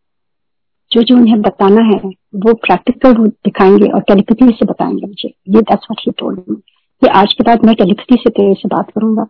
जो 0.93 1.03
जो 1.03 1.17
उन्हें 1.17 1.41
बताना 1.43 1.81
है, 1.81 2.01
वो 2.35 2.55
प्रैक्टिकल 2.55 3.13
रूप 3.13 3.27
दिखाएँगे 3.27 3.87
और 3.87 4.01
टेलीपैथी 4.01 4.53
से 4.53 4.67
बताएँगे 4.67 5.07
मुझे। 5.07 5.29
ये 5.29 5.61
that's 5.61 5.87
what 5.91 6.01
he 6.01 6.13
told 6.13 6.41
me 6.51 6.57
कि 7.01 7.07
आज 7.07 7.33
के 7.33 7.45
बाद 7.45 7.65
मैं 7.65 7.75
टेलीपैथी 7.75 8.15
से 8.15 8.31
तेरे 8.31 8.55
से 8.55 8.69
बात 8.69 8.91
करूँगा। 8.91 9.27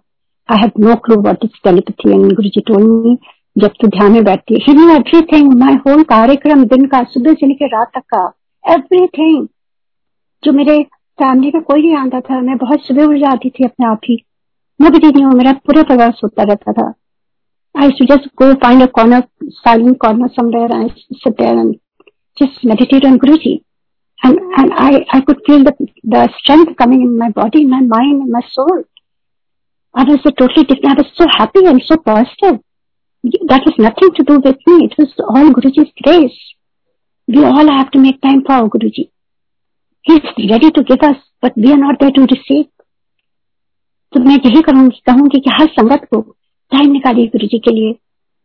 I 0.52 0.58
have 0.58 0.70
no 0.80 0.94
clue 0.94 1.16
what 1.22 1.38
is 1.44 1.50
telepathy 1.64 2.10
and 2.10 2.32
Guruji 2.32 2.60
told 2.60 3.06
me 3.06 3.18
जब 3.58 3.70
तू 3.80 3.88
ध्यान 3.88 4.12
में 4.12 4.24
बैठती 4.24 4.54
है 4.54 4.74
न्यू 4.74 4.90
एवरीथिंग 4.90 5.54
माय 5.54 5.74
होल 5.74 6.02
कार्यक्रम 6.02 6.64
दिन 6.64 6.86
का, 6.86 7.02
सुबह 7.02 7.32
से 7.32 7.46
लेकर 7.46 7.66
रात 7.66 7.90
तक 7.94 8.02
का 8.14 8.32
एवरीथिंग 8.74 9.48
जो 10.44 10.52
मेरे 10.52 10.82
फैमिली 11.18 11.52
में 11.54 11.62
कोई 11.62 11.82
नहीं 11.82 11.96
आता 11.96 12.20
था, 12.20 12.40
मैं 12.40 12.56
बहुत 12.56 12.80
सुबह 12.80 13.04
उठ 13.04 13.16
जाती 13.16 13.50
थी 13.50 13.64
अपने 13.64 13.86
आप 13.86 14.00
ही। 14.04 14.24
मैं 14.81 14.91
भी 14.91 14.99
नहीं 15.07 15.23
हूँ 15.23 15.33
मेरा 15.37 15.53
पूरा 15.67 15.83
परिवार 15.83 16.11
सोता 16.21 16.43
रहता 16.53 16.71
था 16.79 16.93
I 17.75 17.85
used 17.85 17.97
to 17.97 18.05
just 18.05 18.35
go 18.35 18.55
find 18.61 18.81
a 18.81 18.87
corner, 18.87 19.23
silent 19.63 19.99
corner 19.99 20.27
somewhere 20.35 20.67
and 20.71 20.91
sit 21.23 21.37
there 21.37 21.57
and 21.57 21.79
just 22.37 22.63
meditate 22.63 23.05
on 23.05 23.19
Guruji. 23.19 23.63
And, 24.23 24.37
and 24.57 24.73
I, 24.73 25.05
I 25.11 25.21
could 25.21 25.37
feel 25.45 25.63
the, 25.63 25.73
the 26.03 26.29
strength 26.39 26.75
coming 26.77 27.03
in 27.03 27.17
my 27.17 27.29
body, 27.29 27.65
my 27.65 27.81
mind, 27.81 28.23
and 28.23 28.31
my 28.31 28.41
soul. 28.51 28.83
I 29.93 30.03
was 30.03 30.19
a 30.25 30.31
totally 30.31 30.65
different, 30.65 30.99
I 30.99 31.01
was 31.03 31.11
so 31.15 31.25
happy 31.37 31.65
and 31.65 31.81
so 31.85 31.97
positive. 31.97 32.59
That 33.47 33.61
was 33.65 33.75
nothing 33.77 34.13
to 34.15 34.23
do 34.23 34.39
with 34.39 34.57
me. 34.67 34.89
It 34.89 34.95
was 34.97 35.13
all 35.19 35.51
Guruji's 35.51 35.91
grace. 36.03 36.37
We 37.27 37.43
all 37.43 37.69
have 37.77 37.91
to 37.91 37.99
make 37.99 38.21
time 38.21 38.43
for 38.45 38.53
our 38.53 38.69
Guruji. 38.69 39.11
He 40.01 40.13
is 40.13 40.49
ready 40.49 40.71
to 40.71 40.83
give 40.83 40.99
us, 41.01 41.17
but 41.41 41.53
we 41.55 41.71
are 41.71 41.77
not 41.77 41.99
there 41.99 42.11
to 42.11 42.21
receive. 42.21 42.67
तो 44.14 44.20
मैं 44.20 44.34
यही 44.36 44.60
करूँगी 44.62 45.00
कहूँगी 45.06 45.38
कि 45.40 45.50
हर 45.50 45.66
संगत 45.70 46.04
को 46.04 46.20
time 46.72 46.90
निकालिए 46.92 47.26
गुरु 47.26 47.46
जी 47.46 47.58
के 47.58 47.70
लिए 47.70 47.90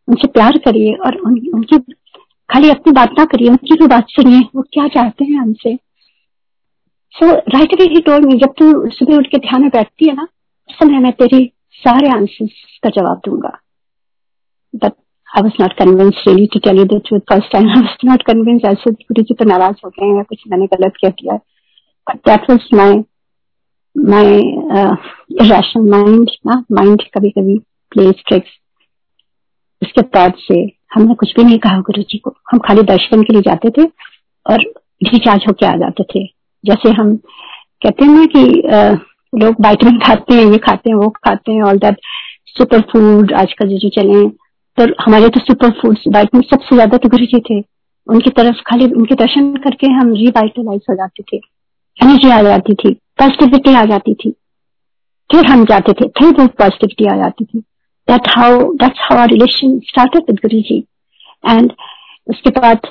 उनसे 0.08 0.28
प्यार 0.28 0.58
करिए 0.58 0.94
और 0.96 1.16
उन, 1.16 1.38
उनकी 1.54 1.78
खाली 2.50 2.70
अपनी 2.70 2.92
बात 2.92 3.10
ना 3.18 3.24
करिए 3.24 3.48
उनकी 3.48 3.74
भी 3.74 3.86
बात 3.86 4.06
सुनिए 4.10 4.40
वो 4.54 4.62
क्या 4.72 4.86
चाहते 4.88 5.24
हैं 5.24 5.38
हमसे। 5.38 5.74
So 7.14 7.30
right 7.54 7.74
away 7.74 7.84
he 7.92 8.00
told 8.00 8.24
me 8.26 8.38
जब 8.38 8.54
तू 8.58 8.66
सुबह 8.90 9.16
उठ 9.16 9.26
के 9.26 9.38
ध्यान 9.38 9.62
में 9.62 9.70
बैठती 9.74 10.08
है 10.08 10.14
ना 10.14 10.22
उस 10.22 10.76
समय 10.78 10.98
मैं 10.98 11.12
तेरे 11.12 11.44
सारे 11.82 12.08
आंसर्स 12.08 12.78
का 12.82 12.90
जवाब 12.90 13.20
दूँगा। 13.26 13.58
But 14.74 14.92
I 15.28 15.42
was 15.42 15.62
not 15.62 15.72
convince 15.78 16.22
really 16.26 16.46
to 16.46 16.58
tell 16.60 16.78
you 16.78 16.84
the 16.84 17.00
truth 17.06 17.20
first 17.30 17.52
time 17.52 17.68
I 17.68 17.80
was 17.80 18.06
not 18.06 18.22
convince 18.22 18.64
ऐसे 18.64 18.90
गुरु 18.92 19.22
जी 19.22 19.34
तो 19.34 19.44
नाराज़ 19.44 19.80
हो 19.84 19.90
गए 19.90 20.14
हैं 20.16 20.24
कुछ 20.24 20.42
मैंने 20.48 20.66
गलत 20.74 20.96
कह 21.02 21.10
दिया 21.20 21.36
but 22.06 22.16
that 22.28 22.50
was 22.50 22.74
my 22.76 23.00
my 23.96 24.38
irrational 25.40 25.90
mind 25.90 26.30
ना 26.46 26.64
माइंड 26.72 27.02
कभी 27.14 27.30
कभी 27.30 27.58
प्लेस 27.92 28.22
ट्रिक्स 28.28 28.50
उसके 29.82 30.02
बाद 30.14 30.34
से 30.40 30.60
हमने 30.94 31.14
कुछ 31.14 31.32
भी 31.36 31.44
नहीं 31.44 31.58
कहा 31.58 31.80
गुरु 31.80 32.02
जी 32.02 32.18
को। 32.18 32.34
हम 32.52 32.58
खाली 32.58 32.82
दर्शन 32.84 33.22
के 33.22 33.32
लिए 33.32 33.42
जाते 33.42 33.70
थे 33.70 33.84
और 34.46 34.62
रिचार्ज 35.04 35.44
होके 35.48 35.66
आ 35.66 35.74
जाते 35.76 36.04
थे। 36.04 36.24
जैसे 36.64 36.90
हम 36.92 37.14
कहते 37.16 38.04
हैं 38.04 38.12
ना 38.12 38.24
कि 38.26 38.60
आ, 38.62 38.90
लोग 39.32 39.60
वाइटमिन 39.60 39.98
खाते 39.98 40.34
हैं 40.34 40.44
ये 40.44 40.58
खाते 40.58 40.90
हैं 40.90 40.96
वो 40.96 41.08
खाते 41.24 41.52
हैं 41.52 41.62
ऑल 41.62 41.78
दैट 41.78 42.00
सुपर 42.48 42.80
फ़ूड 42.92 43.32
आजकल 43.34 43.68
जो 43.68 43.78
जो 43.78 43.88
चले 43.90 44.26
तो 44.78 44.92
हमारे 45.04 45.28
तो 45.28 45.40
सुपर 45.40 45.70
फ़ूड 45.80 45.98
वाइटमिन 46.14 46.42
सबसे 46.50 46.76
ज़्यादा 46.76 46.96
तो 46.96 47.08
गुरु 47.08 47.26
जी 47.26 47.40
थे। 47.50 47.60
उनकी 48.06 48.30
तरफ़ 48.30 48.60
खाली 48.66 48.86
उनके 48.92 49.14
दर्शन 49.14 49.54
करके 49.64 49.86
हम 49.92 50.12
रिवाइटलाइज 50.14 50.80
हो 50.90 50.94
जाते 50.96 51.22
थे। 51.22 51.40
एनर्जी 51.96 52.30
आ 52.30 52.42
जाती 52.42 52.74
थी 52.74 52.92
पॉजिटिविटी 53.18 53.74
आ 53.74 53.84
जाती 53.86 54.14
थी। 54.14 54.30
फिर 55.30 55.46
हम 55.46 55.64
जाते 55.64 55.92
थे, 55.92 56.06
फिर 56.08 56.28
वो 56.40 56.46
पॉजिटिविटी 56.58 57.06
आ 57.06 57.16
जाती 57.16 57.44
थी। 57.44 57.62
That 58.08 58.28
how, 58.34 58.52
that's 58.78 59.00
how 59.06 59.16
our 59.16 59.28
relation 59.30 59.74
started 59.88 60.30
with 60.30 60.40
Guru 60.42 60.60
ji 60.68 60.78
and 61.44 61.72
उसके 62.30 62.50
बाद 62.60 62.86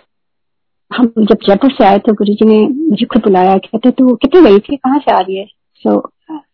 हम 0.92 1.08
जब 1.20 1.38
जयपुर 1.48 1.72
से 1.72 1.86
आए 1.86 1.98
तो 2.06 2.14
गुरु 2.20 2.34
जी 2.34 2.46
ने 2.46 2.60
मुझे 2.68 3.06
खुद 3.06 3.22
बुलाया, 3.24 3.58
कहते, 3.58 3.92
तू 3.92 4.16
कितने 4.16 4.42
गई 4.42 4.60
थी 4.60 4.76
कहाँ 4.76 5.00
से 5.00 5.12
आ 5.12 5.20
रही 5.20 5.38
है? 5.38 5.46
सो 5.86 6.00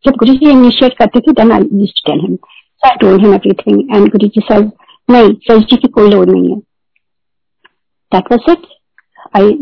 जब 0.06 0.16
गुरु 0.24 0.34
जी 0.34 0.50
इनिशिएट 0.52 0.98
करते 1.00 1.20
थे 1.20 1.32
then 1.42 1.52
I 1.52 1.60
used 1.60 2.02
to 2.02 2.12
tell 2.12 2.22
him 2.22 2.36
so 2.36 2.90
I 2.90 2.96
told 3.02 3.26
him 3.26 3.34
everything 3.34 3.96
and 3.96 4.08
Guru 4.12 4.28
ji 4.28 4.42
sir 4.52 4.62
नहीं, 5.10 5.34
सर 5.34 5.58
जी 5.60 5.76
की 5.76 5.88
कोई 5.98 6.10
लोड 6.10 6.30
नहीं 6.30 6.50
है. 6.50 6.60
That 8.12 8.32
was 8.32 8.52
it 8.52 8.68
I 9.38 9.58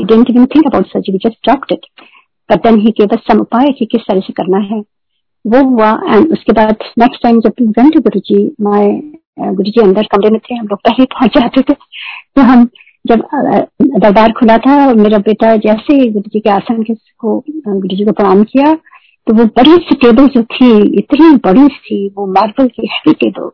didn't 0.00 0.28
even 0.30 0.44
think 0.50 0.66
about 0.68 0.90
surgery 0.90 1.12
we 1.14 1.18
just 1.22 1.38
dropped 1.46 1.72
it. 1.74 1.86
Gave 2.50 3.12
us 3.12 3.22
some 3.26 3.40
उपाय 3.40 3.70
कि 3.78 3.84
किस 3.86 4.02
तरह 4.08 4.20
से 4.20 4.32
करना 4.32 4.58
है। 4.66 4.80
वो 5.44 5.62
हुआ 5.64 5.90
एंड 6.06 6.32
उसके 6.32 6.52
बाद 6.52 6.84
नेक्स्ट 6.98 7.22
टाइम 7.22 7.40
जब 7.40 7.52
went 7.60 7.94
to 7.94 8.00
Guru 8.00 8.20
ji 8.20 8.44
my 8.60 8.90
गुरु 9.38 9.70
जी 9.70 9.80
अंदर 9.80 10.06
कमरे 10.12 10.30
में 10.30 10.38
थे, 10.40 10.54
हम 10.54 10.66
लोग 10.66 10.78
पहले 10.80 11.04
पहुँच 11.06 11.38
जाते 11.38 11.60
थे। 11.62 11.74
तो 11.74 12.42
हम 12.42 12.68
जब 13.04 13.20
दरबार 13.98 14.32
खुला 14.32 14.56
था, 14.58 14.92
मेरा 14.94 15.18
बेटा 15.18 15.54
जैसे 15.58 15.94
ही 15.94 16.08
गुरु 16.10 16.30
जी 16.32 16.40
के 16.40 16.50
आसन 16.50 16.82
के 16.82 16.94
को 16.94 17.38
गुरु 17.48 17.96
जी 17.96 18.04
को 18.04 18.12
प्रणाम 18.12 18.42
किया 18.44 18.74
तो 19.26 19.34
वो 19.34 19.44
बड़ी 19.46 19.74
सी 19.76 19.94
टेबल 19.96 20.26
जो 20.26 20.42
थी, 20.44 20.70
इतनी 20.98 21.30
बड़ी 21.44 21.66
सी, 21.66 22.08
वो 22.08 22.26
मार्बल 22.26 22.68
की 22.68 22.86
हैवी 22.86 23.12
टेबल, 23.14 23.50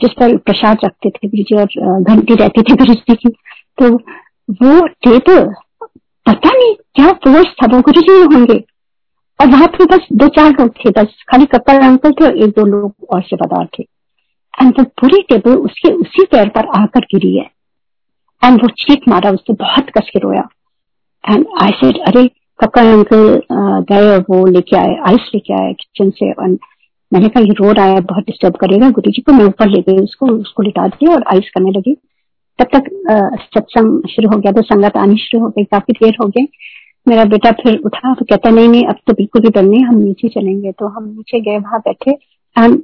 जिस 0.00 0.10
पर 0.20 0.36
प्रसाद 0.38 0.78
रखते 0.84 1.10
थे 1.10 1.28
गुरु 1.28 1.42
जी 1.42 1.56
और 1.56 2.00
घंटी 2.02 2.34
रहती 2.34 2.62
थी 2.62 2.74
गुरु 2.74 2.94
जी 2.94 3.14
की। 3.14 3.28
तो 3.78 3.90
वो 4.62 4.86
टेबल 4.86 5.52
पता 6.26 6.50
नहीं 6.50 6.74
क्या 6.94 7.10
फोर्स 7.24 7.50
था 7.52 7.66
वो 7.72 7.80
गुरु 7.82 8.00
जी 8.02 8.20
होंगे। 8.24 8.62
और 9.40 9.46
वहाँ 9.48 9.66
पे 9.68 9.84
बस 9.86 10.06
दो 10.12 10.26
चार 10.28 10.50
लोग 10.50 10.68
थे, 10.76 10.90
बस 10.90 11.22
खाली 11.30 11.44
कपल 11.54 11.80
अंकल 11.86 12.12
थे 12.12 12.24
और 12.26 12.36
एक 12.44 12.50
दो 12.50 12.64
लोग 12.66 13.06
और 13.12 13.22
सेवादार 13.22 13.66
थे। 13.78 13.82
एंड 14.54 14.72
वो 14.78 14.84
पूरी 15.00 15.20
टेबल 15.28 15.56
उसके 15.58 15.92
उसी 15.92 16.24
पैर 16.32 16.48
पर 16.48 16.68
आकर 16.78 17.04
गिरी 17.14 17.36
है। 17.36 17.50
एंड 18.42 18.62
वो 18.62 18.68
चीख 18.78 19.08
मारा, 19.08 19.30
उसने 19.30 19.54
बहुत 19.54 19.90
कस 19.90 20.10
के 20.12 20.18
रोया। 20.18 20.48
एंड 21.24 21.46
आई 21.62 21.70
सेड 21.74 21.98
अरे 22.08 22.26
कक्का 22.60 22.82
अंकल 22.92 23.40
गए 23.90 24.16
वो 24.20 24.44
लेके 24.46 24.76
आए 24.76 24.96
आइस 25.08 25.30
लेके 25.34 25.54
आए 25.54 25.72
किचन 25.72 26.10
से। 26.10 26.32
और 26.32 26.48
मैंने 27.12 27.28
कहा, 27.28 27.42
ये 27.42 27.54
रो 27.54 27.72
रहा 27.72 27.86
है 27.86 28.00
बहुत 28.02 28.24
डिस्टर्ब 28.26 28.56
करेगा। 28.56 28.90
गुरु 28.90 29.10
जी 29.10 29.22
को 29.22 29.32
मैं 29.32 29.44
ऊपर 29.44 29.68
ले 29.68 29.80
गई 29.82 30.02
उसको 30.02 30.26
उसको 30.32 30.62
लिटा 30.62 30.86
दिया 30.88 31.14
और 31.14 31.24
आइस 31.34 31.50
करने 31.54 31.70
लगी। 31.70 31.96
तब 32.58 32.66
तक 32.74 32.88
सत्संग 33.54 34.08
शुरू 34.10 34.28
हो 34.30 34.38
गया 34.38 34.52
तो 34.52 34.62
संगत 34.64 34.96
आनी 34.96 35.16
शुरू 35.18 35.42
हो 35.42 35.48
गई, 35.48 35.64
काफ़ी 35.64 35.92
देर 35.94 36.16
हो 36.22 36.28
गई 36.28 36.46
मेरा 37.06 37.24
बेटा 37.26 37.50
फिर 37.52 37.76
उठा 37.86 38.12
तो 38.14 38.24
कहता, 38.24 38.50
नहीं 38.50 38.68
नहीं, 38.68 38.84
अब 38.84 38.96
तो 39.06 39.12
बिल्कुल 39.14 39.42
भी 39.42 39.48
डर 39.50 39.62
नहीं, 39.62 39.84
हम 39.84 39.96
नीचे 39.96 40.28
चलेंगे। 40.30 40.72
तो 40.72 40.86
हम 40.88 41.04
नीचे 41.06 41.40
गए, 41.40 41.58
वहाँ 41.58 41.80
बैठे। 41.80 42.10
एंड 42.10 42.74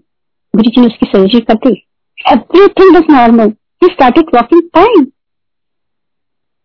गुरु 0.54 0.70
जी 0.70 0.80
ने 0.80 0.86
उसकी 0.86 1.06
सर्जरी 1.06 1.40
कर 1.40 1.54
दी। 1.56 1.72
Everything 2.18 2.94
was 2.94 3.12
normal 3.12 3.52
he 3.82 3.88
started 3.88 4.34
walking 4.34 4.62
fine 4.76 5.06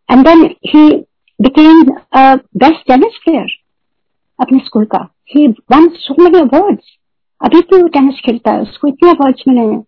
and 0.09 0.25
then 0.25 0.43
he 0.65 0.89
became 1.39 1.83
best 1.83 2.87
tennis 2.87 3.17
player 3.25 3.55
अपने 4.39 4.59
स्कूल 4.65 4.85
का। 4.85 5.07
He 5.29 5.47
won 5.47 5.87
so 5.97 6.15
many 6.23 6.39
awards 6.39 6.95
अभी 7.41 7.59
भी 7.61 7.81
वो 7.81 7.87
टेनिस 7.89 8.19
खेलता 8.25 8.51
है, 8.51 8.61
उसको 8.61 8.87
इतने 8.87 9.09
अवार्ड्स 9.09 9.43
मिले 9.47 9.61
हैं। 9.61 9.81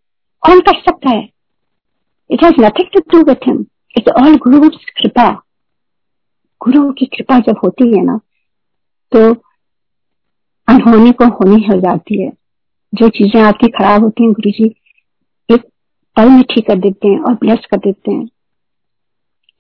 कौन 0.44 0.60
कर 0.62 0.80
सकता 0.80 1.10
है? 1.10 1.28
It 2.30 2.44
has 2.44 2.62
nothing 2.62 2.88
to 2.94 3.00
do 3.12 3.24
with 3.24 3.48
him 3.48 3.66
it's 3.96 4.12
all 4.20 4.36
Guru 4.40 4.70
कृपा 4.70 5.30
गुरु 6.62 6.92
की 6.94 7.06
कृपा 7.08 7.40
जब 7.42 7.60
होती 7.64 7.88
है 7.90 8.04
ना 8.06 8.20
तो 9.12 9.20
अनहोनी 10.68 11.12
को 11.12 11.26
होनी 11.28 11.64
हो 11.66 11.80
जाती 11.82 12.22
है। 12.22 12.32
जो 12.94 13.08
चीज़ें 13.10 13.42
आपकी 13.42 13.68
खराब 13.70 14.04
होती 14.04 14.24
हैं 14.24 14.32
गुरु 14.34 14.52
जी 14.52 14.66
एक 15.50 15.62
पल 16.18 16.30
में 16.30 16.42
ठीक 16.52 16.68
कर 16.68 16.80
देते 16.80 17.08
हैं 17.08 17.20
और 17.20 17.34
ब्लेस 17.36 17.66
कर 17.72 17.78
देते 17.78 18.12
हैं। 18.12 18.26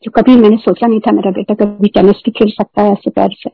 जो 0.03 0.12
कभी 0.12 0.36
मैंने 0.36 0.58
सोचा 0.58 0.88
नहीं 0.88 0.99
था, 0.99 1.12
मेरा 1.12 1.32
बेटा 1.32 1.53
कभी 1.56 1.88
टेनिस 1.89 2.21
भी 2.25 2.32
खेल 2.32 2.49
सकता 2.51 2.82
है 2.82 2.91
ऐसे 2.91 3.10
पैर 3.10 3.36
से। 3.38 3.49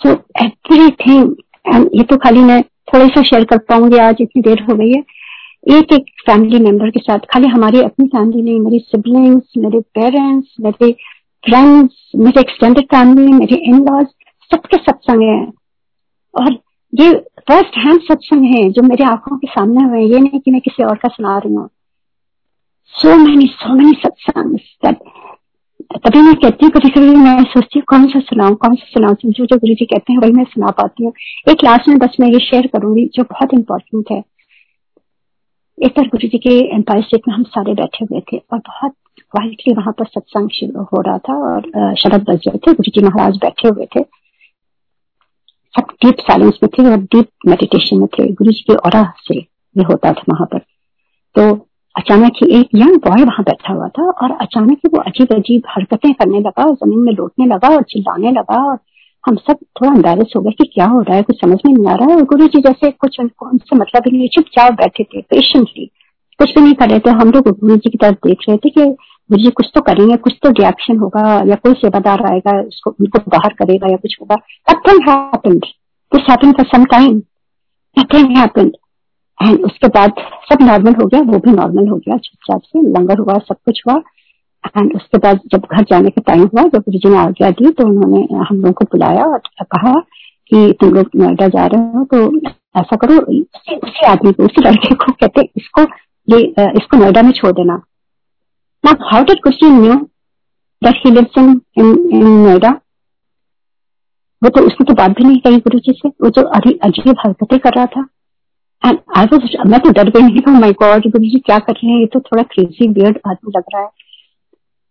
सो 0.00 0.10
एवरीथिंग 0.44 1.34
एंड 1.66 1.88
ये 1.94 2.04
तो 2.04 2.16
खाली 2.16 2.40
मैं 2.42 2.62
थोड़ा 2.62 3.06
सा 3.06 3.22
शेयर 3.22 3.44
कर 3.44 3.58
पाऊँगी 3.68 3.98
आज, 3.98 4.16
इतनी 4.20 4.42
देर 4.42 4.62
हो 4.62 4.76
गई 4.76 4.90
है। 4.90 5.02
एक 5.66 5.92
एक 5.92 6.04
फैमिली 6.26 6.58
मेंबर 6.58 6.90
के 6.90 7.00
साथ। 7.00 7.18
खाली 7.18 7.46
हमारी 7.46 7.80
अपनी 7.80 8.06
फैमिली 8.06 8.42
नहीं, 8.42 8.60
मेरी 8.60 8.78
सिबलिंग्स 8.78 9.52
मेरे 9.58 9.80
पेरेंट्स 9.80 10.54
मेरे 10.60 10.92
फ्रेंड्स 11.44 12.12
मेरे 12.16 12.40
एक्सटेंडेड 12.40 12.84
फैमिली 12.84 13.32
मेरे 13.32 13.56
इन 13.56 13.78
लॉज 13.78 14.06
सबके 14.50 14.76
सत्संग 14.76 15.22
है। 15.22 15.52
और 16.34 16.52
ये 16.92 17.12
फ़र्स्ट 17.48 17.76
हैंड 17.78 18.00
सत्संग 18.00 18.44
है 18.44 18.70
जो 18.70 18.82
मेरे 18.82 19.04
आँखों 19.04 19.36
के 19.38 19.46
सामने 19.46 19.84
हुए 19.84 20.02
ये 20.14 20.20
नहीं 20.20 20.40
कि 20.40 20.50
मैं 20.50 20.60
किसी 20.60 20.84
और 20.84 20.96
का 20.96 21.08
सुना 21.08 21.38
रही 21.38 21.54
हूँ। 21.54 21.68
सो 22.94 23.16
मैनी 23.16 23.46
सो 23.46 23.74
मैनी 23.74 23.92
सत्संग 23.92 24.58
तभी 26.06 26.22
मैं 26.22 26.34
कहती 26.34 26.64
हूँ 26.64 26.72
कभी 26.72 26.88
कभी 26.88 27.14
मैं 27.16 27.42
सोचती 27.42 27.78
हूँ, 27.78 27.84
कौन 27.88 28.06
सा 28.06 28.20
सुनाऊं, 28.20 28.54
कौन 28.54 28.74
सा 28.74 28.86
सुनाऊं? 28.86 29.14
जो 29.14 29.46
जो 29.46 29.56
गुरु 29.56 29.74
जी 29.74 29.84
कहते 29.84 30.12
हैं, 30.12 30.20
वही 30.20 30.32
मैं 30.32 30.44
सुना 30.44 30.70
पाती 30.70 31.04
हूँ। 31.04 31.12
एक 31.50 31.64
लास्ट 31.64 31.88
में 31.88 31.98
बस 31.98 32.16
मैं 32.20 32.28
ये 32.28 32.38
शेयर 32.38 32.66
करूँगी, 32.66 33.04
जो 33.14 33.22
बहुत 33.22 33.54
इंपॉर्टेंट 33.54 34.04
है। 34.12 34.22
एक 35.84 35.92
बार 35.96 36.06
गुरु 36.06 36.28
जी 36.28 36.38
के 36.38 36.52
एम्पायर 36.74 37.02
स्टेट 37.02 37.26
में 37.28 37.34
हम 37.34 37.42
सारे 37.46 37.72
बैठे 37.74 38.04
हुए 38.04 38.20
थे 38.20 38.36
और 38.52 38.58
बहुत 38.58 38.92
क्वाइटली 39.20 39.74
वहाँ 39.74 39.92
पर 39.98 40.04
सत्संग 40.04 40.48
शुरू 40.50 40.82
हो 40.84 41.00
रहा 41.00 41.18
था 41.18 41.34
और 41.48 41.94
शरद 41.94 42.24
बज 42.30 42.48
रहे 42.48 42.58
थे 42.58 42.72
गुरु 42.72 42.90
जी 42.90 43.04
महाराज 43.04 43.36
बैठे 43.36 43.68
हुए 43.68 43.86
थे। 43.86 44.02
सब 45.74 45.92
डीप 46.04 46.20
साइलेंस 46.20 46.58
में 46.62 46.68
थे 46.78 46.88
और 46.90 46.96
डीप 47.14 47.28
मेडिटेशन 47.46 47.98
में 47.98 48.06
थे। 48.08 48.26
गुरु 48.32 48.52
जी 48.52 48.62
के 48.62 48.74
और 48.74 48.96
से 49.22 49.36
ये 49.36 49.84
होता 49.84 50.12
था 50.12 50.22
वहाँ 50.30 50.46
पर। 50.52 50.58
तो 51.36 51.52
अचानक 51.94 52.42
ही 52.42 52.50
एक 52.60 52.68
यंग 52.74 52.96
बॉय 53.06 53.24
वहाँ 53.24 53.44
बैठा 53.44 53.72
हुआ 53.72 53.88
था 53.98 54.10
और 54.10 54.36
अचानक 54.40 54.78
ही 54.84 54.90
वो 54.94 55.00
अजीब 55.02 55.36
अजीब 55.36 55.62
हरकतें 55.68 56.12
करने 56.14 56.40
लगा 56.40 56.64
और 56.64 56.74
ज़मीन 56.74 56.98
में 56.98 57.12
लौटने 57.12 57.46
लगा 57.46 57.74
और 57.76 57.82
चिल्लाने 57.90 58.30
लगा 58.32 58.64
और 58.70 58.76
हम 59.24 59.36
सब 59.36 59.56
थोड़ा 59.80 59.92
एम्बेरस 59.92 60.32
हो 60.36 60.40
गए 60.42 60.50
कि 60.50 60.64
क्या 60.64 60.86
हो 60.86 61.00
रहा 61.00 61.16
है, 61.16 61.22
कुछ 61.22 61.40
समझ 61.40 61.58
में 61.66 61.72
नहीं 61.72 61.86
आ 61.86 61.94
रहा 61.94 62.10
है। 62.10 62.16
और 62.16 62.24
गुरु 62.24 62.46
जी 62.46 62.60
जैसे 62.60 62.90
कुछ 62.90 63.20
उनको 63.20 63.46
उनसे 63.46 63.76
मतलब 63.76 64.02
ही 64.06 64.18
नहीं 64.18 64.28
चुपचाप 64.28 64.72
बैठे 64.72 65.04
थे 65.04 65.20
पेशेंटली 65.20 65.90
कुछ 66.40 66.54
भी 66.54 66.60
नहीं 66.60 66.74
कर 66.74 66.90
रहे 66.90 66.98
थे। 66.98 67.10
हम 67.10 67.30
लोग 67.30 67.48
गुरु 67.48 67.76
जी 67.76 67.90
की 67.90 67.98
तरफ़ 67.98 68.26
देख 68.26 68.38
रहे 68.48 68.56
थे 68.56 68.70
कि 68.70 68.84
गुरु 69.30 69.42
जी 69.42 69.50
कुछ 69.50 69.70
तो 69.74 69.80
करेंगे, 69.80 70.16
कुछ 70.16 70.34
तो 70.42 70.50
रिएक्शन 70.50 70.98
होगा, 70.98 71.22
या 71.48 71.54
कोई 71.54 71.72
सेवादार 71.72 72.24
आएगा, 72.30 72.60
उसको, 72.60 72.90
उनको 72.90 73.18
बाहर 73.28 73.52
करेगा 73.52 73.90
या 73.90 73.96
कुछ 73.96 74.16
होगा। 74.20 74.36
Nothing 74.70 75.08
happened 75.08 75.64
this 76.12 76.30
happened 76.30 76.56
for 76.56 76.66
some 76.66 76.84
time 76.84 77.16
nothing 77.96 78.36
happened 78.36 78.72
and 79.42 79.64
उसके 79.64 79.88
बाद 79.88 80.12
सब 80.52 80.62
नॉर्मल 80.62 80.94
हो 80.94 81.06
गया, 81.06 81.20
वो 81.20 81.38
भी 81.38 81.50
नॉर्मल 81.50 81.88
हो 81.88 81.96
गया, 81.96 82.16
चुपचाप 82.16 82.60
से, 82.60 82.80
लंगर 82.80 83.18
हुआ, 83.18 83.34
सब 83.34 83.56
कुछ 83.64 83.82
हुआ। 83.88 84.00
एंड 84.76 84.94
उसके 84.96 85.18
बाद 85.18 85.40
जब 85.52 85.66
घर 85.72 85.84
जाने 85.90 86.10
का 86.10 86.22
टाइम 86.26 86.42
हुआ 86.44 86.62
जब 86.64 86.78
गुरु 86.78 86.98
जी 86.98 87.08
ने 87.08 87.18
आज्ञा 87.18 87.50
दी 87.50 87.70
तो 87.70 87.86
उन्होंने 87.86 88.22
हम 88.38 88.56
लोगों 88.56 88.72
को 88.72 88.84
बुलाया 88.92 89.24
और 89.24 89.38
कहा 89.64 89.92
कि 90.50 90.72
तुम 90.80 90.94
लोग 90.94 91.10
नोएडा 91.16 91.48
जा 91.48 91.66
रहे 91.66 91.96
हो 91.96 92.04
तो 92.04 92.18
ऐसा 92.80 92.96
करो 92.96 93.14
उसी, 93.14 93.76
उसी 93.76 94.06
आदमी 94.06 94.32
को 94.32 94.44
उसी 94.44 94.62
लड़के 94.62 94.94
को 94.94 95.12
कहते 95.12 95.48
इसको 95.56 95.82
ये 96.28 96.40
इसको 96.72 96.96
नोएडा 96.96 97.22
में 97.22 97.32
छोड़ 97.32 97.52
देना। 97.52 97.80
ना 98.84 98.96
how 99.12 99.24
did 99.24 99.38
Guru 99.44 99.70
knew 99.74 99.94
that 100.82 101.00
he 101.06 101.10
lives 101.10 101.38
in 101.38 101.60
in 101.78 102.26
Noida? 102.44 102.70
वो 104.42 104.48
तो 104.48 104.60
उसने 104.66 104.84
तो 104.84 104.94
बात 104.94 105.10
भी 105.10 105.24
नहीं 105.24 105.38
कही 105.40 105.56
गुरु 105.58 105.78
जी 105.78 105.92
से 105.96 106.08
वो 106.22 106.30
जो 106.30 106.42
अभी 106.56 106.72
अजीब 106.84 107.14
हरकतें 107.20 107.58
कर 107.58 107.74
रहा 107.76 107.86
था। 107.86 108.06
एंड 108.82 108.98
आई 109.16 109.26
वाज 109.32 109.56
मैं 109.66 109.80
तो 109.80 109.90
डर 109.92 110.08
गई 110.10 110.22
नहीं 110.22 110.40
था 110.40 110.58
माय 110.58 110.72
गॉड 110.82 111.06
गुरु 111.06 111.24
जी 111.24 111.38
क्या 111.46 111.58
कर 111.58 111.72
रहे 111.72 111.90
हैं? 111.90 112.00
ये 112.00 112.06
तो 112.06 112.20
थोड़ा 112.20 112.42
क्रेजी 112.44 112.88
बियर्ड 112.88 113.18
आदमी 113.28 113.52
लग 113.56 113.64
रहा 113.74 113.82
है। 113.82 113.88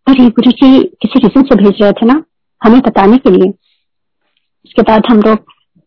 पर 0.08 0.20
ये 0.22 0.28
गुरु 0.30 0.50
जी 0.52 0.82
किसी 1.02 1.18
रीजन 1.20 1.42
से 1.42 1.54
भेज 1.54 1.82
रहे 1.82 1.92
थे 1.92 2.06
ना, 2.06 2.22
हमें 2.62 2.80
बताने 2.80 3.16
के 3.18 3.30
लिए। 3.30 3.48
उसके 3.48 4.82
बाद 4.82 5.06
हम 5.10 5.18
लोग 5.22 5.38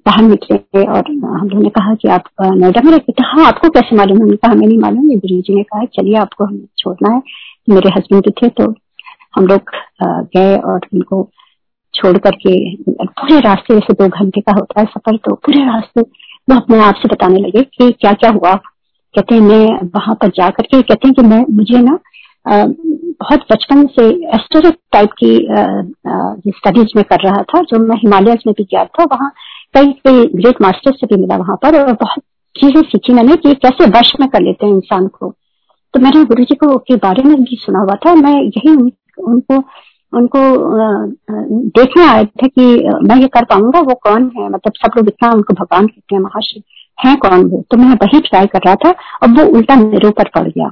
बाहर 0.05 0.23
निकले 0.23 0.83
और 0.83 1.09
हम 1.21 1.47
लोगों 1.49 1.61
ने 1.63 1.69
कहा 1.69 1.93
कि 1.95 2.07
आप 2.09 2.23
नोएडा 2.41 2.81
में 2.85 2.91
रहते 2.91 3.23
हाँ 3.23 3.45
आपको 3.45 3.69
कैसे 3.69 3.95
मालूम? 3.95 4.21
हमने 4.21 4.35
कहा, 4.35 4.51
हमें 4.51 4.67
नहीं 4.67 4.77
मालूम। 4.79 5.09
ये 5.11 5.17
गुरु 5.17 5.41
जी 5.41 5.55
ने 5.55 5.63
कहा, 5.63 5.85
चलिए 5.95 6.15
आपको 6.17 6.45
हमें 6.45 6.65
छोड़ना 6.77 7.13
है। 7.15 7.21
मेरे 7.69 7.89
हस्बैंड 7.97 8.31
थे 8.41 8.49
तो 8.51 8.73
हम 9.35 9.47
लोग 9.47 9.71
गए 10.03 10.55
और 10.57 10.87
उनको 10.93 11.23
छोड़ 11.93 12.17
करके, 12.17 12.53
पूरे 12.75 13.39
रास्ते, 13.39 13.73
जैसे 13.73 13.93
दो 13.93 14.07
घंटे 14.09 14.41
का 14.41 14.51
होता 14.51 14.79
है 14.79 14.85
सफ़र 14.87 15.17
तो 15.25 15.35
पूरे 15.35 15.65
रास्ते 15.65 16.01
वो 16.01 16.55
अपने 16.55 16.79
आप 16.83 16.95
से 16.95 17.07
बताने 17.07 17.39
लगे 17.39 17.61
कि 17.63 17.91
क्या 17.91 18.13
क्या 18.13 18.29
हुआ। 18.31 18.53
कहते 18.55 19.35
हैं, 19.35 19.41
मैं 19.41 19.89
वहाँ 19.95 20.15
पर 20.21 20.29
जा 20.29 20.49
करके, 20.49 20.81
कहते 20.81 21.07
हैं 21.07 21.13
कि 21.13 21.21
मैं 21.23 21.43
मुझे 21.51 21.81
ना 21.81 21.97
बहुत 22.45 23.39
बचपन 23.51 23.85
से 23.89 24.05
एस्टोरिक 24.35 24.77
टाइप 24.93 25.09
की 25.23 25.35
स्टडीज़ 26.51 26.93
में 26.95 27.03
कर 27.05 27.19
रहा 27.23 27.41
था, 27.43 27.61
जो 27.61 27.79
मैं 27.79 27.95
हिमालय 27.97 28.37
में 28.47 28.53
भी 28.57 28.63
गया 28.63 28.83
था, 28.85 29.03
वहाँ 29.05 29.31
कई 29.75 29.91
कई 30.05 30.25
ग्रेट 30.35 30.61
मास्टर 30.61 30.91
से 30.93 31.07
भी 31.07 31.21
मिला 31.21 31.37
वहाँ 31.37 31.55
पर 31.63 31.79
और 31.79 31.91
बहुत 31.93 32.23
चीज़ें 32.55 32.81
सीखी 32.83 33.13
मैंने 33.13 33.35
कि 33.35 33.53
कैसे 33.57 33.85
वश 33.91 34.11
में 34.19 34.27
कर 34.29 34.41
लेते 34.41 34.65
हैं 34.65 34.73
इंसान 34.73 35.07
को। 35.09 35.29
तो 35.93 35.99
मैंने 35.99 36.23
गुरु 36.25 36.43
जी 36.43 36.55
को 36.55 36.77
के 36.79 36.95
बारे 36.97 37.23
में 37.23 37.35
भी 37.43 37.55
सुना 37.61 37.79
हुआ 37.79 37.95
था, 38.05 38.15
मैं 38.15 38.33
यही 38.35 38.71
उनको 38.71 39.63
उनको 40.13 40.39
देखने 41.75 42.05
आए 42.07 42.25
थे 42.25 42.47
कि 42.47 42.65
मैं 43.03 43.15
ये 43.15 43.27
कर 43.27 43.45
पाऊँगा, 43.45 43.79
वो 43.79 43.93
कौन 44.03 44.31
है? 44.37 44.49
मतलब 44.49 44.73
सब 44.77 44.97
लोग 44.97 45.07
इतना 45.07 45.31
उनको 45.33 45.53
भगवान 45.53 45.87
कहते 45.87 46.15
हैं 46.15 46.21
महाशिव 46.21 46.63
है 46.99 47.15
कौन 47.17 47.43
वो? 47.49 47.63
तो 47.71 47.77
मैं 47.77 47.95
वही 47.95 48.19
ट्राई 48.21 48.47
कर 48.47 48.59
रहा 48.65 48.75
था 48.75 48.89
और 49.23 49.29
वो 49.29 49.45
उल्टा 49.57 49.75
मेरे 49.77 50.07
ऊपर 50.07 50.29
पड़ 50.35 50.47
गया। 50.47 50.71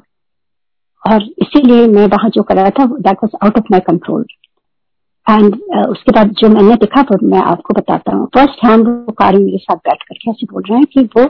और 1.04 1.24
इसीलिए 1.24 1.88
मैं 1.88 2.06
वहाँ 2.08 2.30
जो 2.30 2.44
कर 2.44 2.56
रहा 2.56 2.70
था 2.80 2.86
that 2.88 3.18
was 3.24 3.36
out 3.44 3.58
of 3.58 3.72
my 3.72 3.80
control 3.80 4.26
and 5.28 5.56
उसके 5.90 6.12
बाद 6.12 6.32
जो 6.40 6.50
मैंने 6.50 6.76
देखा 6.76 7.02
तो 7.04 7.18
मैं 7.26 7.42
आपको 7.42 7.74
बताता 7.74 8.16
हूँ। 8.16 8.26
फ़र्स्ट 8.36 8.64
हैंड 8.66 8.88
वो 8.88 9.12
कार्य 9.14 9.38
मेरे 9.38 9.58
साथ 9.58 9.76
बैठ 9.78 10.04
करके 10.04 10.30
ऐसे 10.32 10.48
बोल 10.54 10.64
रहे 10.70 10.78
हैं 10.78 10.86
कि 10.86 11.04
वो, 11.18 11.30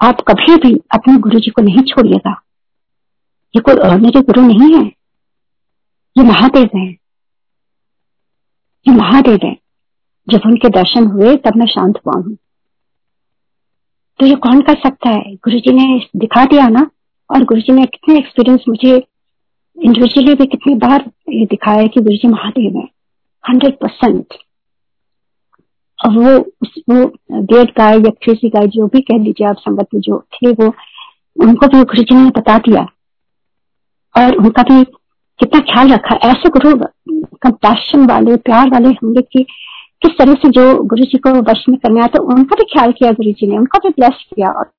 आप 0.00 0.20
कभी 0.28 0.56
भी 0.58 0.74
अपने 0.94 1.16
गुरु 1.18 1.38
जी 1.38 1.50
को 1.50 1.62
नहीं 1.62 1.82
छोड़िएगा। 1.84 2.40
ये 3.54 3.60
कोई 3.60 3.96
मेरे 3.98 4.20
गुरु 4.22 4.42
नहीं 4.42 4.72
है। 4.74 4.84
ये 6.16 6.24
महादेव 6.24 6.68
है। 6.76 6.86
ये 8.86 8.94
महादेव 8.94 9.38
है। 9.44 9.56
जब 10.28 10.40
उनके 10.46 10.68
दर्शन 10.70 11.06
हुए, 11.06 11.36
तब 11.36 11.56
मैं 11.56 11.66
शांत 11.66 12.00
हुआ 12.06 12.14
हूँ। 12.16 12.36
तो 14.20 14.26
ये 14.26 14.34
कौन 14.36 14.60
कर 14.60 14.74
सकता 14.80 15.10
है? 15.10 15.34
गुरु 15.34 15.58
जी 15.58 15.72
ने 15.72 16.00
दिखा 16.16 16.44
दिया 16.44 16.68
ना 16.68 16.90
और 17.32 17.44
गुरु 17.44 17.60
जी 17.60 17.72
ने 17.72 17.84
कितने 17.84 18.18
एक्सपीरियंस 18.18 18.60
मुझे 18.68 19.06
इंडिविजुअली 19.82 20.34
भी 20.34 20.46
कितनी 20.46 20.74
बार 20.74 21.10
ये 21.28 21.46
दिखाया 21.46 21.86
कि 21.86 22.00
गुरु 22.00 22.16
जी 22.16 22.28
महादेव 22.28 22.76
है। 22.76 22.88
हंड्रेड 23.48 23.74
परसेंट 23.74 24.26
और 26.04 26.18
वो 26.18 26.38
वो 26.90 27.12
डेढ़ 27.32 27.70
गाय 27.70 27.94
या 27.94 28.10
क्रेजी 28.10 28.48
गाय 28.48 28.66
जो 28.66 28.86
भी 28.86 29.00
कह 29.00 29.18
लीजिए 29.18 29.46
आप 29.46 29.56
संगत 29.56 29.86
में 29.94 30.00
जो 30.00 30.24
थे 30.34 30.50
वो, 30.50 30.74
उनको 31.44 31.66
भी 31.66 31.84
गुरु 31.84 32.02
जी 32.02 32.14
ने 32.14 32.30
बता 32.30 32.58
दिया। 32.58 32.86
और 34.16 34.36
उनका 34.36 34.62
भी 34.62 34.84
कितना 35.38 35.60
ख्याल 35.60 35.92
रखा। 35.92 36.14
ऐसे 36.14 36.48
गुरु 36.48 36.84
कंपैशन 37.36 38.06
वाले, 38.06 38.36
प्यार 38.36 38.68
वाले 38.68 38.88
होंगे 38.88 39.22
कि, 39.22 39.42
किस 40.02 40.18
तरह 40.18 40.32
से 40.32 40.48
जो 40.48 40.82
गुरु 40.82 41.04
जी 41.04 41.18
को 41.18 41.30
वश 41.30 41.64
में 41.68 41.78
करने 41.78 42.00
आया 42.00 42.06
तो 42.06 42.22
उनका 42.22 42.56
भी 42.56 42.64
ख्याल 42.64 42.92
किया 42.92 43.12
गुरु 43.12 43.32
जी 43.32 43.46
ने, 43.46 43.58
उनका 43.58 43.78
भी 43.78 43.88
ब्लेस 43.88 44.24
किया। 44.36 44.48
और 44.48 44.70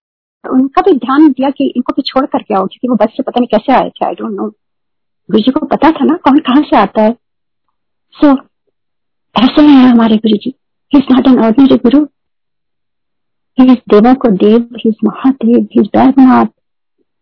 उनका 0.46 0.82
भी 0.82 0.94
ध्यान 0.98 1.28
दिया 1.30 1.50
कि 1.50 1.68
इनको 1.76 1.94
भी 1.94 2.02
छोड़ 2.02 2.26
करके 2.26 2.54
आओ 2.54 2.66
क्योंकि 2.66 2.88
वो 2.88 2.96
बस 2.96 3.14
से 3.18 3.24
पता 3.24 3.40
नहीं 3.40 3.48
कैसे 3.48 3.74
आए 3.74 3.90
थे 3.90 4.06
आई 4.06 4.14
डोंट 4.14 4.32
नो 4.32 4.48
गुरु 5.30 5.40
जी 5.40 5.52
को 5.52 5.66
पता 5.66 5.92
था 5.92 6.06
ना 6.06 6.16
कौन 6.24 6.40
कहाँ 6.40 6.62
से 6.62 6.78
आता 6.78 7.02
है। 7.02 7.12
सो 8.16 8.28
so, 8.28 8.38
ऐसे 9.36 9.62
हैं 9.62 9.86
हमारे 9.86 10.18
Guru 10.18 10.38
ji 10.38 10.54
is 10.92 11.14
not 11.14 11.28
an 11.28 11.40
ordinary 11.46 11.78
Guru 11.86 12.06
is 13.58 13.78
देवा 13.90 14.14
को 14.14 14.30
देव 14.44 14.78
इज़ 14.86 14.96
महादेव 15.06 15.68
इज़ 15.72 15.88
बैदनाथ 15.96 16.46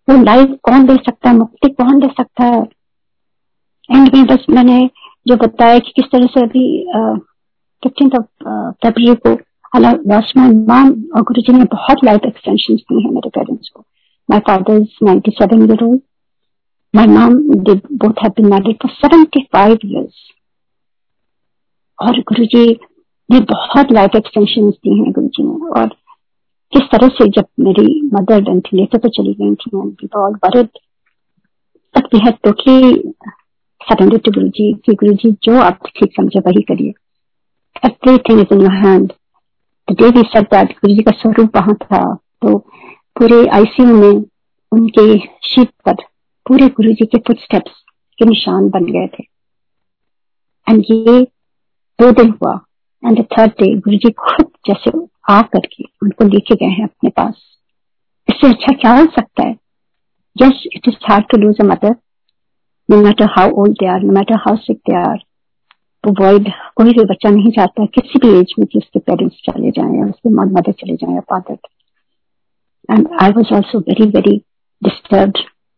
वो 0.07 0.21
लाइफ 0.23 0.57
कौन 0.63 0.85
दे 0.85 0.95
सकता 0.95 1.29
है 1.29 1.35
मुक्ति 1.37 1.69
कौन 1.69 1.99
दे 1.99 2.07
सकता 2.07 2.45
है? 2.45 2.61
एंड 3.89 4.15
में 4.15 4.25
बस 4.25 4.45
मैंने 4.49 4.79
जो 5.27 5.35
बताया 5.35 5.79
कि 5.79 5.91
किस 5.95 6.05
तरह 6.11 6.25
से 6.25 6.41
अभी 6.41 6.65
फिफ्टीन 7.83 8.11
ऑफ़ 8.19 8.25
फेबर 8.83 9.15
को 9.15 9.35
और 9.73 11.21
गुरु 11.23 11.41
जी 11.41 11.53
ने 11.53 11.63
बहुत 11.71 12.03
लाइफ 12.05 12.25
एक्सटेंशन 12.27 12.73
है 12.95 13.11
मेरे 13.11 13.29
पेरेंट्स 13.29 13.69
को। 13.69 13.83
My 14.29 14.39
father 14.47 14.81
is 14.81 15.05
ninety 15.05 15.31
seven 15.33 15.61
year 15.63 15.83
old 15.83 16.01
my 16.93 17.07
mom 17.07 17.33
they 17.63 17.73
both 17.95 18.23
have 18.23 18.31
been 18.37 18.49
married 18.49 18.75
for 18.81 18.91
seventy 18.93 19.41
five 19.53 19.77
years 19.85 20.27
और 21.99 22.19
गुरु 22.29 22.45
जी 22.53 22.65
ने 23.29 23.39
बहुत 23.51 23.91
लाइफ 23.93 24.15
एक्सटेंशन 24.15 24.71
हैं 24.87 25.11
गुरु 25.11 25.27
जी 25.27 25.43
ने। 25.43 25.69
और 25.71 25.87
किस 26.73 26.83
तरह 26.91 27.07
से 27.15 27.27
जब 27.29 27.45
मेरी 27.59 27.85
मदर 28.13 28.41
वेंटिलेटर 28.43 28.97
पर 28.97 29.09
चली 29.09 29.33
गई 29.33 29.53
थी 29.55 29.77
and 29.77 29.91
we 30.01 30.09
all 30.17 30.35
worried 30.45 30.67
but 31.95 32.13
we 32.13 32.19
had 32.25 32.35
totally 32.43 33.13
surrender 33.81 34.17
to 34.17 34.31
Guru 34.31 34.47
ji 34.49 34.71
कि 34.85 34.93
गुरु 34.95 35.13
जी 35.13 35.31
जो 35.43 35.59
आप 35.61 35.87
ठीक 35.87 36.13
समझे, 36.15 36.39
वही 36.39 36.61
करिए। 36.61 36.93
Everything 37.85 38.39
is 38.39 38.53
in 38.53 38.61
your 38.61 38.75
hand 38.85 39.11
the 39.91 39.95
day 39.95 40.09
we 40.09 40.73
Guru 40.73 40.93
ji 40.95 41.01
का 41.03 41.11
स्वरूप 41.11 41.55
वहाँ 41.55 41.73
था 41.83 42.03
तो 42.41 42.57
पूरे 43.19 43.45
आईसीयू 43.55 43.95
में 43.95 44.23
उनके 44.71 45.17
शीट 45.47 45.69
पर 45.85 46.03
पूरे 46.45 46.67
गुरु 46.77 46.91
जी 46.93 47.05
के 47.05 47.17
फुटस्टेप्स 47.27 47.71
के 48.19 48.25
निशान 48.25 48.69
बन 48.69 48.85
गए 48.91 49.07
थे। 49.07 49.23
एंड 50.67 50.83
ये 50.91 51.21
दो 51.99 52.11
दिन 52.11 52.29
हुआ 52.41 52.53
एंड 53.03 53.23
थर्ड 53.33 53.51
डे 53.61 53.73
गुरु 53.77 53.97
जी 53.97 54.11
खुद 54.19 54.45
जैसे 54.67 54.91
आ 55.29 55.41
करके 55.53 55.83
उनको 56.03 56.25
लेके 56.25 56.55
गए 56.55 56.71
हैं 56.71 56.83
अपने 56.83 57.09
पास। 57.09 57.33
इससे 58.27 58.49
अच्छा 58.49 58.73
क्या 58.73 58.93
हो 58.93 59.05
सकता 59.15 59.47
है? 59.47 59.55
Yes 60.35 60.63
it 60.75 60.87
is 60.87 60.95
hard 61.09 61.25
to 61.31 61.37
lose 61.37 61.59
a 61.61 61.63
mother 61.63 61.95
no 62.89 63.01
matter 63.03 63.29
how 63.37 63.51
old 63.61 63.73
they 63.79 63.87
are 63.87 64.01
no 64.01 64.13
matter 64.13 64.35
how 64.45 64.55
sick 64.57 64.77
they 64.89 64.95
are 64.99 65.17
वो 66.03 66.11
वॉइड 66.19 66.51
कोई 66.75 66.93
भी 66.93 67.03
बच्चा 67.05 67.29
नहीं 67.29 67.51
चाहता 67.51 67.85
किसी 67.85 68.19
भी 68.19 68.29
एज 68.39 68.53
में 68.59 68.67
कि 68.71 68.77
उसके 68.77 68.99
पेरेंट्स 68.99 69.41
चले 69.45 69.71
जाएँ 69.71 69.97
या 69.97 70.05
उसके 70.05 70.29
मदर 70.29 70.71
चले 70.71 70.95
जाएँ 70.95 71.13
या 71.15 71.21
father 71.29 71.57
and 72.89 73.07
I 73.21 73.31
was 73.31 73.53
also 73.53 73.79
very 73.79 74.09
very 74.09 74.37
disturb 74.81 75.33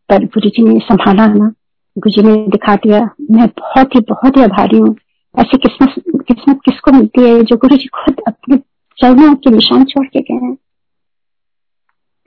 पर 0.10 0.26
गुरु 0.26 0.50
जी 0.50 0.64
ने 0.64 0.80
संभाला 0.80 1.28
ना। 1.28 1.52
गुरु 1.98 2.12
जी 2.12 2.22
ने 2.22 2.36
दिखा 2.48 2.76
दिया 2.76 3.00
मैं 3.32 3.48
बहुत 3.60 3.96
ही 3.96 4.00
बहुत 4.10 4.38
ही 4.38 4.44
आभारी 4.44 4.78
हूँ। 4.78 4.96
ऐसी 5.36 5.58
किस्मत 5.58 5.94
किस्मत 6.28 6.60
किसको 6.66 6.92
मिलती 6.92 7.22
है 7.22 7.42
जो 7.44 7.58
गुरु 7.58 7.76
जी 7.76 7.88
खुद 7.96 8.22
अपने 8.28 8.58
चरणों 8.98 9.36
के 9.36 9.50
निशान 9.50 9.84
छोड़ 9.86 10.06
के 10.08 10.22
गए 10.22 10.46
हैं? 10.46 10.58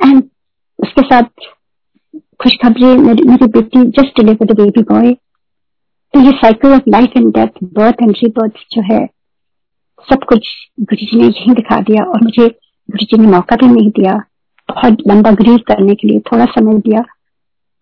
एंड 0.00 0.22
उसके 0.78 1.02
साथ 1.02 1.22
खुशखबरी 2.42 2.96
मेरी, 2.96 3.46
बेटी 3.46 3.84
just 3.84 4.20
deliver 4.20 4.46
the 4.46 4.56
baby 4.56 4.82
boy 4.82 5.16
तो 6.16 6.20
ये 6.20 6.30
cycle 6.32 6.72
of 6.72 6.82
life 6.88 7.16
and 7.16 7.26
death 7.34 7.58
birth 7.74 7.96
and 8.02 8.10
rebirth 8.10 8.60
जो 8.72 8.82
है, 8.82 9.04
सब 10.08 10.22
कुछ 10.28 10.46
गुरु 10.80 11.06
जी 11.06 11.16
ने 11.16 11.26
यही 11.26 11.54
दिखा 11.54 11.80
दिया 11.80 12.04
और 12.04 12.22
मुझे 12.22 12.46
गुरु 12.88 13.06
जी 13.06 13.18
ने 13.18 13.26
मौका 13.32 13.56
भी 13.56 13.66
नहीं 13.66 13.90
दिया, 13.90 14.12
बहुत 14.68 15.02
लंबा 15.08 15.30
ग्रीव 15.40 15.58
करने 15.68 15.94
के 15.94 16.08
लिए 16.08 16.20
थोड़ा 16.30 16.44
समय 16.44 16.78
दिया 16.80 17.02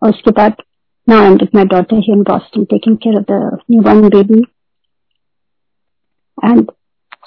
और 0.01 0.09
उसके 0.09 0.31
बाद 0.31 0.61
now 1.07 1.21
I'm 1.21 1.37
with 1.37 1.55
my 1.55 1.65
daughter 1.71 2.01
here 2.01 2.15
in 2.15 2.23
Boston, 2.23 2.65
taking 2.65 2.97
care 2.97 3.15
of 3.17 3.25
the 3.27 3.39
newborn 3.71 4.09
baby. 4.09 4.41
And 6.43 6.71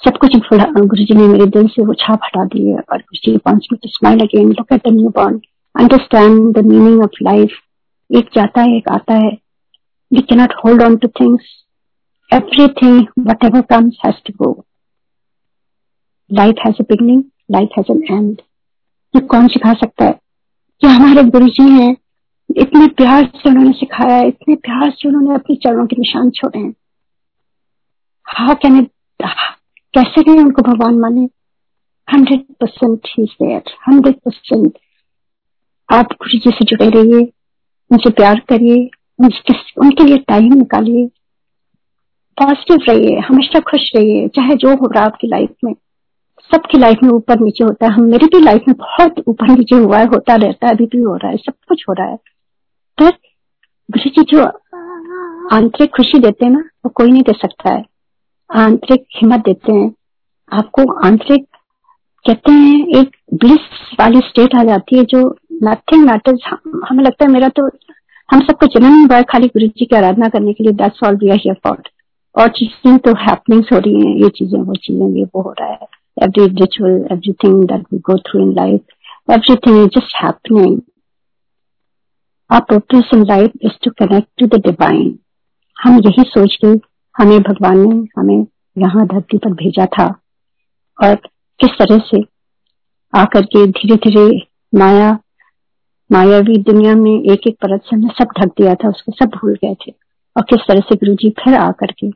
सब 0.05 0.17
कुछ 0.17 0.37
गुरु 0.53 1.03
जी 1.05 1.15
ने 1.15 1.27
मेरे 1.27 1.45
दिल 1.57 1.67
से 1.67 1.85
वो 1.85 1.93
छाप 1.99 2.19
हटा 2.25 2.45
दिए 2.45 2.73
और 2.73 2.97
Guru 2.97 3.19
ji 3.25 3.35
wants 3.37 3.67
me 3.71 3.77
to 3.77 3.89
smile 3.89 4.19
again 4.21 4.49
look 4.49 4.73
at 4.73 4.87
the 4.87 4.93
newborn 5.15 5.41
understand 5.75 6.53
the 6.57 6.65
meaning 6.65 7.03
of 7.03 7.23
life 7.23 7.59
एक 8.09 8.29
जाता 8.35 8.61
है, 8.61 8.77
एक 8.77 8.89
आता 8.91 9.13
है 9.13 9.37
we 10.13 10.21
cannot 10.21 10.53
hold 10.65 10.83
on 10.83 10.97
to 10.97 11.07
things 11.07 11.65
everything, 12.33 12.97
whatever 13.19 13.61
comes, 13.61 13.91
has 14.05 14.17
to 14.27 14.31
go. 14.41 14.49
Life 16.33 16.59
has 16.67 16.73
a 16.73 16.83
beginning 16.91 17.23
life 17.55 17.69
has 17.79 17.89
an 17.89 18.01
end. 18.11 18.41
ये 19.15 19.19
कौन 19.19 19.47
सिखा 19.47 19.73
सकता 19.73 20.05
है? 20.05 20.11
कि 20.81 20.87
हमारे 20.87 21.23
गुरु 21.23 21.47
जी 21.47 21.69
हैं। 21.69 21.97
इतने 22.57 22.87
प्यार 22.87 23.31
से 23.35 23.49
उन्होंने 23.49 23.71
सिखाया 23.71 24.21
इतने 24.21 24.55
प्यार 24.55 24.91
से 24.91 25.07
उन्होंने 25.09 25.35
अपने 25.35 25.55
चरणों 25.55 25.87
के 25.87 25.95
निशान 25.99 26.29
छोड़े 26.29 26.59
हैं। 26.59 26.73
हाउ 28.23 28.55
कैन 28.55 28.79
इट 28.79 28.91
कैसे 29.93 30.21
नहीं 30.21 30.39
उनको 30.39 30.61
भगवान 30.61 30.99
माने? 30.99 31.29
हंड्रेड 32.13 32.41
परसेंट 32.63 33.69
हंड्रेड 33.87 34.15
परसेंट 34.15 34.77
आप 35.93 36.05
गुरु 36.05 36.39
जी 36.39 36.49
से 36.49 36.65
जुड़े 36.65 36.89
रहिए, 36.89 37.33
उनसे 37.91 38.09
प्यार 38.09 38.39
करिए 38.39 38.89
उनके 39.21 40.03
लिए 40.03 40.17
टाइम 40.17 40.53
निकालिए। 40.53 41.07
पॉजिटिव 42.41 42.77
रहिए, 42.89 43.19
हमेशा 43.19 43.59
खुश 43.59 43.91
रहिए, 43.95 44.27
चाहे 44.27 44.55
जो 44.55 44.75
हो 44.75 44.91
रहा 44.91 45.03
आपकी 45.03 45.27
लाइफ 45.27 45.49
में। 45.63 45.73
सबकी 46.53 46.77
लाइफ 46.77 46.97
में 47.03 47.09
ऊपर 47.09 47.39
नीचे 47.39 47.63
होता 47.63 47.91
है। 47.91 47.97
मेरी 47.97 48.25
भी 48.25 48.39
लाइफ 48.39 48.61
में 48.67 48.77
बहुत 48.77 49.15
ऊपर 49.27 49.47
नीचे 49.47 49.75
हुआ 49.75 49.97
है, 49.97 50.05
होता 50.05 50.35
रहता 50.35 50.67
है, 50.67 50.73
अभी 50.73 50.85
भी 50.85 51.03
हो 51.03 51.15
रहा 51.15 51.31
है, 51.31 51.37
सब 51.37 51.53
कुछ 51.67 51.85
हो 51.89 51.93
रहा 51.93 52.07
है। 52.07 52.15
पर 53.01 53.09
गुरु 53.91 54.09
जी 54.09 54.37
जो 54.37 54.45
आंतरिक 55.55 55.95
खुशी 55.95 56.19
देते 56.19 56.45
हैं 56.45 56.51
ना, 56.53 56.59
वो 56.59 56.89
कोई 56.89 57.11
नहीं 57.11 57.21
दे 57.21 57.33
सकता 57.33 57.73
है। 57.73 57.85
आंतरिक 58.55 59.05
हिम्मत 59.15 59.39
देते 59.39 59.73
हैं। 59.73 59.93
आपको 60.53 60.93
आंतरिक, 61.05 61.45
कहते 62.27 62.51
हैं, 62.51 63.01
एक 63.01 63.17
ब्लिस 63.33 63.59
वाली 63.99 64.19
स्टेट 64.19 64.55
आ 64.55 64.63
जाती 64.63 64.97
है 64.97 65.03
जो 65.03 65.35
नथिंग 65.53 66.05
मैटर्स 66.05 66.39
हमें 66.89 67.03
लगता 67.03 67.25
है 67.25 67.31
मेरा 67.31 67.47
तो 67.49 67.69
हम 68.33 68.39
सबको 68.39 68.65
जन्म 68.65 69.13
है 69.13 69.23
खाली 69.23 69.47
गुरु 69.47 69.67
जी 69.67 69.85
की 69.85 69.95
आराधना 69.95 70.27
करने 70.29 70.53
के 70.53 70.63
लिए 70.63 70.73
that's 70.73 71.03
all 71.03 71.15
we 71.15 71.29
are 71.29 71.35
here 71.35 71.55
for 71.67 71.83
और 72.37 72.47
चीज़ें 72.47 72.97
तो 72.97 73.11
हैपनिंग्स 73.11 73.71
हो 73.73 73.77
रही 73.77 73.93
हैं, 73.93 74.15
ये 74.23 74.29
चीज़ें, 74.29 74.59
वो 74.59 74.73
चीज़ें, 74.73 75.09
ये, 75.09 75.23
वो 75.23 75.41
हो 75.41 75.55
रहा 75.61 75.69
है। 75.69 75.87
Every 76.21 76.45
ritual, 76.49 76.95
everything 77.11 77.57
that 77.71 77.83
we 77.93 77.99
go 78.09 78.15
through 78.17 78.41
in 78.43 78.53
life, 78.55 78.81
everything 79.29 79.77
is 79.79 79.89
just 79.97 80.15
happening. 80.23 80.81
Our 82.49 82.65
purpose 82.65 83.13
in 83.13 83.23
life 83.25 83.51
is 83.61 83.77
to 83.83 83.91
connect 84.01 84.27
to 84.41 84.47
the 84.47 84.61
divine. 84.69 85.11
हम 85.83 85.99
यही 85.99 86.23
सोच 86.27 86.57
के, 86.65 86.67
हमें 87.17 87.41
भगवान 87.41 87.77
ने 87.79 88.07
हमें 88.17 88.47
यहाँ 88.77 89.07
धरती 89.07 89.37
पर 89.37 89.49
भेजा 89.49 89.85
था। 89.85 90.07
और 91.03 91.15
किस 91.59 91.69
तरह 91.69 91.97
से 91.97 92.25
आकर 93.13 93.41
के 93.41 93.67
धीरे 93.67 93.95
धीरे 93.95 94.47
माया 94.75 95.19
मायावी 96.11 96.57
दुनिया 96.57 96.95
में 96.95 97.11
एक 97.11 97.47
एक 97.47 97.55
परत 97.55 97.81
से 97.81 97.95
हमने 97.95 98.07
सब 98.07 98.27
ढक 98.39 98.47
दिया 98.47 98.75
था, 98.75 98.89
उसको 98.89 99.11
सब 99.11 99.25
भूल 99.25 99.53
गए 99.53 99.73
थे। 99.73 99.93
और 100.37 100.43
किस 100.43 100.59
तरह 100.67 100.79
से 100.79 100.95
गुरु 100.95 101.13
जी 101.13 101.29
फिर 101.29 101.53
आकर 101.53 101.91
के 101.91 102.07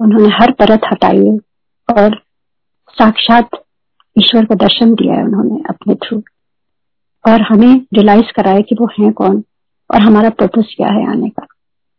उन्होंने 0.00 0.28
हर 0.28 0.50
परत 0.52 0.80
हटाई 0.92 1.30
और 1.88 2.22
साक्षात 2.98 3.50
ईश्वर 4.18 4.44
का 4.44 4.54
दर्शन 4.54 4.94
दिया 4.94 5.14
है 5.14 5.24
उन्होंने 5.24 5.62
अपने 5.68 5.94
थ्रू। 5.94 6.22
और 7.24 7.40
हमें 7.40 7.74
रियलाइज़ 7.74 8.32
कराया 8.32 8.60
कि 8.60 8.74
वो 8.74 8.88
है 9.00 9.10
कौन 9.12 9.42
और 9.90 10.00
हमारा 10.00 10.30
पर्पस 10.30 10.74
क्या 10.76 10.88
है 10.88 11.10
आने 11.10 11.28
का। 11.28 11.46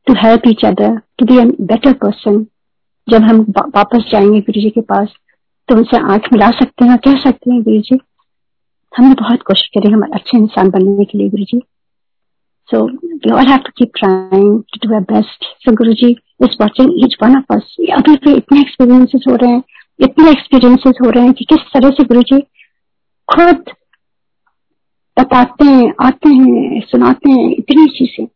To 0.08 0.14
help 0.14 0.42
each 0.48 0.66
other 0.66 1.00
to 1.20 1.26
be 1.26 1.40
better 1.66 1.94
person 1.94 2.46
जब 3.08 3.24
हम 3.24 3.40
वापस 3.60 4.10
जाएँगे 4.12 4.40
गुरु 4.42 4.62
जी 4.62 4.70
के 4.70 4.82
पास 4.82 5.08
तो 5.70 5.76
उनसे 5.76 5.98
आँख 5.98 6.34
मिला 6.34 6.50
सकते 6.52 6.86
हैं 6.86 6.98
कह 6.98 7.16
सकते 7.24 7.52
हैं 7.52 7.62
गुरु 7.64 7.80
जी 7.80 7.96
हमने 8.98 9.14
बहुत 9.14 9.42
कोशिश 9.42 9.68
करी 9.68 9.92
हम 9.92 10.02
अच्छे 10.14 10.38
इंसान 10.38 10.70
बनने 10.70 11.06
के 11.06 11.18
लिए 11.18 11.30
Guru 11.30 11.44
ji 11.44 11.62
so 12.70 12.86
we 12.88 13.32
all 13.32 13.48
have 13.48 13.58
to 13.58 13.72
keep 13.78 13.92
trying 14.00 14.64
to 14.74 14.88
do 14.88 14.94
our 14.96 15.04
best 15.04 15.46
so 15.66 15.72
Guru 15.72 15.94
ji 15.94 16.12
is 16.44 16.58
watching 16.62 16.92
each 17.06 17.16
one 17.24 17.38
of 17.38 17.54
us 17.54 17.76
अभी 17.94 18.16
भी 18.16 18.34
इतने 18.34 18.60
एक्सपीरियंसेस 18.60 19.24
हो 19.30 19.36
रहे 19.36 19.52
हैं, 19.52 19.64
इतने 20.00 20.32
एक्सपीरियंसेस 20.32 20.98
हो 21.06 21.10
रहे 21.10 21.24
हैं 21.24 21.34
कि 21.34 21.46
किस 21.46 21.60
तरह 21.74 21.90
से 21.90 22.04
गुरु 22.04 22.22
जी 22.22 22.42
खुद 23.30 23.66
बताते 25.20 25.66
हैं, 25.66 25.94
आते 26.04 26.30
हैं, 26.30 26.82
सुनाते 26.82 27.32
हैं 27.32 27.50
इतनी 27.50 27.86
चीज़ें। 27.86 28.28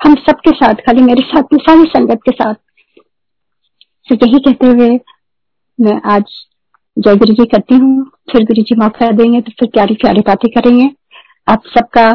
हम 0.00 0.14
सबके 0.14 0.50
साथ, 0.50 0.74
खाली 0.74 1.02
मेरे 1.02 1.22
साथ 1.22 1.42
नहीं 1.52 1.58
सारी 1.58 1.90
संगत 1.90 2.20
के 2.24 2.30
साथ। 2.30 2.54
तो 4.08 4.26
यही 4.26 4.38
कहते 4.38 4.66
हुए 4.66 5.00
मैं 5.78 6.00
आज 6.04 6.24
जय 6.96 7.16
गुरु 7.16 7.34
जी 7.34 7.44
करती 7.46 7.74
हूँ। 7.74 8.04
फिर 8.32 8.44
गुरु 8.44 8.62
जी 8.62 8.74
मौका 8.76 9.10
देंगे 9.12 9.40
तो 9.40 9.52
फिर 9.60 9.68
प्यारी 9.68 9.94
प्यारी 9.94 10.20
बातें 10.20 10.50
करेंगे। 10.50 10.90
आप 11.48 11.62
सबका 11.68 12.10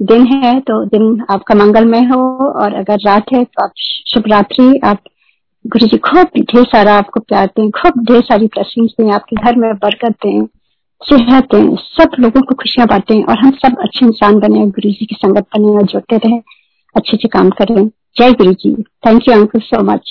दिन 0.00 0.26
है 0.34 0.58
तो 0.60 0.84
दिन 0.86 1.26
आपका 1.30 1.54
मंगलमय 1.54 2.04
हो, 2.04 2.20
और 2.50 2.74
अगर 2.74 2.98
रात 3.06 3.32
है 3.32 3.42
तो 3.44 3.62
आप 3.64 3.72
शुभ 4.06 4.28
रात्रि 4.30 4.78
आप 4.84 5.02
गुरु 5.64 5.86
जी 5.86 5.96
खूब 6.00 6.40
ढेर 6.44 6.64
सारा 6.66 6.94
आपको 6.94 7.20
प्यार 7.20 7.46
दें, 7.48 7.70
खूब 7.70 8.04
ढेर 8.04 8.20
सारी 8.22 8.46
ब्लेसिंग्स 8.46 8.92
दें, 8.92 9.10
आपके 9.12 9.36
घर 9.36 9.56
में 9.56 9.72
बरकत 9.76 10.14
दें, 10.24 10.46
सेहत 11.02 11.48
दें, 11.54 11.74
सब 11.76 12.16
लोगों 12.20 12.42
को 12.42 12.54
खुशियाँ 12.54 12.86
बांटें, 12.88 13.22
और 13.24 13.38
हम 13.38 13.50
सब 13.56 13.76
अच्छे 13.80 14.04
इंसान 14.06 14.38
बने, 14.40 14.66
गुरु 14.68 14.90
जी 14.90 15.06
की 15.06 15.14
संगत 15.16 15.46
बने, 15.56 15.74
और 15.74 15.86
जुड़ते 15.86 16.16
रहें 16.18 16.40
अच्छे 16.94 17.16
अच्छे 17.16 17.28
काम 17.28 17.50
करें। 17.52 17.86
जय 18.18 18.32
Guru 18.32 18.52
ji. 18.54 18.74
Thank 19.06 19.28
you 19.28 19.34
uncle 19.34 19.60
so 19.60 19.82
much 19.84 20.10